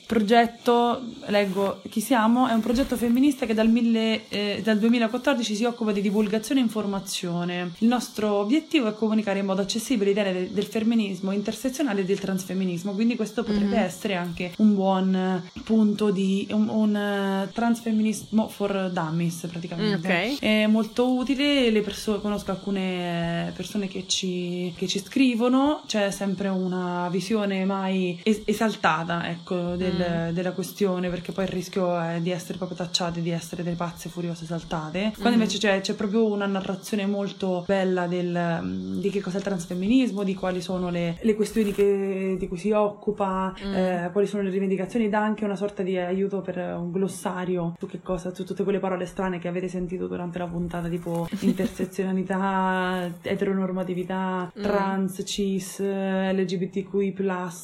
progetto, 0.07 1.01
leggo 1.27 1.81
chi 1.89 2.01
siamo, 2.01 2.47
è 2.47 2.53
un 2.53 2.59
progetto 2.59 2.97
femminista 2.97 3.45
che 3.45 3.53
dal, 3.53 3.69
mille, 3.69 4.27
eh, 4.29 4.61
dal, 4.63 4.79
2014 4.79 5.55
si 5.55 5.63
occupa 5.63 5.91
di 5.91 6.01
divulgazione 6.01 6.59
e 6.59 6.63
informazione. 6.63 7.73
Il 7.79 7.87
nostro 7.87 8.33
obiettivo 8.33 8.87
è 8.87 8.93
comunicare 8.93 9.39
in 9.39 9.45
modo 9.45 9.61
accessibile 9.61 10.09
l'idea 10.09 10.31
del, 10.31 10.49
del 10.49 10.65
femminismo 10.65 11.31
intersezionale 11.31 12.01
e 12.01 12.03
del 12.03 12.19
transfemminismo, 12.19 12.93
quindi 12.93 13.15
questo 13.15 13.43
potrebbe 13.43 13.75
mm-hmm. 13.75 13.83
essere 13.83 14.15
anche 14.15 14.51
un 14.57 14.73
buon 14.73 15.43
punto 15.63 16.09
di 16.09 16.47
un, 16.49 16.67
un 16.67 17.45
uh, 17.47 17.51
transfemminismo 17.53 18.49
for 18.49 18.89
dummies 18.91 19.45
praticamente. 19.49 20.07
Okay. 20.07 20.37
È 20.37 20.65
molto 20.65 21.13
utile, 21.13 21.69
le 21.69 21.81
persone, 21.81 22.19
conosco 22.21 22.49
alcune 22.49 23.53
persone 23.55 23.87
che 23.87 24.05
ci, 24.07 24.73
che 24.75 24.87
ci 24.87 24.99
scrivono, 24.99 25.83
c'è 25.85 26.09
sempre 26.09 26.49
una 26.49 27.07
visione 27.09 27.65
mai 27.65 28.19
es- 28.23 28.41
esaltata, 28.63 29.29
ecco, 29.29 29.75
del, 29.75 30.29
mm. 30.29 30.33
della 30.33 30.51
questione, 30.51 31.09
perché 31.09 31.31
poi 31.31 31.45
il 31.45 31.51
rischio 31.51 31.99
è 31.99 32.19
di 32.21 32.31
essere 32.31 32.57
proprio 32.57 32.77
tacciate, 32.77 33.21
di 33.21 33.29
essere 33.29 33.63
delle 33.63 33.75
pazze 33.75 34.09
furiose 34.09 34.43
esaltate. 34.43 35.11
Quando 35.13 35.37
mm. 35.37 35.41
invece 35.41 35.57
c'è, 35.57 35.81
c'è, 35.81 35.93
proprio 35.93 36.25
una 36.25 36.45
narrazione 36.45 37.05
molto 37.05 37.63
bella 37.67 38.07
del, 38.07 38.97
di 38.99 39.09
che 39.09 39.21
cos'è 39.21 39.37
il 39.37 39.43
transfemminismo, 39.43 40.23
di 40.23 40.33
quali 40.35 40.61
sono 40.61 40.89
le, 40.89 41.17
le 41.21 41.35
questioni 41.35 41.73
che, 41.73 42.35
di 42.39 42.47
cui 42.47 42.57
si 42.57 42.71
occupa, 42.71 43.53
mm. 43.63 43.73
eh, 43.73 44.09
quali 44.11 44.27
sono 44.27 44.43
le 44.43 44.49
rivendicazioni, 44.49 45.09
dà 45.09 45.21
anche 45.21 45.43
una 45.45 45.55
sorta 45.55 45.83
di 45.83 45.97
aiuto 45.97 46.41
per 46.41 46.57
un 46.57 46.91
glossario 46.91 47.75
su 47.77 47.87
che 47.87 48.01
cosa, 48.01 48.33
su 48.33 48.45
tutte 48.45 48.63
quelle 48.63 48.79
parole 48.79 49.05
strane 49.05 49.39
che 49.39 49.47
avete 49.47 49.67
sentito 49.67 50.07
durante 50.07 50.37
la 50.39 50.47
puntata, 50.47 50.87
tipo 50.87 51.27
intersezionalità, 51.41 53.11
eteronormatività, 53.21 54.51
mm. 54.57 54.61
trans, 54.61 55.21
cis, 55.25 55.79
LGBTQI, 55.79 57.13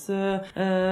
eh, 0.07 0.88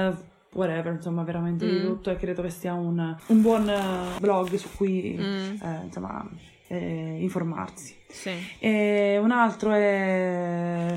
whatever, 0.52 0.92
insomma, 0.92 1.22
veramente 1.22 1.66
mm. 1.66 1.68
di 1.68 1.80
tutto. 1.82 2.10
E 2.10 2.16
credo 2.16 2.42
che 2.42 2.50
sia 2.50 2.74
un, 2.74 3.16
un 3.26 3.42
buon 3.42 3.68
eh, 3.68 4.18
blog 4.20 4.54
su 4.54 4.68
cui 4.76 5.16
mm. 5.18 5.62
eh, 5.62 5.80
insomma, 5.84 6.28
eh, 6.68 7.16
informarsi. 7.20 7.96
Sì. 8.08 8.32
E 8.58 9.18
un 9.22 9.30
altro 9.30 9.72
è 9.72 10.96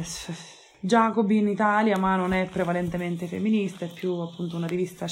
Jacobi 0.84 1.38
in 1.38 1.48
Italia, 1.48 1.96
ma 1.98 2.16
non 2.16 2.34
è 2.34 2.48
prevalentemente 2.52 3.28
femminista, 3.28 3.86
è 3.86 3.90
più 3.94 4.14
appunto 4.14 4.56
una 4.56 4.66
rivista 4.66 5.06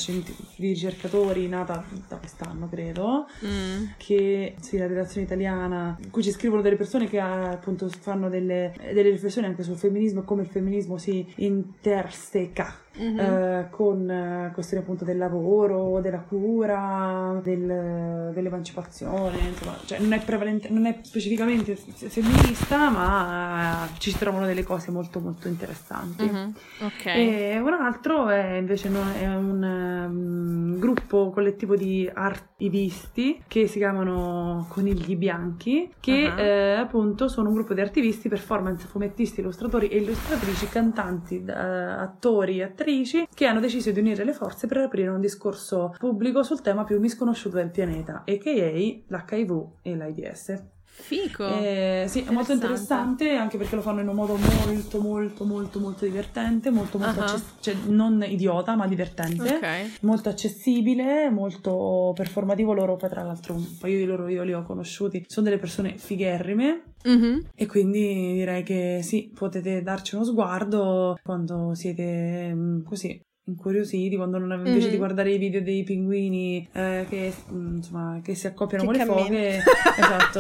di 0.56 0.68
ricercatori 0.68 1.48
nata 1.48 1.86
da 2.08 2.18
quest'anno, 2.18 2.68
credo, 2.68 3.28
mm. 3.46 3.84
che 3.98 4.56
sì, 4.60 4.78
la 4.78 4.88
redazione 4.88 5.28
italiana, 5.28 5.96
in 6.04 6.10
cui 6.10 6.24
ci 6.24 6.32
scrivono 6.32 6.64
delle 6.64 6.76
persone 6.76 7.08
che 7.08 7.20
appunto 7.20 7.88
fanno 7.88 8.30
delle, 8.30 8.74
delle 8.78 9.12
riflessioni 9.12 9.46
anche 9.46 9.62
sul 9.62 9.78
femminismo 9.78 10.22
e 10.22 10.26
come 10.26 10.42
il 10.42 10.48
femminismo 10.48 10.98
si 10.98 11.24
interseca 11.36 12.88
mm-hmm. 13.00 13.20
eh, 13.20 13.68
con 13.70 14.10
eh, 14.10 14.52
questioni 14.54 14.84
appunto 14.84 15.06
del 15.06 15.18
lavoro, 15.18 16.02
della 16.02 16.20
cura, 16.20 17.40
del, 17.42 18.32
dell'emancipazione, 18.34 19.38
insomma, 19.48 19.78
cioè 19.86 20.00
non 20.00 20.12
è, 20.14 20.20
prevalente, 20.20 20.70
non 20.70 20.86
è 20.86 21.00
specificamente 21.02 21.76
femminista, 21.76 22.90
ma 22.90 23.86
eh, 23.86 23.98
ci 24.00 24.12
si 24.12 24.18
trovano 24.18 24.46
delle 24.46 24.64
cose 24.64 24.92
molto 24.92 25.20
molto 25.20 25.48
interessanti. 25.48 26.24
Mm-hmm. 26.24 26.50
Okay. 26.82 27.54
E 27.54 27.60
un 27.60 27.74
altro 27.74 28.30
è 28.30 28.56
invece 28.56 28.90
no, 28.90 29.02
è 29.18 29.28
un 29.28 29.64
um, 29.64 30.80
gruppo 30.80 31.30
collettivo 31.30 31.76
di 31.76 32.10
artivisti 32.12 33.42
che 33.48 33.68
si 33.68 33.78
chiamano 33.78 34.66
Conigli 34.70 35.16
Bianchi, 35.16 35.94
che 36.00 36.28
uh-huh. 36.28 36.40
eh, 36.40 36.74
appunto 36.74 37.28
sono 37.28 37.50
un 37.50 37.56
gruppo 37.56 37.74
di 37.74 37.82
artivisti, 37.82 38.28
performance, 38.28 38.88
fumettisti, 38.88 39.40
illustratori 39.40 39.88
e 39.88 39.98
illustratrici, 39.98 40.68
cantanti, 40.68 41.44
uh, 41.46 41.52
attori, 41.52 42.62
attrici 42.62 42.88
attrici 42.90 43.28
che 43.34 43.46
hanno 43.46 43.60
deciso 43.60 43.92
di 43.92 44.00
unire 44.00 44.24
le 44.24 44.34
forze 44.34 44.66
per 44.66 44.78
aprire 44.78 45.10
un 45.10 45.22
discorso 45.22 45.94
pubblico 45.98 46.42
sul 46.42 46.62
tema 46.62 46.84
più 46.84 47.00
misconosciuto 47.00 47.58
del 47.58 47.70
pianeta, 47.70 48.24
a.k.a. 48.26 48.72
l'HIV 49.08 49.68
e 49.84 49.96
l'AIDS. 49.96 50.64
Fico. 51.00 51.48
Eh, 51.48 52.06
sì, 52.08 52.24
è 52.24 52.32
molto 52.32 52.52
interessante 52.52 53.32
anche 53.32 53.58
perché 53.58 53.76
lo 53.76 53.82
fanno 53.82 54.02
in 54.02 54.08
un 54.08 54.16
modo 54.16 54.36
molto, 54.36 55.00
molto, 55.00 55.44
molto, 55.46 55.80
molto 55.80 56.06
divertente, 56.06 56.70
molto, 56.70 56.98
molto 56.98 57.20
uh-huh. 57.20 57.26
access- 57.26 57.54
cioè 57.60 57.76
non 57.88 58.24
idiota, 58.28 58.76
ma 58.76 58.86
divertente. 58.86 59.56
Okay. 59.56 59.92
Molto 60.02 60.30
accessibile, 60.30 61.30
molto 61.30 62.12
performativo. 62.16 62.74
Loro, 62.74 62.96
poi, 62.96 63.10
tra 63.10 63.24
l'altro, 63.24 63.56
un 63.56 63.78
paio 63.80 63.98
di 63.98 64.06
loro 64.06 64.28
io 64.28 64.44
li 64.44 64.54
ho 64.54 64.64
conosciuti. 64.64 65.26
Sono 65.28 65.48
delle 65.48 65.60
persone 65.60 65.98
figherrime. 65.98 66.84
Uh-huh. 67.04 67.44
E 67.56 67.66
quindi 67.66 68.34
direi 68.34 68.62
che 68.64 69.00
sì, 69.02 69.32
potete 69.34 69.82
darci 69.82 70.16
uno 70.16 70.26
sguardo 70.26 71.18
quando 71.24 71.74
siete 71.74 72.54
mm, 72.54 72.82
così 72.84 73.20
incuriositi 73.46 74.16
quando 74.16 74.38
non 74.38 74.52
invece 74.52 74.78
mm-hmm. 74.78 74.90
di 74.90 74.98
guardare 74.98 75.32
i 75.32 75.38
video 75.40 75.64
dei 75.64 75.84
pinguini 75.84 76.70
eh, 76.72 77.06
che, 77.10 77.34
mm, 77.52 77.78
insomma, 77.78 78.20
che 78.24 78.36
si 78.36 78.46
accoppiano 78.46 78.84
che 78.92 79.06
con 79.06 79.16
le 79.16 79.24
foghe 79.24 79.58
esatto 79.98 80.40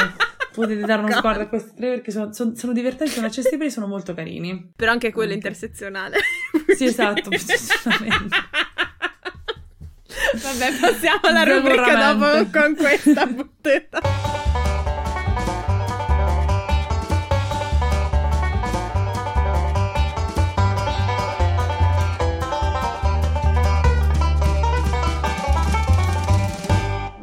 potete 0.59 0.81
dare 0.85 1.01
uno 1.01 1.11
sguardo 1.11 1.43
a 1.43 1.47
questi 1.47 1.73
tre 1.75 1.89
perché 1.89 2.11
sono, 2.11 2.33
sono, 2.33 2.53
sono 2.55 2.73
divertenti, 2.73 3.13
sono 3.13 3.27
accessibili 3.27 3.67
e 3.67 3.71
sono 3.71 3.87
molto 3.87 4.13
carini. 4.13 4.71
Però 4.75 4.91
anche 4.91 5.11
quello 5.11 5.33
anche. 5.33 5.47
intersezionale. 5.47 6.17
sì, 6.75 6.85
esatto, 6.85 7.29
Vabbè, 10.41 10.79
passiamo 10.79 11.19
alla 11.21 11.43
rubrica 11.43 12.13
dopo 12.13 12.49
con 12.51 12.75
questa 12.75 13.25
buttetta. 13.25 14.48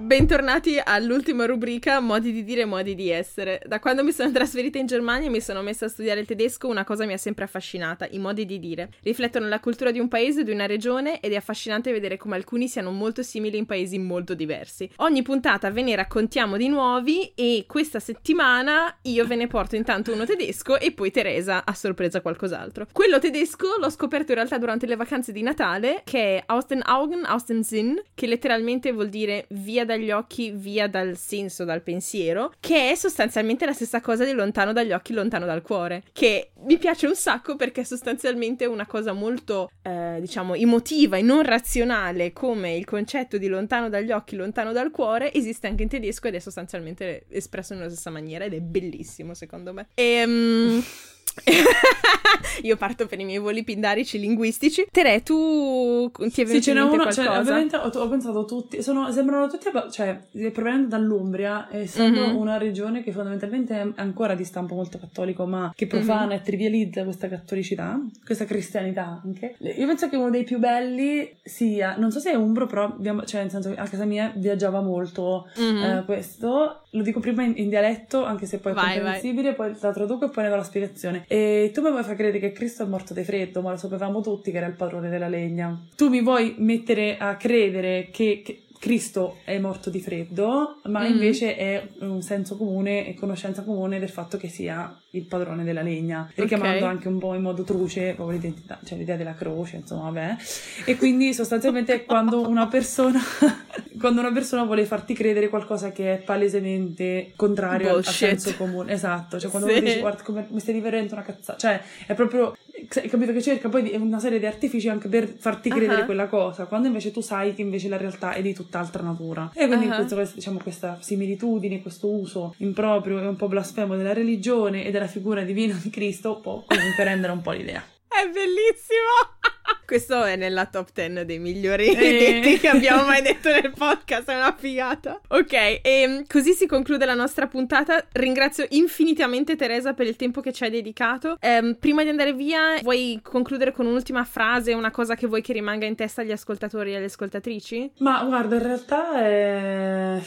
Bentornati 0.07 0.81
all'ultima 0.81 1.47
rubrica 1.47 1.99
Modi 1.99 2.31
di 2.31 2.45
dire, 2.45 2.65
modi 2.65 2.95
di 2.95 3.11
essere. 3.11 3.61
Da 3.67 3.81
quando 3.81 4.05
mi 4.05 4.13
sono 4.13 4.31
trasferita 4.31 4.79
in 4.79 4.87
Germania 4.87 5.27
e 5.27 5.33
mi 5.33 5.41
sono 5.41 5.63
messa 5.63 5.87
a 5.87 5.89
studiare 5.89 6.21
il 6.21 6.27
tedesco, 6.27 6.69
una 6.69 6.85
cosa 6.85 7.05
mi 7.07 7.13
ha 7.13 7.17
sempre 7.17 7.43
affascinata, 7.43 8.07
i 8.13 8.21
modi 8.21 8.47
di 8.47 8.61
dire. 8.61 8.91
Riflettono 9.03 9.49
la 9.49 9.59
cultura 9.59 9.91
di 9.91 9.99
un 9.99 10.07
paese 10.07 10.45
di 10.45 10.53
una 10.53 10.67
regione 10.67 11.19
ed 11.19 11.33
è 11.33 11.35
affascinante 11.35 11.91
vedere 11.91 12.19
come 12.19 12.37
alcuni 12.37 12.69
siano 12.69 12.93
molto 12.93 13.25
simili 13.25 13.59
in 13.59 13.67
paesi 13.67 13.99
molto 13.99 14.35
diversi. 14.35 14.89
Ogni 14.99 15.23
puntata 15.23 15.73
ve 15.73 15.83
ne 15.83 15.97
raccontiamo 15.97 16.57
di 16.57 16.69
nuovi 16.69 17.33
e 17.35 17.65
questa 17.67 17.99
settimana 17.99 18.99
io 19.03 19.27
ve 19.27 19.35
ne 19.35 19.49
porto 19.49 19.75
intanto 19.75 20.13
uno 20.13 20.25
tedesco 20.25 20.79
e 20.79 20.93
poi 20.93 21.11
Teresa 21.11 21.65
a 21.65 21.75
sorpresa 21.75 22.21
qualcos'altro. 22.21 22.87
Quello 22.93 23.19
tedesco 23.19 23.75
l'ho 23.81 23.91
scoperto 23.91 24.31
in 24.31 24.37
realtà 24.37 24.57
durante 24.57 24.87
le 24.87 24.95
vacanze 24.95 25.33
di 25.33 25.43
Natale, 25.43 26.03
che 26.05 26.37
è 26.37 26.43
Aus 26.47 26.67
den 26.67 26.83
Augen, 26.85 27.25
aus 27.25 27.45
dem 27.47 27.63
Sinn, 27.63 27.97
che 28.15 28.29
letteralmente 28.29 28.93
vuol 28.93 29.09
dire 29.09 29.47
via 29.49 29.85
da 29.85 29.95
dagli 29.97 30.11
occhi, 30.11 30.51
via 30.51 30.87
dal 30.89 31.17
senso, 31.17 31.65
dal 31.65 31.83
pensiero, 31.83 32.53
che 32.61 32.91
è 32.91 32.95
sostanzialmente 32.95 33.65
la 33.65 33.73
stessa 33.73 34.01
cosa 34.01 34.25
di 34.25 34.33
lontano 34.33 34.73
dagli 34.73 34.93
occhi, 34.93 35.13
lontano 35.13 35.47
dal 35.47 35.63
cuore, 35.63 36.03
che 36.13 36.51
mi 36.65 36.79
piace 36.79 37.07
un 37.07 37.15
sacco 37.15 37.57
perché 37.57 37.81
è 37.81 37.85
sostanzialmente 37.85 38.67
una 38.67 38.87
cosa 38.87 39.13
molto, 39.13 39.71
eh, 39.83 40.19
diciamo, 40.21 40.55
emotiva 40.55 41.17
e 41.17 41.23
non 41.23 41.43
razionale, 41.43 42.33
come 42.33 42.77
il 42.77 42.85
concetto 42.85 43.39
di 43.39 43.49
lontano 43.49 43.89
dagli 43.89 44.13
occhi, 44.13 44.37
lontano 44.37 44.73
dal 44.73 44.91
cuore, 44.91 45.33
esiste 45.33 45.67
anche 45.67 45.83
in 45.83 45.89
tedesco 45.89 46.29
ed 46.29 46.35
è 46.35 46.39
sostanzialmente 46.39 47.25
espresso 47.29 47.75
nella 47.75 47.89
stessa 47.89 48.11
maniera 48.11 48.45
ed 48.45 48.55
è 48.55 48.61
bellissimo 48.61 49.35
secondo 49.35 49.73
me. 49.73 49.89
E... 49.95 50.25
Um... 50.25 50.85
Io 52.63 52.77
parto 52.77 53.07
per 53.07 53.21
i 53.21 53.25
miei 53.25 53.39
voli 53.39 53.65
pindarici 53.65 54.19
linguistici. 54.19 54.87
Tere, 54.91 55.23
tu 55.23 56.11
ti 56.11 56.43
è 56.43 56.45
venuto 56.45 56.53
sì, 56.55 56.63
ce 56.63 56.73
n'è 56.73 56.81
uno, 56.81 57.13
cioè, 57.13 57.39
ovviamente 57.39 57.77
ho, 57.77 57.89
ho, 57.89 58.09
pensato 58.09 58.45
tutti, 58.45 58.83
sono, 58.83 59.11
sembrano 59.13 59.49
tutti, 59.49 59.67
cioè, 59.91 60.19
provenendo 60.53 60.89
dall'Umbria, 60.89 61.69
essendo 61.71 62.21
mm-hmm. 62.21 62.37
una 62.37 62.57
regione 62.57 63.03
che 63.03 63.13
fondamentalmente 63.13 63.81
è 63.81 63.87
ancora 63.97 64.35
di 64.35 64.45
stampo 64.45 64.75
molto 64.75 64.99
cattolico, 64.99 65.47
ma 65.47 65.73
che 65.75 65.87
profana 65.87 66.27
mm-hmm. 66.27 66.39
e 66.39 66.43
trivializza 66.43 67.05
questa 67.05 67.29
cattolicità, 67.29 68.01
questa 68.25 68.45
cristianità 68.45 69.21
anche. 69.25 69.57
Io 69.59 69.87
penso 69.87 70.09
che 70.09 70.17
uno 70.17 70.31
dei 70.31 70.45
più 70.45 70.59
belli 70.59 71.37
sia, 71.43 71.97
non 71.97 72.11
so 72.11 72.21
se 72.21 72.33
è 72.33 72.35
umbro, 72.35 72.67
però 72.67 72.85
abbiamo, 72.85 73.25
cioè, 73.25 73.43
nel 73.43 73.51
senso, 73.51 73.73
a 73.77 73.87
casa 73.87 74.05
mia 74.05 74.33
viaggiava 74.35 74.81
molto 74.81 75.49
mm-hmm. 75.59 75.83
eh, 75.83 76.05
questo. 76.05 76.81
Lo 76.91 77.03
dico 77.03 77.21
prima 77.21 77.43
in, 77.43 77.53
in, 77.57 77.69
dialetto, 77.69 78.25
anche 78.25 78.47
se 78.47 78.59
poi 78.59 78.73
è 78.73 78.75
comprensibile, 78.75 79.53
poi 79.53 79.75
la 79.79 79.93
traduco 79.93 80.25
e 80.25 80.31
poi 80.31 80.45
ne 80.45 80.51
do 80.51 80.57
la 80.57 80.63
spiegazione. 80.63 81.25
E 81.29 81.71
tu 81.75 81.83
mi 81.83 81.91
vuoi 81.91 82.05
far 82.05 82.15
credere 82.15 82.39
che 82.39 82.53
Cristo 82.53 82.85
è 82.85 82.87
morto 82.87 83.15
di 83.15 83.25
freddo, 83.25 83.61
ma 83.61 83.71
lo 83.71 83.77
sapevamo 83.77 84.21
tutti 84.21 84.51
che 84.51 84.59
era 84.59 84.67
il 84.67 84.75
padrone 84.75 85.09
della 85.09 85.29
legna. 85.29 85.79
Tu 85.97 86.09
mi 86.09 86.23
vuoi 86.23 86.55
mettere 86.59 87.17
a 87.17 87.37
credere 87.37 88.09
che, 88.13 88.43
che 88.45 88.66
Cristo 88.79 89.39
è 89.45 89.59
morto 89.59 89.91
di 89.91 90.01
freddo, 90.01 90.81
ma 90.85 91.03
mm. 91.03 91.13
invece 91.13 91.57
è 91.57 91.89
un 92.01 92.23
senso 92.23 92.57
comune 92.57 93.07
e 93.07 93.15
conoscenza 93.15 93.63
comune 93.63 93.99
del 93.99 94.09
fatto 94.09 94.37
che 94.37 94.49
sia 94.49 94.99
il 95.11 95.25
padrone 95.25 95.65
della 95.65 95.83
legna, 95.83 96.31
richiamando 96.35 96.79
okay. 96.79 96.89
anche 96.89 97.09
un 97.09 97.19
po' 97.19 97.35
in 97.35 97.43
modo 97.43 97.63
truce 97.63 98.13
proprio 98.15 98.37
l'identità, 98.37 98.79
cioè 98.85 98.99
l'idea 98.99 99.17
della 99.17 99.35
croce, 99.35 99.77
insomma, 99.77 100.11
vabbè. 100.11 100.37
E 100.85 100.97
quindi 100.97 101.33
sostanzialmente 101.33 102.05
quando 102.05 102.47
una 102.47 102.67
persona 102.67 103.21
quando 103.99 104.21
una 104.21 104.33
persona 104.33 104.65
vuole 104.65 104.85
farti 104.85 105.15
credere 105.15 105.49
qualcosa 105.49 105.91
che 105.93 106.15
è 106.15 106.19
palesemente 106.19 107.33
contrario 107.37 107.93
Bullshit. 107.93 108.09
al 108.09 108.39
senso 108.39 108.57
comune, 108.57 108.93
esatto, 108.93 109.39
cioè 109.39 109.51
quando 109.51 109.69
sì. 109.69 109.77
uno 109.77 109.85
dice 109.85 110.01
guarda 110.01 110.23
come 110.23 110.47
mi 110.51 110.61
stai 110.61 110.75
divertendo 110.75 111.15
una 111.15 111.23
cazzata, 111.23 111.59
cioè 111.59 111.81
è 112.07 112.15
proprio 112.15 112.55
capito 112.89 113.33
che 113.33 113.43
cerca 113.43 113.69
poi 113.69 113.91
una 113.95 114.19
serie 114.19 114.39
di 114.39 114.47
artifici 114.47 114.89
anche 114.89 115.09
per 115.09 115.27
farti 115.27 115.71
credere 115.71 116.01
uh-huh. 116.01 116.05
quella 116.05 116.27
cosa, 116.27 116.67
quando 116.67 116.89
invece 116.89 117.11
tu 117.11 117.21
sai 117.21 117.55
che 117.55 117.63
invece 117.63 117.89
la 117.89 117.97
realtà 117.97 118.33
è 118.33 118.43
di 118.43 118.53
tutt'altra 118.53 119.03
natura. 119.03 119.51
E 119.55 119.67
quindi 119.67 119.87
uh-huh. 119.87 120.07
questo, 120.07 120.35
diciamo, 120.35 120.59
questa 120.63 120.99
similitudine, 121.01 121.83
questo 121.83 122.11
uso 122.11 122.55
improprio 122.59 123.21
e 123.21 123.27
un 123.27 123.37
po' 123.37 123.49
blasfemo 123.49 123.97
della 123.97 124.13
religione 124.13 124.85
e 124.85 124.91
della 124.91 125.07
figura 125.07 125.43
divina 125.43 125.79
di 125.83 125.91
Cristo 125.91 126.41
può 126.41 126.65
comunque 126.67 127.05
rendere 127.05 127.33
un 127.33 127.41
po' 127.43 127.53
l'idea. 127.53 127.83
È 128.09 128.25
bellissimo! 128.29 129.55
Questo 129.87 130.25
è 130.25 130.35
nella 130.35 130.67
top 130.67 130.89
10 130.93 131.25
dei 131.25 131.39
migliori 131.39 131.87
e... 131.87 132.41
detti 132.43 132.59
che 132.59 132.69
abbiamo 132.69 133.05
mai 133.05 133.23
detto 133.23 133.49
nel 133.49 133.73
podcast, 133.77 134.29
è 134.29 134.35
una 134.35 134.55
figata. 134.59 135.21
Ok, 135.29 135.53
e 135.53 135.81
ehm, 135.83 136.25
così 136.27 136.53
si 136.53 136.67
conclude 136.67 137.05
la 137.05 137.15
nostra 137.15 137.47
puntata. 137.47 138.05
Ringrazio 138.13 138.67
infinitamente 138.71 139.55
Teresa 139.55 139.93
per 139.93 140.07
il 140.07 140.17
tempo 140.17 140.41
che 140.41 140.53
ci 140.53 140.65
hai 140.65 140.71
dedicato. 140.71 141.37
Eh, 141.41 141.77
prima 141.79 142.03
di 142.03 142.09
andare 142.09 142.33
via, 142.33 142.81
vuoi 142.83 143.21
concludere 143.23 143.71
con 143.73 143.87
un'ultima 143.87 144.25
frase, 144.25 144.73
una 144.73 144.91
cosa 144.91 145.15
che 145.15 145.29
vuoi 145.29 145.43
che 145.43 145.53
rimanga 145.53 145.87
in 145.87 145.95
testa 145.95 146.23
agli 146.23 146.33
ascoltatori 146.33 146.93
e 146.93 146.97
alle 146.97 147.05
ascoltatrici? 147.05 147.93
Ma 147.99 148.25
guarda, 148.25 148.57
in 148.57 148.63
realtà 148.63 149.23
è 149.23 150.21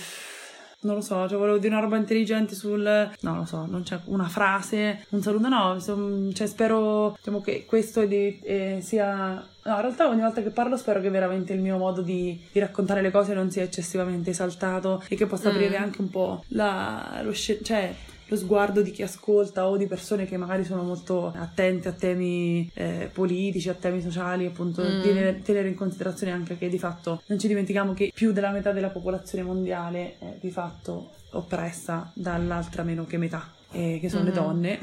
non 0.81 0.95
lo 0.95 1.01
so, 1.01 1.27
cioè 1.27 1.37
volevo 1.37 1.57
dire 1.57 1.73
una 1.73 1.83
roba 1.83 1.97
intelligente 1.97 2.55
sul... 2.55 3.09
No, 3.19 3.35
lo 3.35 3.45
so, 3.45 3.65
non 3.65 3.83
c'è 3.83 3.99
una 4.05 4.27
frase, 4.27 5.05
un 5.09 5.21
saluto, 5.21 5.49
no, 5.49 6.31
cioè 6.33 6.47
spero 6.47 7.15
diciamo, 7.17 7.41
che 7.41 7.65
questo 7.65 8.05
di, 8.05 8.39
eh, 8.43 8.79
sia... 8.81 9.33
No, 9.63 9.75
in 9.75 9.81
realtà 9.81 10.07
ogni 10.07 10.21
volta 10.21 10.41
che 10.41 10.51
parlo 10.51 10.77
spero 10.77 11.01
che 11.01 11.09
veramente 11.09 11.53
il 11.53 11.61
mio 11.61 11.77
modo 11.77 12.01
di, 12.01 12.39
di 12.51 12.59
raccontare 12.59 13.01
le 13.01 13.11
cose 13.11 13.33
non 13.33 13.51
sia 13.51 13.63
eccessivamente 13.63 14.29
esaltato 14.29 15.03
e 15.09 15.15
che 15.15 15.25
possa 15.25 15.49
mm. 15.49 15.53
aprire 15.53 15.75
anche 15.75 16.01
un 16.01 16.09
po' 16.09 16.43
la, 16.49 17.19
lo 17.23 17.33
sc- 17.33 17.61
cioè 17.61 17.93
lo 18.29 18.37
sguardo 18.37 18.81
di 18.81 18.91
chi 18.91 19.01
ascolta 19.01 19.67
o 19.67 19.75
di 19.75 19.87
persone 19.87 20.25
che 20.25 20.37
magari 20.37 20.63
sono 20.63 20.83
molto 20.83 21.33
attente 21.35 21.89
a 21.89 21.93
temi 21.93 22.69
eh, 22.75 23.09
politici, 23.11 23.69
a 23.69 23.73
temi 23.73 24.01
sociali, 24.01 24.45
appunto, 24.45 24.83
mm. 24.83 25.01
di 25.01 25.41
tenere 25.41 25.67
in 25.67 25.75
considerazione 25.75 26.31
anche 26.31 26.57
che 26.57 26.69
di 26.69 26.77
fatto 26.77 27.23
non 27.25 27.39
ci 27.39 27.47
dimentichiamo 27.47 27.93
che 27.93 28.11
più 28.13 28.31
della 28.31 28.51
metà 28.51 28.71
della 28.71 28.89
popolazione 28.89 29.43
mondiale 29.43 30.17
è 30.19 30.37
di 30.39 30.51
fatto 30.51 31.11
oppressa 31.31 32.11
dall'altra 32.13 32.83
meno 32.83 33.05
che 33.05 33.17
metà. 33.17 33.53
Eh, 33.71 33.99
che 34.01 34.09
sono 34.09 34.23
mm-hmm. 34.23 34.33
le 34.33 34.39
donne 34.39 34.79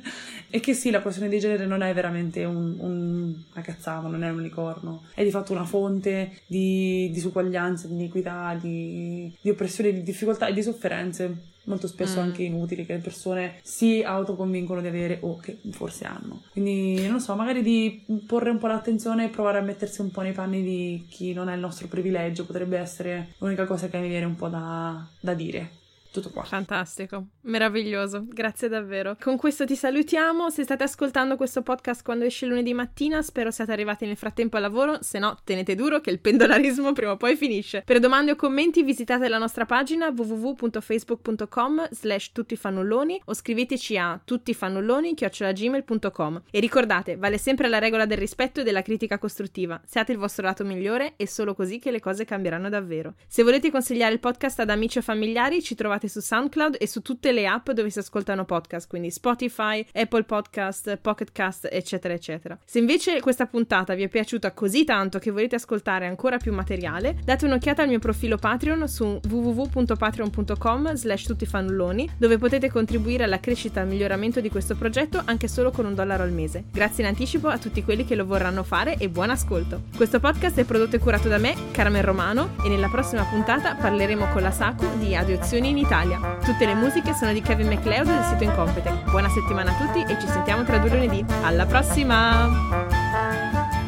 e 0.48 0.60
che 0.60 0.72
sì 0.72 0.88
la 0.88 1.02
questione 1.02 1.28
di 1.28 1.38
genere 1.38 1.66
non 1.66 1.82
è 1.82 1.92
veramente 1.92 2.42
un, 2.46 2.74
un, 2.78 3.34
una 3.52 3.62
cazzata 3.62 4.08
non 4.08 4.24
è 4.24 4.30
un 4.30 4.40
licorno 4.40 5.02
è 5.12 5.22
di 5.22 5.30
fatto 5.30 5.52
una 5.52 5.66
fonte 5.66 6.40
di 6.46 7.10
disuguaglianza 7.12 7.86
di 7.86 7.92
iniquità 7.92 8.56
di, 8.58 9.30
di 9.38 9.50
oppressione 9.50 9.92
di 9.92 10.02
difficoltà 10.02 10.46
e 10.46 10.54
di 10.54 10.62
sofferenze 10.62 11.36
molto 11.70 11.86
spesso 11.86 12.20
mm. 12.20 12.22
anche 12.22 12.42
inutili 12.42 12.84
che 12.84 12.94
le 12.94 13.00
persone 13.00 13.54
si 13.62 14.02
autoconvincono 14.02 14.80
di 14.80 14.88
avere 14.88 15.18
o 15.22 15.38
che 15.38 15.58
forse 15.70 16.04
hanno. 16.04 16.42
Quindi 16.52 17.06
non 17.08 17.20
so, 17.20 17.34
magari 17.34 17.62
di 17.62 18.04
porre 18.26 18.50
un 18.50 18.58
po' 18.58 18.66
l'attenzione 18.66 19.24
e 19.24 19.28
provare 19.28 19.58
a 19.58 19.62
mettersi 19.62 20.00
un 20.00 20.10
po' 20.10 20.20
nei 20.20 20.32
panni 20.32 20.62
di 20.62 21.06
chi 21.08 21.32
non 21.32 21.48
ha 21.48 21.54
il 21.54 21.60
nostro 21.60 21.88
privilegio 21.88 22.44
potrebbe 22.44 22.78
essere 22.78 23.34
l'unica 23.38 23.64
cosa 23.64 23.88
che 23.88 23.98
mi 23.98 24.08
viene 24.08 24.26
un 24.26 24.36
po' 24.36 24.48
da, 24.48 25.06
da 25.20 25.34
dire. 25.34 25.78
Tutto 26.12 26.30
qua. 26.30 26.42
Fantastico, 26.42 27.26
meraviglioso, 27.42 28.24
grazie 28.26 28.66
davvero. 28.68 29.16
Con 29.20 29.36
questo 29.36 29.64
ti 29.64 29.76
salutiamo. 29.76 30.50
Se 30.50 30.64
state 30.64 30.82
ascoltando 30.82 31.36
questo 31.36 31.62
podcast 31.62 32.02
quando 32.02 32.24
esce 32.24 32.46
lunedì 32.46 32.74
mattina, 32.74 33.22
spero 33.22 33.52
siate 33.52 33.70
arrivati 33.70 34.06
nel 34.06 34.16
frattempo 34.16 34.56
al 34.56 34.62
lavoro. 34.62 35.00
Se 35.02 35.20
no, 35.20 35.38
tenete 35.44 35.76
duro 35.76 36.00
che 36.00 36.10
il 36.10 36.18
pendolarismo 36.18 36.92
prima 36.92 37.12
o 37.12 37.16
poi 37.16 37.36
finisce. 37.36 37.82
Per 37.84 38.00
domande 38.00 38.32
o 38.32 38.36
commenti 38.36 38.82
visitate 38.82 39.28
la 39.28 39.38
nostra 39.38 39.66
pagina 39.66 40.08
www.facebook.com 40.08 41.90
slash 41.92 42.32
tuttifannulloni 42.32 43.22
o 43.26 43.34
scriveteci 43.34 43.96
a 43.96 44.20
tuttifannulloni.gmail.com 44.22 46.42
E 46.50 46.58
ricordate, 46.58 47.16
vale 47.16 47.38
sempre 47.38 47.68
la 47.68 47.78
regola 47.78 48.06
del 48.06 48.18
rispetto 48.18 48.62
e 48.62 48.64
della 48.64 48.82
critica 48.82 49.18
costruttiva. 49.18 49.80
Siate 49.86 50.10
il 50.10 50.18
vostro 50.18 50.44
lato 50.44 50.64
migliore 50.64 51.12
e 51.14 51.28
solo 51.28 51.54
così 51.54 51.78
che 51.78 51.92
le 51.92 52.00
cose 52.00 52.24
cambieranno 52.24 52.68
davvero. 52.68 53.14
Se 53.28 53.44
volete 53.44 53.70
consigliare 53.70 54.12
il 54.12 54.18
podcast 54.18 54.58
ad 54.58 54.70
amici 54.70 54.98
o 54.98 55.02
familiari, 55.02 55.62
ci 55.62 55.76
trovate 55.76 55.98
trovate 56.00 56.08
su 56.08 56.20
SoundCloud 56.20 56.76
e 56.80 56.88
su 56.88 57.02
tutte 57.02 57.32
le 57.32 57.46
app 57.46 57.70
dove 57.70 57.90
si 57.90 57.98
ascoltano 57.98 58.44
podcast, 58.44 58.88
quindi 58.88 59.10
Spotify, 59.10 59.84
Apple 59.92 60.24
Podcast, 60.24 60.96
Pocket 60.96 61.30
Cast, 61.32 61.68
eccetera, 61.70 62.14
eccetera. 62.14 62.58
Se 62.64 62.78
invece 62.78 63.20
questa 63.20 63.46
puntata 63.46 63.94
vi 63.94 64.04
è 64.04 64.08
piaciuta 64.08 64.52
così 64.52 64.84
tanto 64.84 65.18
che 65.18 65.30
volete 65.30 65.56
ascoltare 65.56 66.06
ancora 66.06 66.38
più 66.38 66.52
materiale, 66.52 67.18
date 67.22 67.44
un'occhiata 67.44 67.82
al 67.82 67.88
mio 67.88 67.98
profilo 67.98 68.38
Patreon 68.38 68.88
su 68.88 69.20
www.patreon.com 69.28 70.94
slash 70.94 71.24
tuttifannulloni, 71.24 72.10
dove 72.16 72.38
potete 72.38 72.70
contribuire 72.70 73.24
alla 73.24 73.40
crescita 73.40 73.80
e 73.80 73.82
al 73.82 73.88
miglioramento 73.88 74.40
di 74.40 74.48
questo 74.48 74.74
progetto 74.76 75.20
anche 75.24 75.48
solo 75.48 75.70
con 75.70 75.84
un 75.84 75.94
dollaro 75.94 76.22
al 76.22 76.32
mese. 76.32 76.64
Grazie 76.72 77.02
in 77.02 77.10
anticipo 77.10 77.48
a 77.48 77.58
tutti 77.58 77.84
quelli 77.84 78.04
che 78.04 78.14
lo 78.14 78.24
vorranno 78.24 78.62
fare 78.62 78.96
e 78.96 79.08
buon 79.08 79.30
ascolto. 79.30 79.82
Questo 79.94 80.20
podcast 80.20 80.58
è 80.58 80.64
prodotto 80.64 80.96
e 80.96 80.98
curato 80.98 81.28
da 81.28 81.38
me, 81.38 81.54
Carmen 81.72 82.02
Romano, 82.02 82.56
e 82.64 82.68
nella 82.68 82.88
prossima 82.88 83.24
puntata 83.24 83.74
parleremo 83.74 84.28
con 84.28 84.42
la 84.42 84.50
Saku 84.50 84.86
di 84.98 85.14
adozioni 85.14 85.68
in 85.70 85.76
Italia 85.76 85.89
Italia. 85.90 86.20
Tutte 86.44 86.66
le 86.66 86.74
musiche 86.74 87.12
sono 87.14 87.32
di 87.32 87.42
Kevin 87.42 87.66
McLeod 87.66 88.06
del 88.06 88.22
sito 88.22 88.44
Incompetech. 88.44 89.10
Buona 89.10 89.28
settimana 89.28 89.72
a 89.72 89.74
tutti 89.74 90.00
e 90.00 90.20
ci 90.20 90.28
sentiamo 90.28 90.62
tra 90.62 90.78
due 90.78 90.90
lunedì. 90.90 91.24
Alla 91.42 91.66
prossima! 91.66 93.79